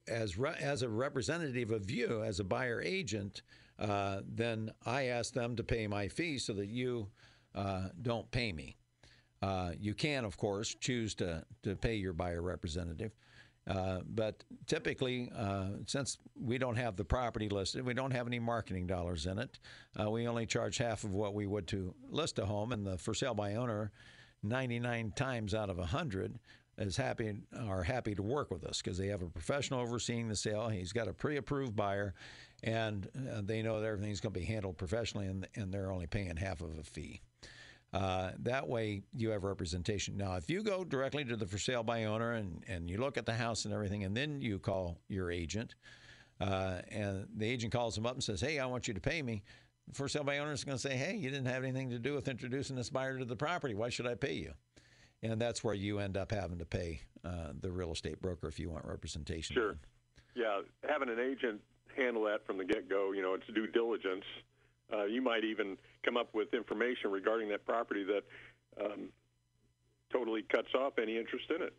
as 0.07 0.37
re- 0.37 0.57
as 0.61 0.83
a 0.83 0.89
representative 0.89 1.71
of 1.71 1.91
you 1.91 2.23
as 2.23 2.41
a 2.41 2.45
buyer 2.45 2.83
agent, 2.83 3.43
uh, 3.79 4.21
then 4.27 4.71
I 4.85 5.05
ask 5.05 5.33
them 5.33 5.57
to 5.57 5.65
pay 5.65 5.87
my 5.87 6.09
fee 6.09 6.39
so 6.39 6.53
that 6.55 6.69
you 6.69 7.09
uh, 7.55 7.89
don't 8.03 8.31
pay 8.31 8.53
me. 8.53 8.77
Uh, 9.43 9.73
you 9.79 9.95
can, 9.95 10.25
of 10.25 10.37
course, 10.37 10.75
choose 10.81 11.15
to 11.15 11.45
to 11.63 11.77
pay 11.77 11.95
your 11.95 12.13
buyer 12.13 12.43
representative. 12.43 13.13
Uh, 13.67 14.01
but 14.15 14.43
typically, 14.67 15.31
uh, 15.37 15.69
since 15.87 16.19
we 16.35 16.59
don't 16.59 16.77
have 16.77 16.97
the 16.97 17.05
property 17.05 17.49
listed, 17.49 17.85
we 17.85 17.95
don't 17.95 18.11
have 18.11 18.27
any 18.27 18.39
marketing 18.39 18.87
dollars 18.87 19.27
in 19.27 19.39
it. 19.39 19.59
Uh, 19.99 20.11
we 20.11 20.27
only 20.27 20.47
charge 20.47 20.79
half 20.79 21.05
of 21.05 21.13
what 21.13 21.35
we 21.35 21.47
would 21.47 21.67
to 21.69 21.95
list 22.11 22.39
a 22.39 22.47
home, 22.47 22.73
and 22.73 22.87
the 22.87 22.99
for 22.99 23.15
sale 23.15 23.35
by 23.35 23.55
owner, 23.55 23.93
99 24.43 25.13
times 25.15 25.55
out 25.55 25.71
of 25.71 25.79
100 25.79 26.39
is 26.79 26.97
happy 26.97 27.35
are 27.59 27.83
happy 27.83 28.15
to 28.15 28.23
work 28.23 28.51
with 28.51 28.65
us 28.65 28.81
because 28.83 28.97
they 28.97 29.09
have 29.09 29.23
a 29.23 29.27
professional 29.27 29.81
overseeing 29.81 30.29
the 30.29 30.37
sale. 30.37 30.69
He's 30.69 30.93
got 30.93 31.09
a 31.09 31.13
pre-approved 31.13 31.77
buyer, 31.77 32.15
and 32.63 33.09
uh, 33.33 33.43
they 33.45 33.63
know 33.63 33.81
that 33.81 33.87
everything's 33.87 34.21
going 34.21 34.33
to 34.33 34.41
be 34.41 34.47
handled 34.47 34.79
professionally, 34.79 35.27
and, 35.27 35.47
and 35.55 35.73
they're 35.73 35.93
only 35.93 36.07
paying 36.07 36.37
half 36.37 36.63
of 36.63 36.79
a 36.79 36.83
fee. 36.83 37.21
Uh, 37.93 38.31
that 38.39 38.69
way, 38.69 39.03
you 39.17 39.31
have 39.31 39.43
representation. 39.43 40.17
Now, 40.17 40.37
if 40.37 40.49
you 40.49 40.63
go 40.63 40.85
directly 40.85 41.25
to 41.25 41.37
the 41.37 41.47
for 41.47 41.59
sale 41.59 41.83
by 41.83 42.05
owner 42.05 42.35
and, 42.35 42.63
and 42.69 42.89
you 42.89 42.99
look 42.99 43.17
at 43.19 43.27
the 43.27 43.35
house 43.35 43.65
and 43.65 43.75
everything, 43.75 44.05
and 44.05 44.17
then 44.17 44.41
you 44.41 44.59
call 44.61 44.99
your 45.09 45.31
agent, 45.31 45.75
uh, 46.41 46.83
and 46.89 47.27
the 47.37 47.47
agent 47.47 47.73
calls 47.73 47.99
him 47.99 48.07
up 48.07 48.15
and 48.15 48.23
says, 48.23 48.41
"Hey, 48.41 48.61
I 48.61 48.67
want 48.67 48.87
you 48.87 48.95
to 48.95 49.01
pay 49.01 49.23
me." 49.23 49.43
The 49.89 49.95
for 49.95 50.09
sale 50.09 50.23
by 50.23 50.39
owner 50.39 50.53
is 50.53 50.63
going 50.63 50.77
to 50.77 50.83
say, 50.83 50.97
"Hey, 50.97 51.17
you 51.17 51.31
didn't 51.31 51.47
have 51.47 51.65
anything 51.65 51.91
to 51.91 51.99
do 51.99 52.15
with 52.15 52.29
introducing 52.29 52.77
this 52.77 52.91
buyer 52.91 53.19
to 53.19 53.25
the 53.25 53.37
property. 53.37 53.75
Why 53.75 53.89
should 53.89 54.07
I 54.07 54.15
pay 54.15 54.35
you?" 54.35 54.53
And 55.23 55.41
that's 55.41 55.65
where 55.65 55.75
you 55.75 55.99
end 55.99 56.17
up 56.17 56.31
having 56.31 56.59
to 56.59 56.65
pay 56.65 57.01
uh, 57.25 57.53
the 57.61 57.71
real 57.71 57.93
estate 57.93 58.23
broker 58.23 58.47
if 58.47 58.59
you 58.59 58.71
want 58.71 58.85
representation. 58.87 59.55
Sure. 59.55 59.77
Yeah, 60.35 60.61
having 60.89 61.11
an 61.11 61.19
agent 61.19 61.61
handle 61.97 62.25
that 62.25 62.47
from 62.47 62.57
the 62.57 62.65
get-go, 62.65 63.13
you 63.13 63.21
know, 63.21 63.35
it's 63.35 63.45
due 63.53 63.67
diligence. 63.67 64.25
Uh, 64.93 65.05
you 65.05 65.23
might 65.23 65.45
even 65.45 65.77
come 66.05 66.17
up 66.17 66.35
with 66.35 66.53
information 66.55 67.11
regarding 67.11 67.49
that 67.49 67.65
property 67.65 68.05
that 68.05 68.25
um, 68.85 69.09
totally 70.13 70.43
cuts 70.43 70.69
off 70.75 70.95
any 71.01 71.17
interest 71.17 71.47
in 71.55 71.63
it. 71.63 71.75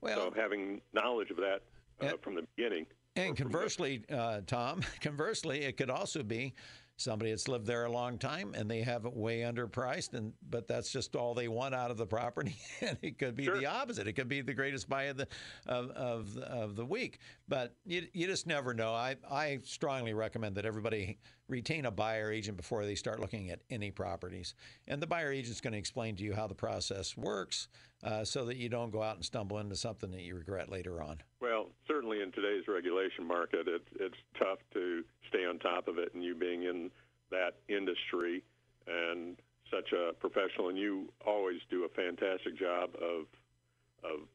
Well, 0.00 0.16
so 0.18 0.32
having 0.36 0.80
knowledge 0.92 1.30
of 1.30 1.36
that 1.38 1.60
uh, 2.02 2.06
And- 2.08 2.20
from 2.22 2.34
the 2.34 2.46
beginning. 2.56 2.86
And 3.16 3.36
conversely, 3.36 4.02
uh, 4.10 4.40
Tom, 4.44 4.80
conversely, 5.00 5.60
it 5.62 5.76
could 5.76 5.88
also 5.88 6.24
be 6.24 6.52
somebody 6.96 7.30
that's 7.30 7.46
lived 7.48 7.64
there 7.66 7.84
a 7.86 7.90
long 7.90 8.18
time 8.18 8.54
and 8.54 8.68
they 8.70 8.80
have 8.82 9.04
it 9.04 9.12
way 9.14 9.40
underpriced, 9.40 10.14
and 10.14 10.32
but 10.50 10.66
that's 10.66 10.90
just 10.90 11.14
all 11.14 11.32
they 11.32 11.46
want 11.46 11.76
out 11.76 11.92
of 11.92 11.96
the 11.96 12.06
property. 12.06 12.56
and 12.80 12.98
it 13.02 13.16
could 13.18 13.36
be 13.36 13.44
Sure. 13.44 13.56
the 13.56 13.66
opposite. 13.66 14.08
It 14.08 14.14
could 14.14 14.28
be 14.28 14.40
the 14.40 14.52
greatest 14.52 14.88
buy 14.88 15.04
of 15.04 15.16
the 15.16 15.28
of 15.68 15.90
of, 15.90 16.36
of 16.38 16.74
the 16.74 16.84
week. 16.84 17.20
But 17.46 17.76
you, 17.86 18.04
you 18.12 18.26
just 18.26 18.48
never 18.48 18.74
know. 18.74 18.92
I 18.92 19.14
I 19.30 19.60
strongly 19.62 20.12
recommend 20.12 20.56
that 20.56 20.66
everybody 20.66 21.18
retain 21.48 21.84
a 21.84 21.90
buyer 21.90 22.30
agent 22.30 22.56
before 22.56 22.84
they 22.84 22.94
start 22.94 23.20
looking 23.20 23.50
at 23.50 23.60
any 23.70 23.90
properties. 23.90 24.54
And 24.88 25.00
the 25.00 25.06
buyer 25.06 25.30
agent's 25.30 25.60
going 25.60 25.72
to 25.72 25.78
explain 25.78 26.16
to 26.16 26.22
you 26.22 26.34
how 26.34 26.46
the 26.46 26.54
process 26.54 27.16
works, 27.16 27.68
uh, 28.02 28.24
so 28.24 28.44
that 28.46 28.56
you 28.56 28.68
don't 28.68 28.90
go 28.90 29.02
out 29.02 29.16
and 29.16 29.24
stumble 29.24 29.58
into 29.58 29.76
something 29.76 30.10
that 30.10 30.22
you 30.22 30.34
regret 30.34 30.70
later 30.70 31.02
on. 31.02 31.22
Well, 31.40 31.68
certainly 31.88 32.22
in 32.22 32.32
today's 32.32 32.68
regulation 32.68 33.26
market, 33.26 33.66
it's 33.66 33.88
it's 33.98 34.16
tough 34.38 34.58
to 34.74 35.04
stay 35.28 35.44
on 35.44 35.58
top 35.58 35.88
of 35.88 35.98
it, 35.98 36.14
and 36.14 36.22
you 36.22 36.34
being 36.34 36.64
in 36.64 36.90
that 37.30 37.56
industry 37.68 38.42
and 38.86 39.36
such 39.70 39.92
a 39.92 40.12
professional, 40.14 40.68
and 40.68 40.78
you 40.78 41.08
always 41.26 41.60
do 41.70 41.84
a 41.84 41.88
fantastic 41.88 42.58
job 42.58 42.90
of 42.96 43.26
of 44.04 44.28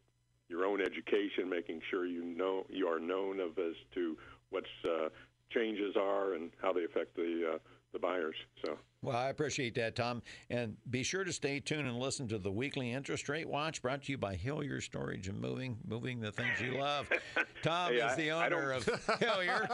your 0.47 0.65
own 0.65 0.81
education, 0.81 1.47
making 1.47 1.79
sure 1.91 2.07
you 2.07 2.23
know 2.23 2.65
you 2.69 2.87
are 2.87 2.99
known 2.99 3.39
of 3.39 3.57
as 3.59 3.75
to 3.93 4.17
what's 4.49 4.65
uh, 4.83 5.09
changes 5.51 5.95
are 5.95 6.33
and 6.33 6.51
how 6.61 6.73
they 6.73 6.83
affect 6.83 7.15
the 7.15 7.53
uh, 7.55 7.57
the 7.91 7.99
buyers. 7.99 8.35
So. 8.63 8.77
Well, 9.01 9.15
I 9.17 9.29
appreciate 9.29 9.73
that, 9.75 9.95
Tom. 9.95 10.21
And 10.51 10.75
be 10.91 11.01
sure 11.01 11.23
to 11.23 11.33
stay 11.33 11.59
tuned 11.59 11.87
and 11.87 11.97
listen 11.97 12.27
to 12.27 12.37
the 12.37 12.51
weekly 12.51 12.91
interest 12.91 13.27
rate 13.29 13.47
watch 13.49 13.81
brought 13.81 14.03
to 14.03 14.11
you 14.11 14.17
by 14.19 14.35
Hillier 14.35 14.79
Storage 14.79 15.27
and 15.27 15.39
Moving, 15.41 15.77
moving 15.87 16.19
the 16.19 16.31
things 16.31 16.59
you 16.61 16.77
love. 16.77 17.09
Tom 17.63 17.91
Hey, 17.93 17.97
is 17.97 18.03
I- 18.03 18.15
the 18.15 18.31
owner 18.31 18.71
of 18.73 18.85
Hillier. 19.19 19.67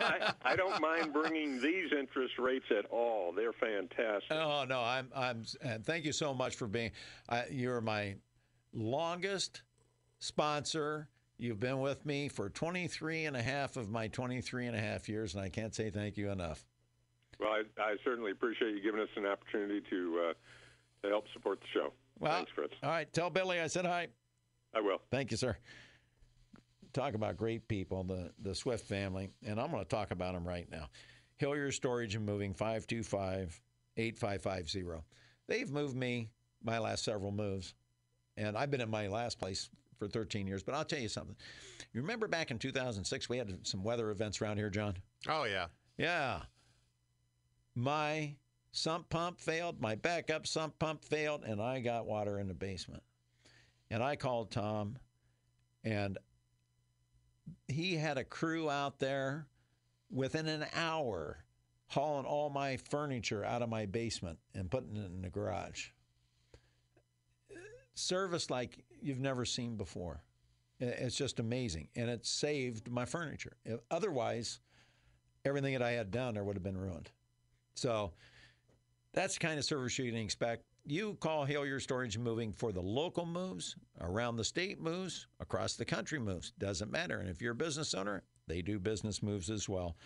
I, 0.00 0.32
I 0.44 0.56
don't 0.56 0.80
mind 0.80 1.12
bringing 1.12 1.60
these 1.60 1.92
interest 1.92 2.38
rates 2.38 2.64
at 2.70 2.86
all. 2.90 3.32
They're 3.32 3.52
fantastic. 3.52 4.30
oh, 4.30 4.64
no, 4.66 4.80
I'm, 4.80 5.08
I'm, 5.14 5.42
and 5.62 5.84
thank 5.84 6.06
you 6.06 6.12
so 6.12 6.32
much 6.32 6.54
for 6.56 6.66
being, 6.68 6.92
I, 7.28 7.44
you're 7.50 7.82
my 7.82 8.14
longest 8.72 9.60
sponsor. 10.20 11.08
You've 11.42 11.58
been 11.58 11.80
with 11.80 12.06
me 12.06 12.28
for 12.28 12.50
23 12.50 13.24
and 13.24 13.36
a 13.36 13.42
half 13.42 13.76
of 13.76 13.90
my 13.90 14.06
23 14.06 14.68
and 14.68 14.76
a 14.76 14.78
half 14.78 15.08
years, 15.08 15.34
and 15.34 15.42
I 15.42 15.48
can't 15.48 15.74
say 15.74 15.90
thank 15.90 16.16
you 16.16 16.30
enough. 16.30 16.64
Well, 17.40 17.48
I, 17.50 17.82
I 17.82 17.96
certainly 18.04 18.30
appreciate 18.30 18.76
you 18.76 18.80
giving 18.80 19.00
us 19.00 19.08
an 19.16 19.26
opportunity 19.26 19.82
to 19.90 20.28
uh, 20.28 20.32
to 21.02 21.08
help 21.08 21.24
support 21.32 21.58
the 21.58 21.66
show. 21.74 21.92
Well, 22.20 22.30
Thanks, 22.30 22.52
Fritz. 22.54 22.74
all 22.84 22.90
right, 22.90 23.12
tell 23.12 23.28
Billy 23.28 23.58
I 23.58 23.66
said 23.66 23.84
hi. 23.84 24.06
I 24.72 24.82
will. 24.82 24.98
Thank 25.10 25.32
you, 25.32 25.36
sir. 25.36 25.56
talk 26.92 27.14
about 27.14 27.36
great 27.38 27.66
people, 27.66 28.04
the 28.04 28.30
the 28.40 28.54
Swift 28.54 28.84
family, 28.86 29.28
and 29.44 29.60
I'm 29.60 29.72
going 29.72 29.82
to 29.82 29.88
talk 29.88 30.12
about 30.12 30.34
them 30.34 30.46
right 30.46 30.70
now. 30.70 30.90
Hillier 31.38 31.72
Storage 31.72 32.14
and 32.14 32.24
Moving 32.24 32.54
525 32.54 33.60
8550. 33.96 35.02
They've 35.48 35.72
moved 35.72 35.96
me 35.96 36.30
my 36.62 36.78
last 36.78 37.04
several 37.04 37.32
moves, 37.32 37.74
and 38.36 38.56
I've 38.56 38.70
been 38.70 38.80
in 38.80 38.90
my 38.90 39.08
last 39.08 39.40
place 39.40 39.68
for 40.02 40.08
13 40.08 40.46
years. 40.48 40.62
But 40.62 40.74
I'll 40.74 40.84
tell 40.84 40.98
you 40.98 41.08
something. 41.08 41.36
You 41.92 42.00
remember 42.00 42.26
back 42.26 42.50
in 42.50 42.58
2006, 42.58 43.28
we 43.28 43.38
had 43.38 43.66
some 43.66 43.84
weather 43.84 44.10
events 44.10 44.42
around 44.42 44.56
here, 44.56 44.70
John? 44.70 44.96
Oh 45.28 45.44
yeah. 45.44 45.66
Yeah. 45.96 46.40
My 47.74 48.34
sump 48.72 49.08
pump 49.08 49.40
failed, 49.40 49.80
my 49.80 49.94
backup 49.94 50.46
sump 50.46 50.78
pump 50.78 51.04
failed, 51.04 51.44
and 51.44 51.60
I 51.60 51.80
got 51.80 52.06
water 52.06 52.40
in 52.40 52.48
the 52.48 52.54
basement. 52.54 53.02
And 53.90 54.02
I 54.02 54.16
called 54.16 54.50
Tom, 54.50 54.96
and 55.84 56.18
he 57.68 57.96
had 57.96 58.18
a 58.18 58.24
crew 58.24 58.68
out 58.70 58.98
there 58.98 59.46
within 60.10 60.48
an 60.48 60.64
hour 60.74 61.44
hauling 61.88 62.24
all 62.24 62.48
my 62.50 62.78
furniture 62.78 63.44
out 63.44 63.62
of 63.62 63.68
my 63.68 63.86
basement 63.86 64.38
and 64.54 64.70
putting 64.70 64.96
it 64.96 65.04
in 65.04 65.22
the 65.22 65.28
garage. 65.28 65.88
Service 67.94 68.48
like 68.48 68.82
you've 69.02 69.20
never 69.20 69.44
seen 69.44 69.76
before. 69.76 70.22
It's 70.80 71.16
just 71.16 71.38
amazing. 71.38 71.88
And 71.94 72.10
it 72.10 72.26
saved 72.26 72.90
my 72.90 73.04
furniture. 73.04 73.56
Otherwise, 73.90 74.60
everything 75.44 75.72
that 75.74 75.82
I 75.82 75.92
had 75.92 76.10
down 76.10 76.34
there 76.34 76.44
would 76.44 76.56
have 76.56 76.62
been 76.62 76.76
ruined. 76.76 77.10
So 77.74 78.12
that's 79.12 79.34
the 79.34 79.40
kind 79.40 79.58
of 79.58 79.64
service 79.64 79.98
you 79.98 80.10
can 80.10 80.20
expect. 80.20 80.64
You 80.84 81.14
call 81.20 81.44
Hillier 81.44 81.78
Storage 81.78 82.16
and 82.16 82.24
Moving 82.24 82.52
for 82.52 82.72
the 82.72 82.80
local 82.80 83.24
moves, 83.24 83.76
around 84.00 84.36
the 84.36 84.44
state 84.44 84.80
moves, 84.80 85.28
across 85.38 85.74
the 85.74 85.84
country 85.84 86.18
moves. 86.18 86.52
Doesn't 86.58 86.90
matter. 86.90 87.18
And 87.18 87.28
if 87.28 87.40
you're 87.40 87.52
a 87.52 87.56
business 87.56 87.94
owner, 87.94 88.24
they 88.48 88.62
do 88.62 88.80
business 88.80 89.22
moves 89.22 89.48
as 89.48 89.68
well. 89.68 89.96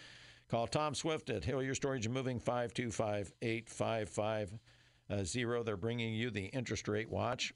Call 0.49 0.67
Tom 0.67 0.95
Swift 0.95 1.31
at 1.31 1.45
Hillier 1.45 1.75
Storage 1.75 2.05
and 2.05 2.15
Moving 2.15 2.39
525 2.39 3.33
8550. 3.41 4.61
Uh, 5.09 5.63
They're 5.63 5.77
bringing 5.77 6.15
you 6.15 6.31
the 6.31 6.47
interest 6.47 6.89
rate 6.89 7.09
watch. 7.09 7.55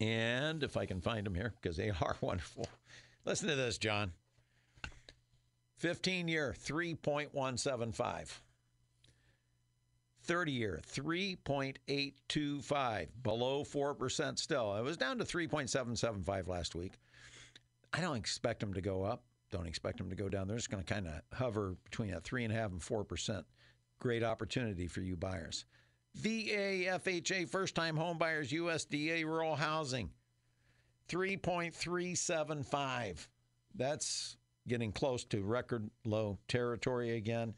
And 0.00 0.62
if 0.62 0.76
I 0.76 0.86
can 0.86 1.00
find 1.00 1.26
them 1.26 1.34
here, 1.34 1.52
because 1.60 1.76
they 1.76 1.90
are 2.00 2.16
wonderful. 2.20 2.68
Listen 3.24 3.48
to 3.48 3.56
this, 3.56 3.78
John. 3.78 4.12
15 5.78 6.28
year, 6.28 6.54
3.175. 6.64 8.38
30 10.26 10.52
year, 10.52 10.80
3.825, 10.92 13.06
below 13.22 13.62
4% 13.62 14.38
still. 14.38 14.74
It 14.74 14.82
was 14.82 14.96
down 14.96 15.18
to 15.18 15.24
3.775 15.24 16.48
last 16.48 16.74
week. 16.74 16.94
I 17.92 18.00
don't 18.00 18.16
expect 18.16 18.58
them 18.60 18.72
to 18.74 18.80
go 18.80 19.04
up. 19.04 19.22
Don't 19.52 19.68
expect 19.68 19.98
them 19.98 20.10
to 20.10 20.16
go 20.16 20.28
down. 20.28 20.48
They're 20.48 20.56
just 20.56 20.70
going 20.70 20.82
to 20.82 20.94
kind 20.94 21.06
of 21.06 21.20
hover 21.32 21.76
between 21.84 22.10
that 22.10 22.24
3.5 22.24 22.66
and 22.66 22.80
4%. 22.80 23.44
Great 24.00 24.24
opportunity 24.24 24.88
for 24.88 25.00
you 25.00 25.16
buyers. 25.16 25.64
VA, 26.16 26.98
FHA, 26.98 27.48
first 27.48 27.74
time 27.74 27.96
homebuyers, 27.96 28.48
USDA 28.48 29.24
rural 29.24 29.54
housing, 29.54 30.10
3.375. 31.08 33.28
That's 33.74 34.36
getting 34.66 34.92
close 34.92 35.24
to 35.24 35.42
record 35.42 35.90
low 36.04 36.38
territory 36.48 37.16
again. 37.16 37.52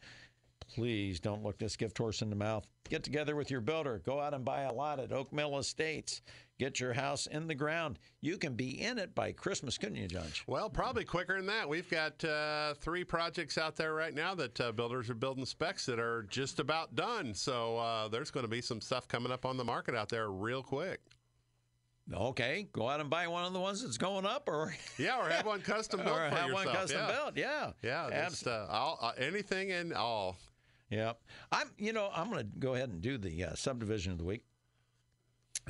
Please 0.75 1.21
don't 1.21 1.45
look 1.45 1.59
this 1.59 1.77
gift 1.77 1.97
horse 1.97 2.21
in 2.21 2.31
the 2.31 2.37
mouth. 2.37 2.67
Get 2.91 3.05
together 3.05 3.37
with 3.37 3.49
your 3.51 3.61
builder. 3.61 4.03
Go 4.05 4.21
out 4.21 4.35
and 4.35 4.45
buy 4.45 4.63
a 4.63 4.73
lot 4.73 4.99
at 4.99 5.13
Oak 5.13 5.33
Mill 5.33 5.59
Estates. 5.59 6.21
Get 6.59 6.81
your 6.81 6.93
house 6.93 7.27
in 7.27 7.47
the 7.47 7.55
ground. 7.55 8.01
You 8.21 8.37
can 8.37 8.55
be 8.55 8.83
in 8.83 8.99
it 8.99 9.15
by 9.15 9.31
Christmas, 9.31 9.79
couldn't 9.79 9.95
you, 9.95 10.09
Judge? 10.09 10.43
Well, 10.49 10.69
probably 10.69 11.05
quicker 11.05 11.37
than 11.37 11.47
that. 11.47 11.69
We've 11.69 11.89
got 11.89 12.23
uh, 12.25 12.75
three 12.75 13.05
projects 13.05 13.57
out 13.57 13.77
there 13.77 13.95
right 13.95 14.13
now 14.13 14.35
that 14.35 14.61
uh, 14.61 14.73
builders 14.73 15.09
are 15.09 15.15
building 15.15 15.47
specs 15.47 15.87
that 15.87 16.01
are 16.01 16.25
just 16.25 16.59
about 16.59 16.97
done. 16.97 17.33
So 17.33 17.79
uh, 17.79 18.09
there's 18.09 18.33
going 18.33 18.43
to 18.43 18.51
be 18.51 18.61
some 18.61 18.81
stuff 18.81 19.07
coming 19.07 19.31
up 19.31 19.47
on 19.47 19.57
the 19.57 19.65
market 19.65 19.95
out 19.95 20.09
there 20.09 20.31
real 20.31 20.65
quick. 20.65 21.01
Okay, 22.13 22.69
go 22.73 22.89
out 22.89 23.01
and 23.01 23.11
buy 23.11 23.29
one 23.29 23.45
of 23.45 23.53
the 23.53 23.61
ones 23.61 23.83
that's 23.83 23.99
going 23.99 24.25
up, 24.25 24.49
or 24.49 24.75
Yeah, 24.99 25.21
or 25.21 25.29
have 25.29 25.47
one 25.47 25.61
custom 25.61 26.01
built 26.05 26.17
or 26.17 26.29
have 26.29 26.49
yourself. 26.49 26.67
one 26.67 26.75
custom 26.75 27.01
yeah. 27.01 27.13
built. 27.13 27.37
Yeah, 27.37 27.71
Yeah, 27.83 28.29
just 28.29 28.47
uh, 28.47 28.67
all, 28.69 28.99
uh, 29.01 29.13
anything 29.19 29.73
and 29.73 29.93
all. 29.93 30.39
Yeah, 30.91 31.13
I'm. 31.53 31.71
You 31.77 31.93
know, 31.93 32.09
I'm 32.15 32.31
going 32.31 32.51
to 32.51 32.59
go 32.59 32.75
ahead 32.75 32.89
and 32.89 33.03
do 33.03 33.19
the 33.19 33.45
uh, 33.45 33.55
subdivision 33.55 34.11
of 34.13 34.19
the 34.19 34.25
week, 34.25 34.43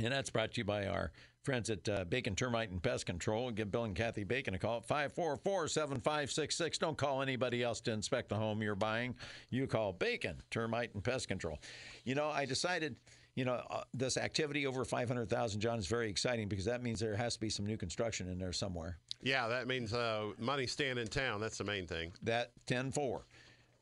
and 0.02 0.12
that's 0.12 0.30
brought 0.30 0.52
to 0.54 0.60
you 0.60 0.64
by 0.64 0.86
our 0.86 1.12
friends 1.42 1.70
at 1.70 1.88
uh, 1.88 2.04
Bacon 2.04 2.34
Termite 2.34 2.70
and 2.70 2.82
Pest 2.82 3.06
Control. 3.06 3.50
Give 3.50 3.70
Bill 3.70 3.84
and 3.84 3.96
Kathy 3.96 4.24
Bacon 4.24 4.54
a 4.54 4.58
call 4.58 4.78
at 4.78 4.88
544-7566. 4.88 6.78
Don't 6.78 6.98
call 6.98 7.22
anybody 7.22 7.62
else 7.62 7.80
to 7.82 7.92
inspect 7.92 8.28
the 8.28 8.34
home 8.34 8.62
you're 8.62 8.74
buying. 8.74 9.14
You 9.50 9.66
call 9.66 9.92
Bacon 9.92 10.42
Termite 10.50 10.94
and 10.94 11.02
Pest 11.02 11.28
Control. 11.28 11.58
You 12.04 12.14
know, 12.14 12.28
I 12.28 12.44
decided. 12.44 12.96
You 13.34 13.44
know, 13.44 13.62
uh, 13.70 13.84
this 13.94 14.16
activity 14.16 14.66
over 14.66 14.84
500,000, 14.84 15.60
John, 15.60 15.78
is 15.78 15.86
very 15.86 16.10
exciting 16.10 16.48
because 16.48 16.64
that 16.64 16.82
means 16.82 16.98
there 16.98 17.14
has 17.14 17.34
to 17.34 17.40
be 17.40 17.48
some 17.48 17.64
new 17.64 17.76
construction 17.76 18.28
in 18.28 18.36
there 18.36 18.52
somewhere. 18.52 18.98
Yeah, 19.22 19.46
that 19.46 19.68
means 19.68 19.94
uh, 19.94 20.30
money 20.40 20.66
staying 20.66 20.98
in 20.98 21.06
town. 21.06 21.40
That's 21.40 21.56
the 21.56 21.62
main 21.62 21.86
thing. 21.86 22.10
that 22.24 22.50
10 22.66 22.90
4. 22.90 23.24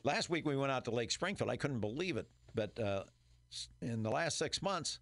Last 0.04 0.28
week 0.28 0.46
we 0.46 0.56
went 0.56 0.72
out 0.72 0.84
to 0.84 0.90
Lake 0.90 1.10
Springfield. 1.10 1.48
I 1.48 1.56
couldn't 1.56 1.80
believe 1.80 2.18
it. 2.18 2.28
But 2.54 2.78
uh, 2.78 3.04
in 3.80 4.02
the 4.02 4.10
last 4.10 4.36
six 4.36 4.60
months, 4.60 4.98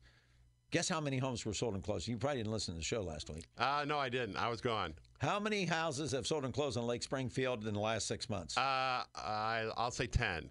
guess 0.74 0.88
how 0.88 1.00
many 1.00 1.18
homes 1.18 1.46
were 1.46 1.54
sold 1.54 1.74
and 1.74 1.84
closed? 1.84 2.08
You 2.08 2.16
probably 2.16 2.38
didn't 2.38 2.50
listen 2.50 2.74
to 2.74 2.78
the 2.78 2.84
show 2.84 3.00
last 3.00 3.30
week. 3.30 3.46
Uh, 3.56 3.84
no, 3.86 3.96
I 3.96 4.08
didn't. 4.08 4.36
I 4.36 4.48
was 4.48 4.60
gone. 4.60 4.92
How 5.20 5.38
many 5.38 5.64
houses 5.64 6.10
have 6.10 6.26
sold 6.26 6.44
and 6.44 6.52
closed 6.52 6.76
in 6.76 6.84
Lake 6.84 7.04
Springfield 7.04 7.64
in 7.64 7.74
the 7.74 7.80
last 7.80 8.08
six 8.08 8.28
months? 8.28 8.58
Uh, 8.58 9.04
I, 9.14 9.70
I'll 9.76 9.92
say 9.92 10.08
10. 10.08 10.50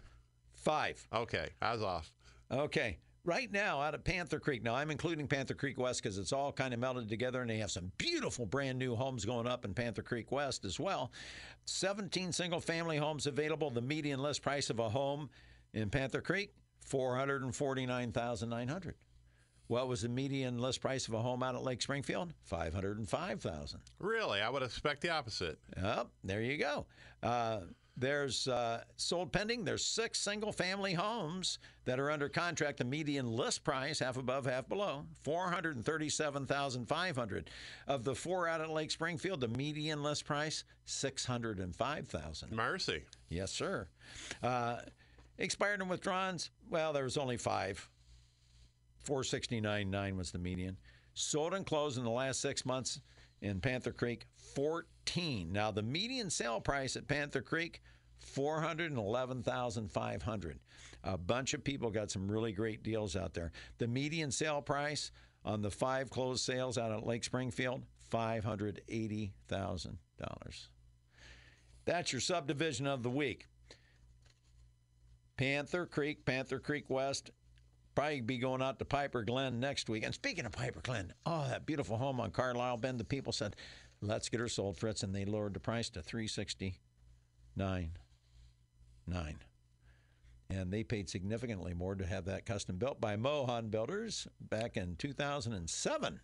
Five. 0.53 1.05
Okay, 1.13 1.49
I 1.61 1.73
was 1.73 1.83
off. 1.83 2.09
Okay. 2.49 2.99
Right 3.25 3.51
now, 3.51 3.81
out 3.81 3.95
of 3.95 4.05
Panther 4.05 4.39
Creek. 4.39 4.63
Now, 4.63 4.75
I'm 4.75 4.91
including 4.91 5.27
Panther 5.27 5.55
Creek 5.55 5.77
West 5.77 6.01
because 6.01 6.17
it's 6.17 6.31
all 6.31 6.53
kind 6.53 6.73
of 6.73 6.79
melded 6.79 7.09
together, 7.09 7.41
and 7.41 7.49
they 7.49 7.57
have 7.57 7.71
some 7.71 7.91
beautiful 7.97 8.45
brand 8.45 8.79
new 8.79 8.95
homes 8.95 9.25
going 9.25 9.45
up 9.45 9.65
in 9.65 9.73
Panther 9.73 10.03
Creek 10.03 10.31
West 10.31 10.63
as 10.63 10.79
well. 10.79 11.11
17 11.65 12.31
single 12.31 12.61
family 12.61 12.95
homes 12.95 13.27
available. 13.27 13.69
The 13.69 13.81
median 13.81 14.21
list 14.21 14.41
price 14.41 14.69
of 14.69 14.79
a 14.79 14.87
home 14.87 15.29
in 15.73 15.89
Panther 15.89 16.21
Creek, 16.21 16.53
449900 16.85 18.95
What 19.73 19.87
was 19.87 20.03
the 20.03 20.07
median 20.07 20.59
list 20.59 20.81
price 20.81 21.07
of 21.07 21.15
a 21.15 21.19
home 21.19 21.41
out 21.41 21.55
at 21.55 21.63
Lake 21.63 21.81
Springfield? 21.81 22.31
505000 22.43 23.79
Really? 23.97 24.39
I 24.39 24.47
would 24.47 24.61
expect 24.61 25.01
the 25.01 25.09
opposite. 25.09 25.57
Yep, 25.75 26.09
there 26.23 26.43
you 26.43 26.59
go. 26.59 26.85
Uh, 27.23 27.61
there's 27.97 28.47
uh, 28.47 28.83
sold 28.97 29.31
pending. 29.31 29.65
There's 29.65 29.83
six 29.83 30.19
single 30.19 30.51
family 30.51 30.93
homes 30.93 31.57
that 31.85 31.99
are 31.99 32.11
under 32.11 32.29
contract. 32.29 32.77
The 32.77 32.83
median 32.85 33.25
list 33.25 33.63
price, 33.63 33.97
half 33.97 34.15
above, 34.15 34.45
half 34.45 34.69
below, 34.69 35.05
four 35.23 35.49
hundred 35.49 35.75
and 35.75 35.83
thirty-seven 35.83 36.45
thousand 36.45 36.87
five 36.87 37.15
hundred. 37.15 37.49
Of 37.87 38.03
the 38.03 38.13
four 38.13 38.47
out 38.47 38.61
at 38.61 38.69
Lake 38.69 38.91
Springfield, 38.91 39.41
the 39.41 39.47
median 39.47 40.03
list 40.03 40.25
price 40.25 40.65
six 40.85 41.25
hundred 41.25 41.57
and 41.57 41.75
five 41.75 42.07
thousand. 42.07 42.51
Mercy. 42.51 43.05
Yes, 43.27 43.51
sir. 43.51 43.87
Uh, 44.43 44.77
expired 45.39 45.81
and 45.81 45.89
withdrawns. 45.89 46.51
Well, 46.69 46.93
there 46.93 47.05
was 47.05 47.17
only 47.17 47.37
five. 47.37 47.89
469.9 49.05 50.17
was 50.17 50.31
the 50.31 50.39
median. 50.39 50.77
Sold 51.13 51.53
and 51.53 51.65
closed 51.65 51.97
in 51.97 52.03
the 52.03 52.09
last 52.09 52.41
six 52.41 52.65
months 52.65 52.99
in 53.41 53.59
Panther 53.59 53.91
Creek, 53.91 54.25
14. 54.55 55.51
Now 55.51 55.71
the 55.71 55.83
median 55.83 56.29
sale 56.29 56.61
price 56.61 56.95
at 56.95 57.07
Panther 57.07 57.41
Creek, 57.41 57.81
411,500. 58.19 60.59
A 61.03 61.17
bunch 61.17 61.53
of 61.53 61.63
people 61.63 61.91
got 61.91 62.09
some 62.09 62.31
really 62.31 62.53
great 62.53 62.81
deals 62.83 63.15
out 63.15 63.33
there. 63.33 63.51
The 63.77 63.87
median 63.87 64.31
sale 64.31 64.61
price 64.61 65.11
on 65.43 65.61
the 65.61 65.71
five 65.71 66.09
closed 66.09 66.45
sales 66.45 66.77
out 66.77 66.93
at 66.93 67.05
Lake 67.05 67.25
Springfield, 67.25 67.83
$580,000. 68.11 70.67
That's 71.85 72.13
your 72.13 72.21
subdivision 72.21 72.87
of 72.87 73.03
the 73.03 73.09
week. 73.09 73.47
Panther 75.35 75.85
Creek, 75.85 76.23
Panther 76.25 76.59
Creek 76.59 76.89
West. 76.89 77.31
Probably 77.95 78.21
be 78.21 78.37
going 78.37 78.61
out 78.61 78.79
to 78.79 78.85
Piper 78.85 79.23
Glen 79.23 79.59
next 79.59 79.89
week. 79.89 80.03
And 80.03 80.13
speaking 80.13 80.45
of 80.45 80.51
Piper 80.51 80.81
Glen, 80.81 81.13
oh, 81.25 81.47
that 81.47 81.65
beautiful 81.65 81.97
home 81.97 82.19
on 82.19 82.31
Carlisle 82.31 82.77
Bend. 82.77 82.99
The 82.99 83.03
people 83.03 83.31
said, 83.31 83.55
"Let's 84.01 84.29
get 84.29 84.39
her 84.39 84.47
sold, 84.47 84.77
Fritz," 84.77 85.03
and 85.03 85.13
they 85.13 85.25
lowered 85.25 85.53
the 85.53 85.59
price 85.59 85.89
to 85.91 86.01
three 86.01 86.27
sixty 86.27 86.79
nine 87.55 87.91
nine. 89.05 89.37
And 90.49 90.71
they 90.71 90.83
paid 90.83 91.09
significantly 91.09 91.73
more 91.73 91.95
to 91.95 92.05
have 92.05 92.25
that 92.25 92.45
custom 92.45 92.77
built 92.77 92.99
by 92.99 93.15
Mohan 93.15 93.69
Builders 93.69 94.27
back 94.39 94.77
in 94.77 94.95
2007. 94.97 96.19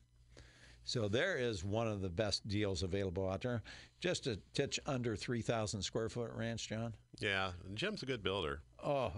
So 0.90 1.08
there 1.08 1.38
is 1.38 1.64
one 1.64 1.88
of 1.88 2.02
the 2.02 2.10
best 2.10 2.48
deals 2.48 2.82
available 2.82 3.30
out 3.30 3.42
there. 3.42 3.62
Just 4.00 4.26
a 4.26 4.40
titch 4.56 4.80
under 4.88 5.16
3,000 5.16 5.84
square 5.84 6.10
foot 6.10 6.32
ranch, 6.34 6.68
John. 6.68 6.96
Yeah, 7.20 7.52
Jim's 7.76 8.02
a 8.02 8.08
good 8.08 8.24
builder. 8.24 8.64
Oh, 8.84 9.12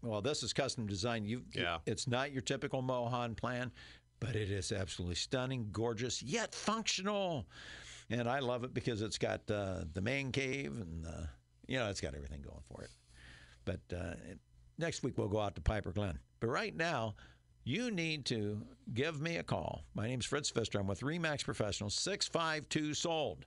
well, 0.00 0.22
this 0.22 0.44
is 0.44 0.52
custom 0.52 0.86
design. 0.86 1.24
You, 1.24 1.42
Yeah. 1.52 1.78
it's 1.86 2.06
not 2.06 2.30
your 2.30 2.42
typical 2.42 2.82
Mohan 2.82 3.34
plan, 3.34 3.72
but 4.20 4.36
it 4.36 4.48
is 4.48 4.70
absolutely 4.70 5.16
stunning, 5.16 5.70
gorgeous, 5.72 6.22
yet 6.22 6.54
functional. 6.54 7.48
and 8.10 8.28
I 8.28 8.38
love 8.38 8.62
it 8.62 8.72
because 8.72 9.02
it's 9.02 9.18
got 9.18 9.40
uh, 9.50 9.86
the 9.94 10.00
man 10.00 10.30
cave 10.30 10.70
and 10.80 11.04
uh, 11.04 11.26
you 11.66 11.80
know 11.80 11.88
it's 11.90 12.00
got 12.00 12.14
everything 12.14 12.42
going 12.42 12.62
for 12.72 12.82
it. 12.82 12.90
But 13.64 13.80
uh, 13.92 14.14
it, 14.30 14.38
next 14.78 15.02
week 15.02 15.18
we'll 15.18 15.26
go 15.26 15.40
out 15.40 15.56
to 15.56 15.60
Piper 15.62 15.90
Glen. 15.90 16.20
But 16.38 16.46
right 16.46 16.76
now, 16.76 17.16
you 17.68 17.90
need 17.90 18.24
to 18.24 18.62
give 18.94 19.20
me 19.20 19.36
a 19.36 19.42
call. 19.42 19.84
My 19.94 20.08
name's 20.08 20.24
Fritz 20.24 20.48
Pfister. 20.48 20.80
I'm 20.80 20.86
with 20.86 21.02
Remax 21.02 21.44
Professionals. 21.44 21.92
Six 21.92 22.26
five 22.26 22.66
two 22.70 22.94
sold. 22.94 23.44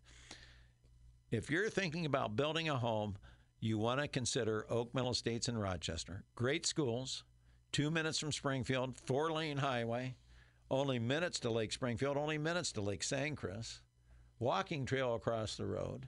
If 1.32 1.50
you're 1.50 1.72
thinking 1.72 2.06
about 2.06 2.36
building 2.36 2.70
a 2.70 2.78
home, 2.78 3.16
you 3.62 3.80
want 3.80 4.00
to 4.00 4.08
consider 4.08 4.68
Oak 4.70 4.94
Mill 4.94 5.10
Estates 5.10 5.50
in 5.50 5.58
Rochester. 5.58 6.24
Great 6.36 6.68
schools, 6.68 7.24
two 7.72 7.90
minutes 7.90 8.20
from 8.20 8.32
Springfield, 8.32 8.96
four 9.08 9.32
lane 9.32 9.58
highway, 9.58 10.14
only 10.70 11.00
minutes 11.00 11.40
to 11.40 11.50
Lake 11.50 11.72
Springfield, 11.72 12.16
only 12.16 12.38
minutes 12.38 12.72
to 12.74 12.82
Lake 12.82 13.02
Sangchris, 13.02 13.82
walking 14.38 14.86
trail 14.86 15.16
across 15.16 15.56
the 15.56 15.66
road. 15.66 16.08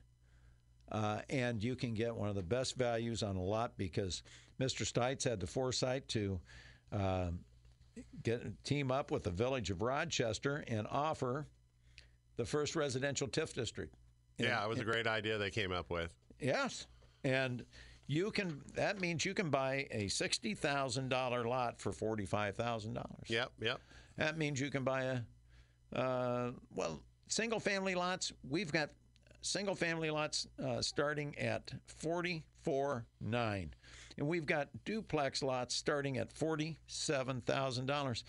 Uh, 0.92 1.22
and 1.32 1.64
you 1.64 1.76
can 1.76 1.96
get 1.96 2.16
one 2.16 2.30
of 2.30 2.36
the 2.36 2.44
best 2.44 2.76
values 2.76 3.24
on 3.24 3.38
a 3.38 3.44
lot 3.44 3.76
because 3.76 4.22
Mr. 4.62 4.86
Stites 4.86 5.24
had 5.24 5.40
the 5.40 5.48
foresight 5.48 6.08
to 6.10 6.40
uh, 6.92 7.30
get 8.24 8.64
team 8.64 8.92
up 8.92 9.12
with 9.12 9.24
the 9.24 9.32
village 9.32 9.70
of 9.70 9.82
Rochester 9.82 10.64
and 10.68 10.88
offer 10.90 11.48
the 12.36 12.46
first 12.46 12.76
residential 12.76 13.28
TIF 13.28 13.54
district. 13.54 13.96
Yeah, 14.38 14.64
it 14.64 14.70
was 14.70 14.80
a 14.80 14.84
great 14.84 15.08
idea 15.08 15.38
they 15.38 15.52
came 15.52 15.72
up 15.72 15.90
with. 15.90 16.14
Yes. 16.40 16.88
And 17.24 17.64
you 18.08 18.32
can 18.32 18.62
that 18.76 19.00
means 19.00 19.26
you 19.26 19.34
can 19.34 19.50
buy 19.50 19.88
a 19.92 20.08
sixty 20.08 20.54
thousand 20.54 21.10
dollar 21.10 21.46
lot 21.46 21.80
for 21.80 21.92
forty 21.92 22.26
five 22.26 22.56
thousand 22.56 22.94
dollars. 22.94 23.28
Yep, 23.28 23.52
yep. 23.62 23.80
That 24.18 24.38
means 24.38 24.60
you 24.60 24.70
can 24.70 24.84
buy 24.84 25.04
a 25.04 25.98
uh, 25.98 26.52
well 26.76 27.02
single 27.28 27.60
family 27.60 27.96
lots. 27.96 28.34
We've 28.50 28.72
got 28.72 28.90
single 29.42 29.76
family 29.76 30.10
lots 30.10 30.48
uh, 30.64 30.82
starting 30.82 31.38
at 31.38 31.72
forty 31.86 32.44
four 32.64 33.06
nine, 33.22 33.74
and 34.18 34.28
we've 34.28 34.46
got 34.46 34.70
duplex 34.86 35.42
lots 35.44 35.76
starting 35.76 36.18
at 36.18 36.32
forty 36.32 36.78
seven 36.88 37.42
thousand 37.42 37.86
dollars. 37.88 38.24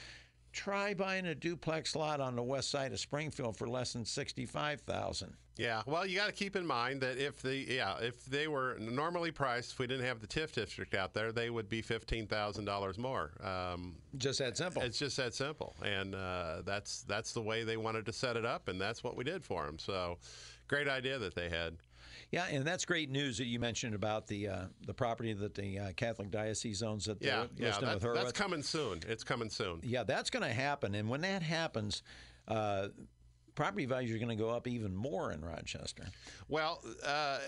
Try 0.53 0.95
buying 0.95 1.27
a 1.27 1.35
duplex 1.35 1.97
lot 1.97 2.21
on 2.21 2.37
the 2.37 2.43
west 2.43 2.71
side 2.71 2.93
of 2.93 3.01
Springfield 3.01 3.57
for 3.57 3.69
less 3.69 3.93
than 3.93 4.05
sixty 4.05 4.47
five 4.47 4.81
thousand. 4.83 5.35
Yeah, 5.57 5.83
well, 5.87 6.05
you 6.05 6.17
got 6.17 6.27
to 6.27 6.33
keep 6.33 6.57
in 6.57 6.67
mind 6.67 7.01
that 7.03 7.17
if 7.17 7.41
the 7.41 7.55
yeah 7.57 7.97
if 8.01 8.25
they 8.27 8.49
were 8.49 8.77
normally 8.81 9.31
priced, 9.31 9.73
if 9.73 9.79
we 9.79 9.87
didn't 9.87 10.05
have 10.07 10.21
the 10.21 10.27
TIF 10.27 10.51
district 10.53 10.95
out 10.95 11.15
there, 11.15 11.31
they 11.33 11.49
would 11.51 11.69
be 11.69 11.81
fifteen 11.83 12.27
thousand 12.27 12.65
dollars 12.65 12.99
more. 12.99 13.33
Um, 13.43 13.95
Just 14.17 14.39
that 14.41 14.57
simple. 14.57 14.83
it's 14.83 14.99
just 14.99 15.17
that 15.17 15.35
simple, 15.35 15.77
and 15.85 16.15
uh, 16.15 16.63
that's 16.65 17.03
that's 17.03 17.33
the 17.33 17.43
way 17.43 17.63
they 17.63 17.77
wanted 17.77 18.07
to 18.07 18.13
set 18.13 18.37
it 18.37 18.45
up, 18.45 18.67
and 18.69 18.81
that's 18.81 19.05
what 19.05 19.17
we 19.17 19.23
did 19.25 19.45
for 19.45 19.65
them. 19.67 19.79
So, 19.79 20.19
great 20.69 20.89
idea 20.89 21.19
that 21.19 21.35
they 21.35 21.49
had. 21.49 21.77
Yeah, 22.31 22.47
and 22.51 22.65
that's 22.65 22.85
great 22.85 23.11
news 23.11 23.39
that 23.39 23.47
you 23.47 23.59
mentioned 23.59 23.95
about 23.95 24.27
the 24.27 24.49
uh, 24.49 24.65
the 24.87 24.95
property 24.95 25.33
that 25.33 25.55
the 25.55 25.79
uh, 25.79 25.93
Catholic 25.93 26.31
Diocese 26.31 26.83
owns 26.83 27.09
at 27.09 27.21
the 27.21 27.27
Yeah, 27.27 27.45
yeah, 27.57 27.79
that, 27.81 28.01
that's 28.01 28.33
coming 28.33 28.63
soon. 28.63 29.01
It's 29.09 29.25
coming 29.25 29.51
soon. 29.51 29.81
yeah, 29.83 30.03
that's 30.03 30.31
going 30.31 30.43
to 30.43 30.53
happen, 30.53 30.95
and 30.95 31.09
when 31.09 31.21
that 31.23 31.43
happens, 31.43 32.03
uh, 32.49 32.89
property 33.55 33.87
values 33.87 34.15
are 34.15 34.19
going 34.19 34.37
to 34.37 34.43
go 34.43 34.51
up 34.51 34.67
even 34.67 34.95
more 34.95 35.33
in 35.33 35.45
Rochester. 35.45 36.07
Well, 36.49 36.81
uh, 37.05 37.39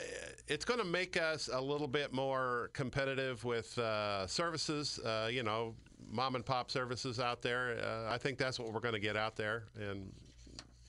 it's 0.49 0.65
going 0.65 0.81
to 0.81 0.87
make 0.87 1.21
us 1.21 1.49
a 1.53 1.61
little 1.61 1.89
bit 1.89 2.13
more 2.13 2.71
competitive 2.73 3.45
with 3.45 3.77
uh, 3.79 4.27
services. 4.27 4.99
Uh, 4.99 5.29
you 5.31 5.43
know, 5.43 5.75
mom 6.11 6.35
and 6.35 6.45
pop 6.45 6.71
services 6.71 7.19
out 7.21 7.43
there. 7.43 7.79
Uh, 7.83 8.13
I 8.13 8.19
think 8.19 8.39
that's 8.39 8.59
what 8.59 8.73
we're 8.73 8.81
going 8.81 8.95
to 8.95 9.01
get 9.01 9.17
out 9.17 9.37
there, 9.37 9.65
and 9.79 10.13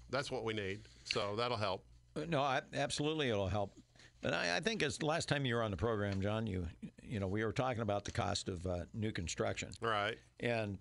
that's 0.09 0.31
what 0.31 0.43
we 0.43 0.53
need. 0.53 0.81
So 1.03 1.35
that'll 1.35 1.57
help. 1.57 1.83
No, 2.25 2.41
I, 2.41 2.61
absolutely, 2.73 3.29
it'll 3.29 3.47
help. 3.47 3.73
And 4.23 4.33
I, 4.33 4.57
I 4.57 4.59
think 4.59 4.81
as 4.83 5.01
last 5.03 5.29
time 5.29 5.45
you 5.45 5.55
were 5.55 5.63
on 5.63 5.71
the 5.71 5.77
program, 5.77 6.21
John, 6.21 6.47
you 6.47 6.67
you 7.03 7.19
know 7.19 7.27
we 7.27 7.43
were 7.45 7.53
talking 7.53 7.81
about 7.81 8.03
the 8.05 8.11
cost 8.11 8.49
of 8.49 8.65
uh, 8.65 8.79
new 8.93 9.11
construction, 9.11 9.69
Right. 9.81 10.17
and 10.39 10.77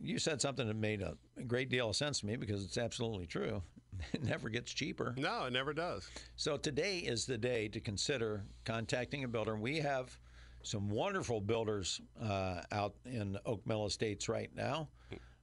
you 0.00 0.18
said 0.18 0.40
something 0.40 0.66
that 0.68 0.76
made 0.76 1.02
a 1.02 1.16
great 1.46 1.68
deal 1.68 1.90
of 1.90 1.96
sense 1.96 2.20
to 2.20 2.26
me 2.26 2.36
because 2.36 2.64
it's 2.64 2.78
absolutely 2.78 3.26
true. 3.26 3.62
It 4.14 4.24
never 4.24 4.48
gets 4.48 4.72
cheaper. 4.72 5.14
No, 5.16 5.44
it 5.44 5.52
never 5.52 5.72
does. 5.72 6.08
So 6.34 6.56
today 6.56 6.98
is 6.98 7.24
the 7.24 7.38
day 7.38 7.68
to 7.68 7.78
consider 7.78 8.42
contacting 8.64 9.22
a 9.22 9.28
builder. 9.28 9.54
We 9.54 9.76
have 9.78 10.18
some 10.62 10.88
wonderful 10.88 11.40
builders 11.40 12.00
uh, 12.20 12.62
out 12.72 12.94
in 13.04 13.38
Oak 13.46 13.64
Mill 13.66 13.86
Estates 13.86 14.28
right 14.28 14.50
now. 14.56 14.88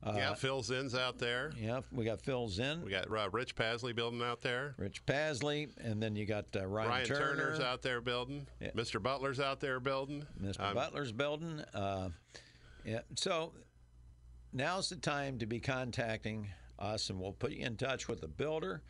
Uh, 0.02 0.14
yeah, 0.16 0.34
Phil 0.34 0.64
Zinn's 0.64 0.96
out 0.96 1.18
there. 1.18 1.52
Yeah, 1.60 1.82
we 1.92 2.06
got 2.06 2.22
Phil 2.22 2.48
Zinn, 2.48 2.82
We 2.86 2.92
got 2.92 3.12
uh, 3.12 3.30
Rich 3.32 3.56
Pasley 3.56 3.94
building 3.94 4.22
out 4.22 4.42
there. 4.42 4.74
Rich 4.78 5.06
Pasley, 5.06 5.70
and 5.78 6.02
then 6.02 6.16
you 6.16 6.26
got 6.26 6.46
uh, 6.56 6.66
Ryan, 6.66 6.90
Ryan 6.90 7.06
Turner, 7.06 7.36
Turner's 7.36 7.60
out 7.60 7.82
there 7.82 8.00
building. 8.00 8.48
Yeah. 8.62 8.72
Mr. 8.72 9.04
Butler's 9.04 9.42
out 9.42 9.60
there 9.60 9.82
building. 9.82 10.26
Mr. 10.42 10.62
Um, 10.62 10.74
Butler's 10.74 11.12
building. 11.12 11.60
Uh, 11.74 12.10
yeah, 12.86 13.02
so 13.16 13.52
now's 14.54 14.90
the 14.90 14.96
time 14.96 15.38
to 15.40 15.46
be 15.46 15.60
contacting 15.60 16.48
us, 16.80 17.10
and 17.10 17.20
we'll 17.20 17.34
put 17.34 17.52
you 17.52 17.66
in 17.66 17.76
touch 17.76 18.08
with 18.08 18.22
the 18.22 18.28
builder. 18.30 18.82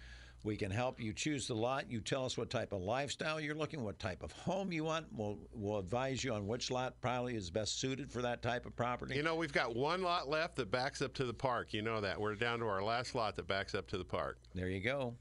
We 0.43 0.55
can 0.55 0.71
help 0.71 1.01
you 1.01 1.11
choose 1.11 1.47
the 1.47 1.53
lot. 1.53 1.91
You 1.91 1.99
tell 1.99 2.23
us 2.23 2.37
what 2.37 2.49
type 2.49 2.71
of 2.71 2.81
lifestyle 2.81 3.41
you're 3.41 3.55
looking, 3.55 3.83
what 3.83 3.99
type 3.99 4.23
of 4.23 4.31
home 4.31 4.71
you 4.71 4.85
want. 4.85 5.07
We'll, 5.11 5.37
we'll 5.53 5.79
advise 5.79 6.23
you 6.23 6.33
on 6.33 6.47
which 6.47 6.71
lot 6.71 6.99
probably 7.01 7.35
is 7.35 7.49
best 7.49 7.79
suited 7.79 8.09
for 8.11 8.21
that 8.21 8.41
type 8.41 8.65
of 8.65 8.75
property. 8.75 9.15
You 9.15 9.23
know, 9.23 9.35
we've 9.35 9.51
got 9.51 9.75
one 9.75 10.01
lot 10.01 10.29
left 10.29 10.55
that 10.55 10.71
backs 10.71 11.01
up 11.01 11.13
to 11.15 11.25
the 11.25 11.33
park. 11.33 11.73
You 11.73 11.81
know 11.81 11.99
that. 11.99 12.19
We're 12.19 12.35
down 12.35 12.59
to 12.59 12.67
our 12.67 12.81
last 12.81 13.15
lot 13.15 13.35
that 13.35 13.47
backs 13.47 13.75
up 13.75 13.87
to 13.89 13.97
the 13.97 14.05
park. 14.05 14.39
There 14.55 14.69
you 14.69 14.79
go. 14.79 15.15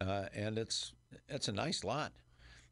Uh, 0.00 0.26
and 0.34 0.58
it's 0.58 0.92
it's 1.28 1.48
a 1.48 1.52
nice 1.52 1.82
lot. 1.82 2.12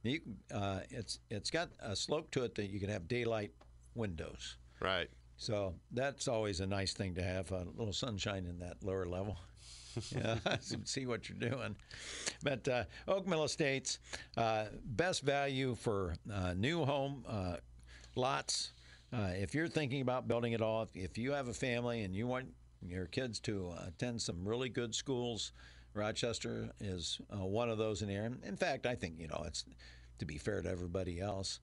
You, 0.03 0.21
uh, 0.55 0.81
it's 0.91 1.21
it's 1.31 1.51
got 1.51 1.71
a 1.81 1.97
slope 1.97 2.31
to 2.33 2.45
it 2.45 2.55
that 2.57 2.67
you 2.71 2.79
can 2.79 2.91
have 2.91 3.09
daylight 3.09 3.53
windows. 3.95 4.59
Right. 4.81 5.09
So 5.37 5.75
that's 5.91 6.29
always 6.29 6.61
a 6.61 6.67
nice 6.67 6.93
thing 6.93 7.15
to 7.15 7.23
have 7.23 7.51
a 7.51 7.67
little 7.77 7.93
sunshine 7.93 8.47
in 8.47 8.59
that 8.61 8.77
lower 8.83 9.07
level. 9.07 9.37
yeah, 10.11 10.37
see 10.85 11.07
what 11.07 11.29
you're 11.29 11.39
doing. 11.39 11.77
But 12.43 12.69
uh, 12.69 12.85
Oak 13.09 13.27
Mill 13.27 13.45
Estates, 13.45 13.99
uh, 14.37 14.67
best 14.85 15.23
value 15.23 15.75
for 15.75 16.15
uh, 16.33 16.55
new 16.55 16.85
home 16.85 17.25
uh, 17.29 17.57
lots. 18.15 18.73
Uh, 19.13 19.31
if 19.35 19.55
you're 19.55 19.69
thinking 19.69 20.01
about 20.01 20.29
building 20.29 20.53
it 20.53 20.61
all, 20.61 20.83
if, 20.83 20.89
if 20.95 21.19
you 21.19 21.33
have 21.33 21.49
a 21.49 21.55
family 21.55 22.03
and 22.03 22.15
you 22.15 22.27
want 22.27 22.47
your 22.83 23.07
kids 23.07 23.41
to 23.41 23.73
attend 23.87 24.21
some 24.21 24.47
really 24.47 24.69
good 24.69 24.95
schools, 24.95 25.53
Rochester 25.95 26.71
is 26.81 27.21
uh, 27.33 27.45
one 27.45 27.71
of 27.71 27.79
those 27.79 28.03
in 28.03 28.09
here. 28.09 28.31
In 28.45 28.57
fact, 28.57 28.85
I 28.87 28.95
think 28.95 29.15
you 29.19 29.29
know 29.29 29.45
it's 29.47 29.65
to 30.19 30.27
be 30.27 30.37
fair 30.39 30.61
to 30.61 30.69
everybody 30.69 31.21
else. 31.21 31.61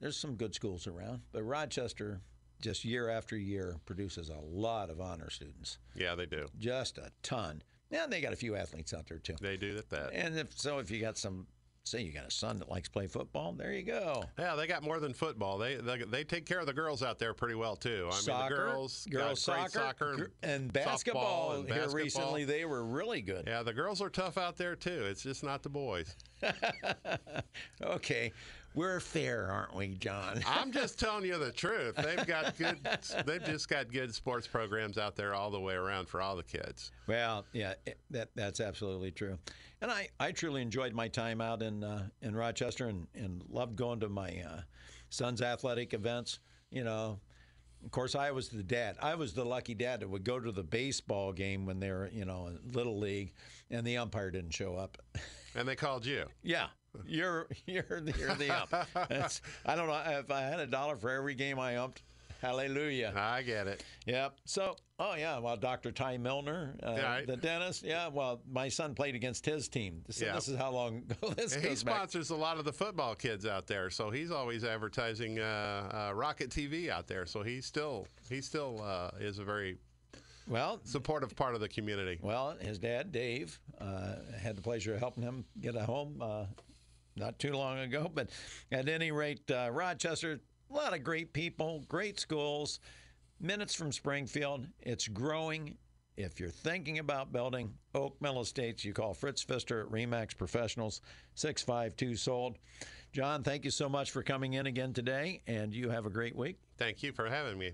There's 0.00 0.16
some 0.16 0.36
good 0.36 0.54
schools 0.54 0.86
around, 0.86 1.20
but 1.32 1.42
Rochester, 1.42 2.20
just 2.60 2.84
year 2.84 3.08
after 3.08 3.36
year, 3.36 3.76
produces 3.86 4.28
a 4.30 4.38
lot 4.40 4.90
of 4.90 5.00
honor 5.00 5.30
students, 5.30 5.78
Yeah, 5.94 6.14
they 6.14 6.26
do. 6.26 6.46
just 6.58 6.98
a 6.98 7.10
ton. 7.22 7.62
And 7.90 8.12
they 8.12 8.20
got 8.20 8.32
a 8.32 8.36
few 8.36 8.56
athletes 8.56 8.92
out 8.92 9.06
there 9.06 9.18
too. 9.18 9.36
They 9.40 9.56
do 9.56 9.74
that. 9.74 9.90
that. 9.90 10.10
And 10.12 10.36
if 10.38 10.58
so, 10.58 10.78
if 10.78 10.90
you 10.90 11.00
got 11.00 11.16
some, 11.16 11.46
say 11.84 12.02
you 12.02 12.10
got 12.12 12.26
a 12.26 12.30
son 12.32 12.58
that 12.58 12.68
likes 12.68 12.88
to 12.88 12.92
play 12.92 13.06
football, 13.06 13.52
there 13.52 13.72
you 13.72 13.84
go. 13.84 14.24
Yeah, 14.36 14.56
they 14.56 14.66
got 14.66 14.82
more 14.82 14.98
than 14.98 15.14
football. 15.14 15.56
They 15.56 15.76
they, 15.76 15.98
they 16.02 16.24
take 16.24 16.46
care 16.46 16.58
of 16.58 16.66
the 16.66 16.72
girls 16.72 17.04
out 17.04 17.20
there 17.20 17.32
pretty 17.32 17.54
well 17.54 17.76
too. 17.76 18.08
I 18.10 18.14
soccer, 18.16 18.40
mean, 18.42 18.50
the 18.50 18.72
girls, 18.72 19.06
girls 19.08 19.40
soccer, 19.40 19.70
soccer 19.70 20.16
gr- 20.16 20.24
and 20.42 20.72
basketball. 20.72 21.52
and 21.60 21.70
here 21.72 21.88
recently, 21.90 22.44
they 22.44 22.64
were 22.64 22.84
really 22.84 23.22
good. 23.22 23.44
Yeah, 23.46 23.62
the 23.62 23.72
girls 23.72 24.02
are 24.02 24.10
tough 24.10 24.36
out 24.36 24.56
there 24.56 24.74
too. 24.74 25.04
It's 25.04 25.22
just 25.22 25.44
not 25.44 25.62
the 25.62 25.68
boys. 25.68 26.16
okay, 27.82 28.32
we're 28.76 29.00
fair, 29.00 29.50
aren't 29.50 29.74
we, 29.74 29.88
John? 29.94 30.40
I'm 30.46 30.70
just 30.70 31.00
telling 31.00 31.24
you 31.24 31.38
the 31.38 31.50
truth. 31.50 31.96
They've 31.96 32.26
got 32.26 32.56
good. 32.56 32.78
They've 33.26 33.44
just 33.44 33.68
got 33.68 33.90
good 33.90 34.14
sports 34.14 34.46
programs 34.46 34.98
out 34.98 35.16
there 35.16 35.34
all 35.34 35.50
the 35.50 35.58
way 35.58 35.74
around 35.74 36.08
for 36.08 36.20
all 36.20 36.36
the 36.36 36.44
kids. 36.44 36.92
Well, 37.08 37.46
yeah, 37.52 37.74
that 38.10 38.28
that's 38.36 38.60
absolutely 38.60 39.10
true. 39.10 39.38
And 39.80 39.90
I, 39.90 40.08
I 40.20 40.30
truly 40.30 40.62
enjoyed 40.62 40.92
my 40.92 41.08
time 41.08 41.40
out 41.40 41.62
in 41.62 41.82
uh, 41.82 42.08
in 42.22 42.36
Rochester 42.36 42.86
and, 42.86 43.08
and 43.14 43.42
loved 43.48 43.76
going 43.76 43.98
to 44.00 44.08
my 44.08 44.44
uh, 44.46 44.60
son's 45.08 45.42
athletic 45.42 45.94
events. 45.94 46.38
You 46.70 46.84
know, 46.84 47.18
of 47.84 47.90
course, 47.90 48.14
I 48.14 48.30
was 48.30 48.50
the 48.50 48.62
dad. 48.62 48.96
I 49.00 49.14
was 49.14 49.32
the 49.32 49.44
lucky 49.44 49.74
dad 49.74 50.00
that 50.00 50.08
would 50.08 50.24
go 50.24 50.38
to 50.38 50.52
the 50.52 50.62
baseball 50.62 51.32
game 51.32 51.64
when 51.64 51.80
they 51.80 51.90
were, 51.90 52.10
you 52.12 52.24
know, 52.24 52.48
in 52.48 52.58
little 52.72 52.98
league, 52.98 53.32
and 53.70 53.86
the 53.86 53.96
umpire 53.96 54.30
didn't 54.30 54.52
show 54.52 54.76
up. 54.76 54.98
And 55.54 55.66
they 55.66 55.76
called 55.76 56.04
you. 56.04 56.26
yeah. 56.42 56.66
You're 57.06 57.46
you're 57.66 58.00
the, 58.00 58.14
you're 58.18 58.34
the 58.34 58.50
ump. 58.50 58.70
That's, 59.08 59.40
I 59.64 59.74
don't 59.74 59.86
know 59.88 60.02
if 60.18 60.30
I 60.30 60.42
had 60.42 60.60
a 60.60 60.66
dollar 60.66 60.96
for 60.96 61.10
every 61.10 61.34
game 61.34 61.58
I 61.58 61.74
umped. 61.74 61.98
Hallelujah. 62.42 63.14
I 63.16 63.40
get 63.42 63.66
it. 63.66 63.82
Yep. 64.04 64.36
So, 64.44 64.76
oh 64.98 65.14
yeah, 65.16 65.38
well, 65.38 65.56
Dr. 65.56 65.90
Ty 65.90 66.18
Milner, 66.18 66.74
uh, 66.82 66.90
right. 67.02 67.26
the 67.26 67.36
dentist. 67.36 67.82
Yeah. 67.82 68.08
Well, 68.08 68.42
my 68.52 68.68
son 68.68 68.94
played 68.94 69.14
against 69.14 69.44
his 69.46 69.68
team. 69.68 70.02
This, 70.06 70.20
Yeah. 70.20 70.34
this 70.34 70.46
is 70.46 70.56
how 70.58 70.70
long 70.70 70.98
ago 70.98 71.30
this 71.36 71.54
And 71.54 71.62
he 71.62 71.68
goes 71.70 71.82
back. 71.82 71.94
sponsors 71.96 72.28
a 72.30 72.36
lot 72.36 72.58
of 72.58 72.66
the 72.66 72.72
football 72.74 73.14
kids 73.14 73.46
out 73.46 73.66
there, 73.66 73.88
so 73.88 74.10
he's 74.10 74.30
always 74.30 74.64
advertising 74.64 75.38
uh, 75.40 76.08
uh, 76.10 76.14
Rocket 76.14 76.50
TV 76.50 76.90
out 76.90 77.06
there. 77.06 77.24
So 77.24 77.42
he 77.42 77.62
still 77.62 78.06
he 78.28 78.42
still 78.42 78.82
uh, 78.84 79.12
is 79.18 79.38
a 79.38 79.44
very 79.44 79.78
Well, 80.46 80.78
supportive 80.84 81.34
part 81.34 81.54
of 81.54 81.62
the 81.62 81.68
community. 81.70 82.18
Well, 82.20 82.54
his 82.60 82.78
dad, 82.78 83.12
Dave, 83.12 83.58
uh, 83.80 84.16
had 84.38 84.56
the 84.56 84.62
pleasure 84.62 84.92
of 84.92 85.00
helping 85.00 85.22
him 85.22 85.46
get 85.62 85.74
a 85.74 85.82
home 85.84 86.20
uh, 86.20 86.44
not 87.16 87.38
too 87.38 87.52
long 87.52 87.78
ago. 87.78 88.10
But 88.12 88.30
at 88.70 88.88
any 88.88 89.10
rate, 89.10 89.50
uh, 89.50 89.70
Rochester, 89.72 90.40
a 90.70 90.74
lot 90.74 90.94
of 90.94 91.02
great 91.02 91.32
people, 91.32 91.84
great 91.88 92.20
schools, 92.20 92.80
minutes 93.40 93.74
from 93.74 93.92
Springfield. 93.92 94.66
It's 94.80 95.08
growing. 95.08 95.76
If 96.16 96.40
you're 96.40 96.48
thinking 96.48 96.98
about 96.98 97.30
building 97.30 97.74
Oak 97.94 98.16
Mill 98.22 98.40
Estates, 98.40 98.84
you 98.84 98.94
call 98.94 99.12
Fritz 99.12 99.42
Pfister 99.42 99.82
at 99.82 99.88
Remax 99.88 100.36
Professionals, 100.36 101.02
652 101.34 102.16
sold. 102.16 102.56
John, 103.12 103.42
thank 103.42 103.64
you 103.64 103.70
so 103.70 103.88
much 103.88 104.10
for 104.10 104.22
coming 104.22 104.54
in 104.54 104.66
again 104.66 104.92
today, 104.92 105.42
and 105.46 105.74
you 105.74 105.90
have 105.90 106.06
a 106.06 106.10
great 106.10 106.34
week. 106.34 106.58
Thank 106.78 107.02
you 107.02 107.12
for 107.12 107.28
having 107.28 107.58
me. 107.58 107.72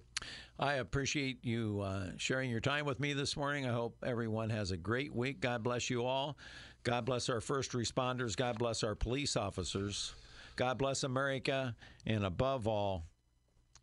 I 0.59 0.75
appreciate 0.75 1.45
you 1.45 1.81
uh, 1.81 2.11
sharing 2.17 2.51
your 2.51 2.61
time 2.61 2.85
with 2.85 3.01
me 3.01 3.13
this 3.13 3.37
morning. 3.37 3.67
I 3.67 3.73
hope 3.73 3.97
everyone 4.05 4.51
has 4.51 4.71
a 4.71 4.77
great 4.77 5.15
week. 5.15 5.41
God 5.41 5.63
bless 5.63 5.91
you 5.91 6.05
all. 6.05 6.37
God 6.85 7.05
bless 7.05 7.29
our 7.29 7.41
first 7.41 7.73
responders. 7.73 8.37
God 8.37 8.59
bless 8.59 8.83
our 8.83 8.95
police 8.95 9.37
officers. 9.37 10.15
God 10.57 10.79
bless 10.79 11.05
America. 11.05 11.75
And 12.07 12.25
above 12.25 12.67
all, 12.67 13.05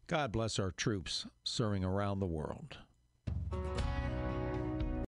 God 0.07 0.31
bless 0.31 0.59
our 0.59 0.71
troops 0.71 1.25
serving 1.43 1.83
around 1.83 2.19
the 2.19 2.25
world. 2.25 2.77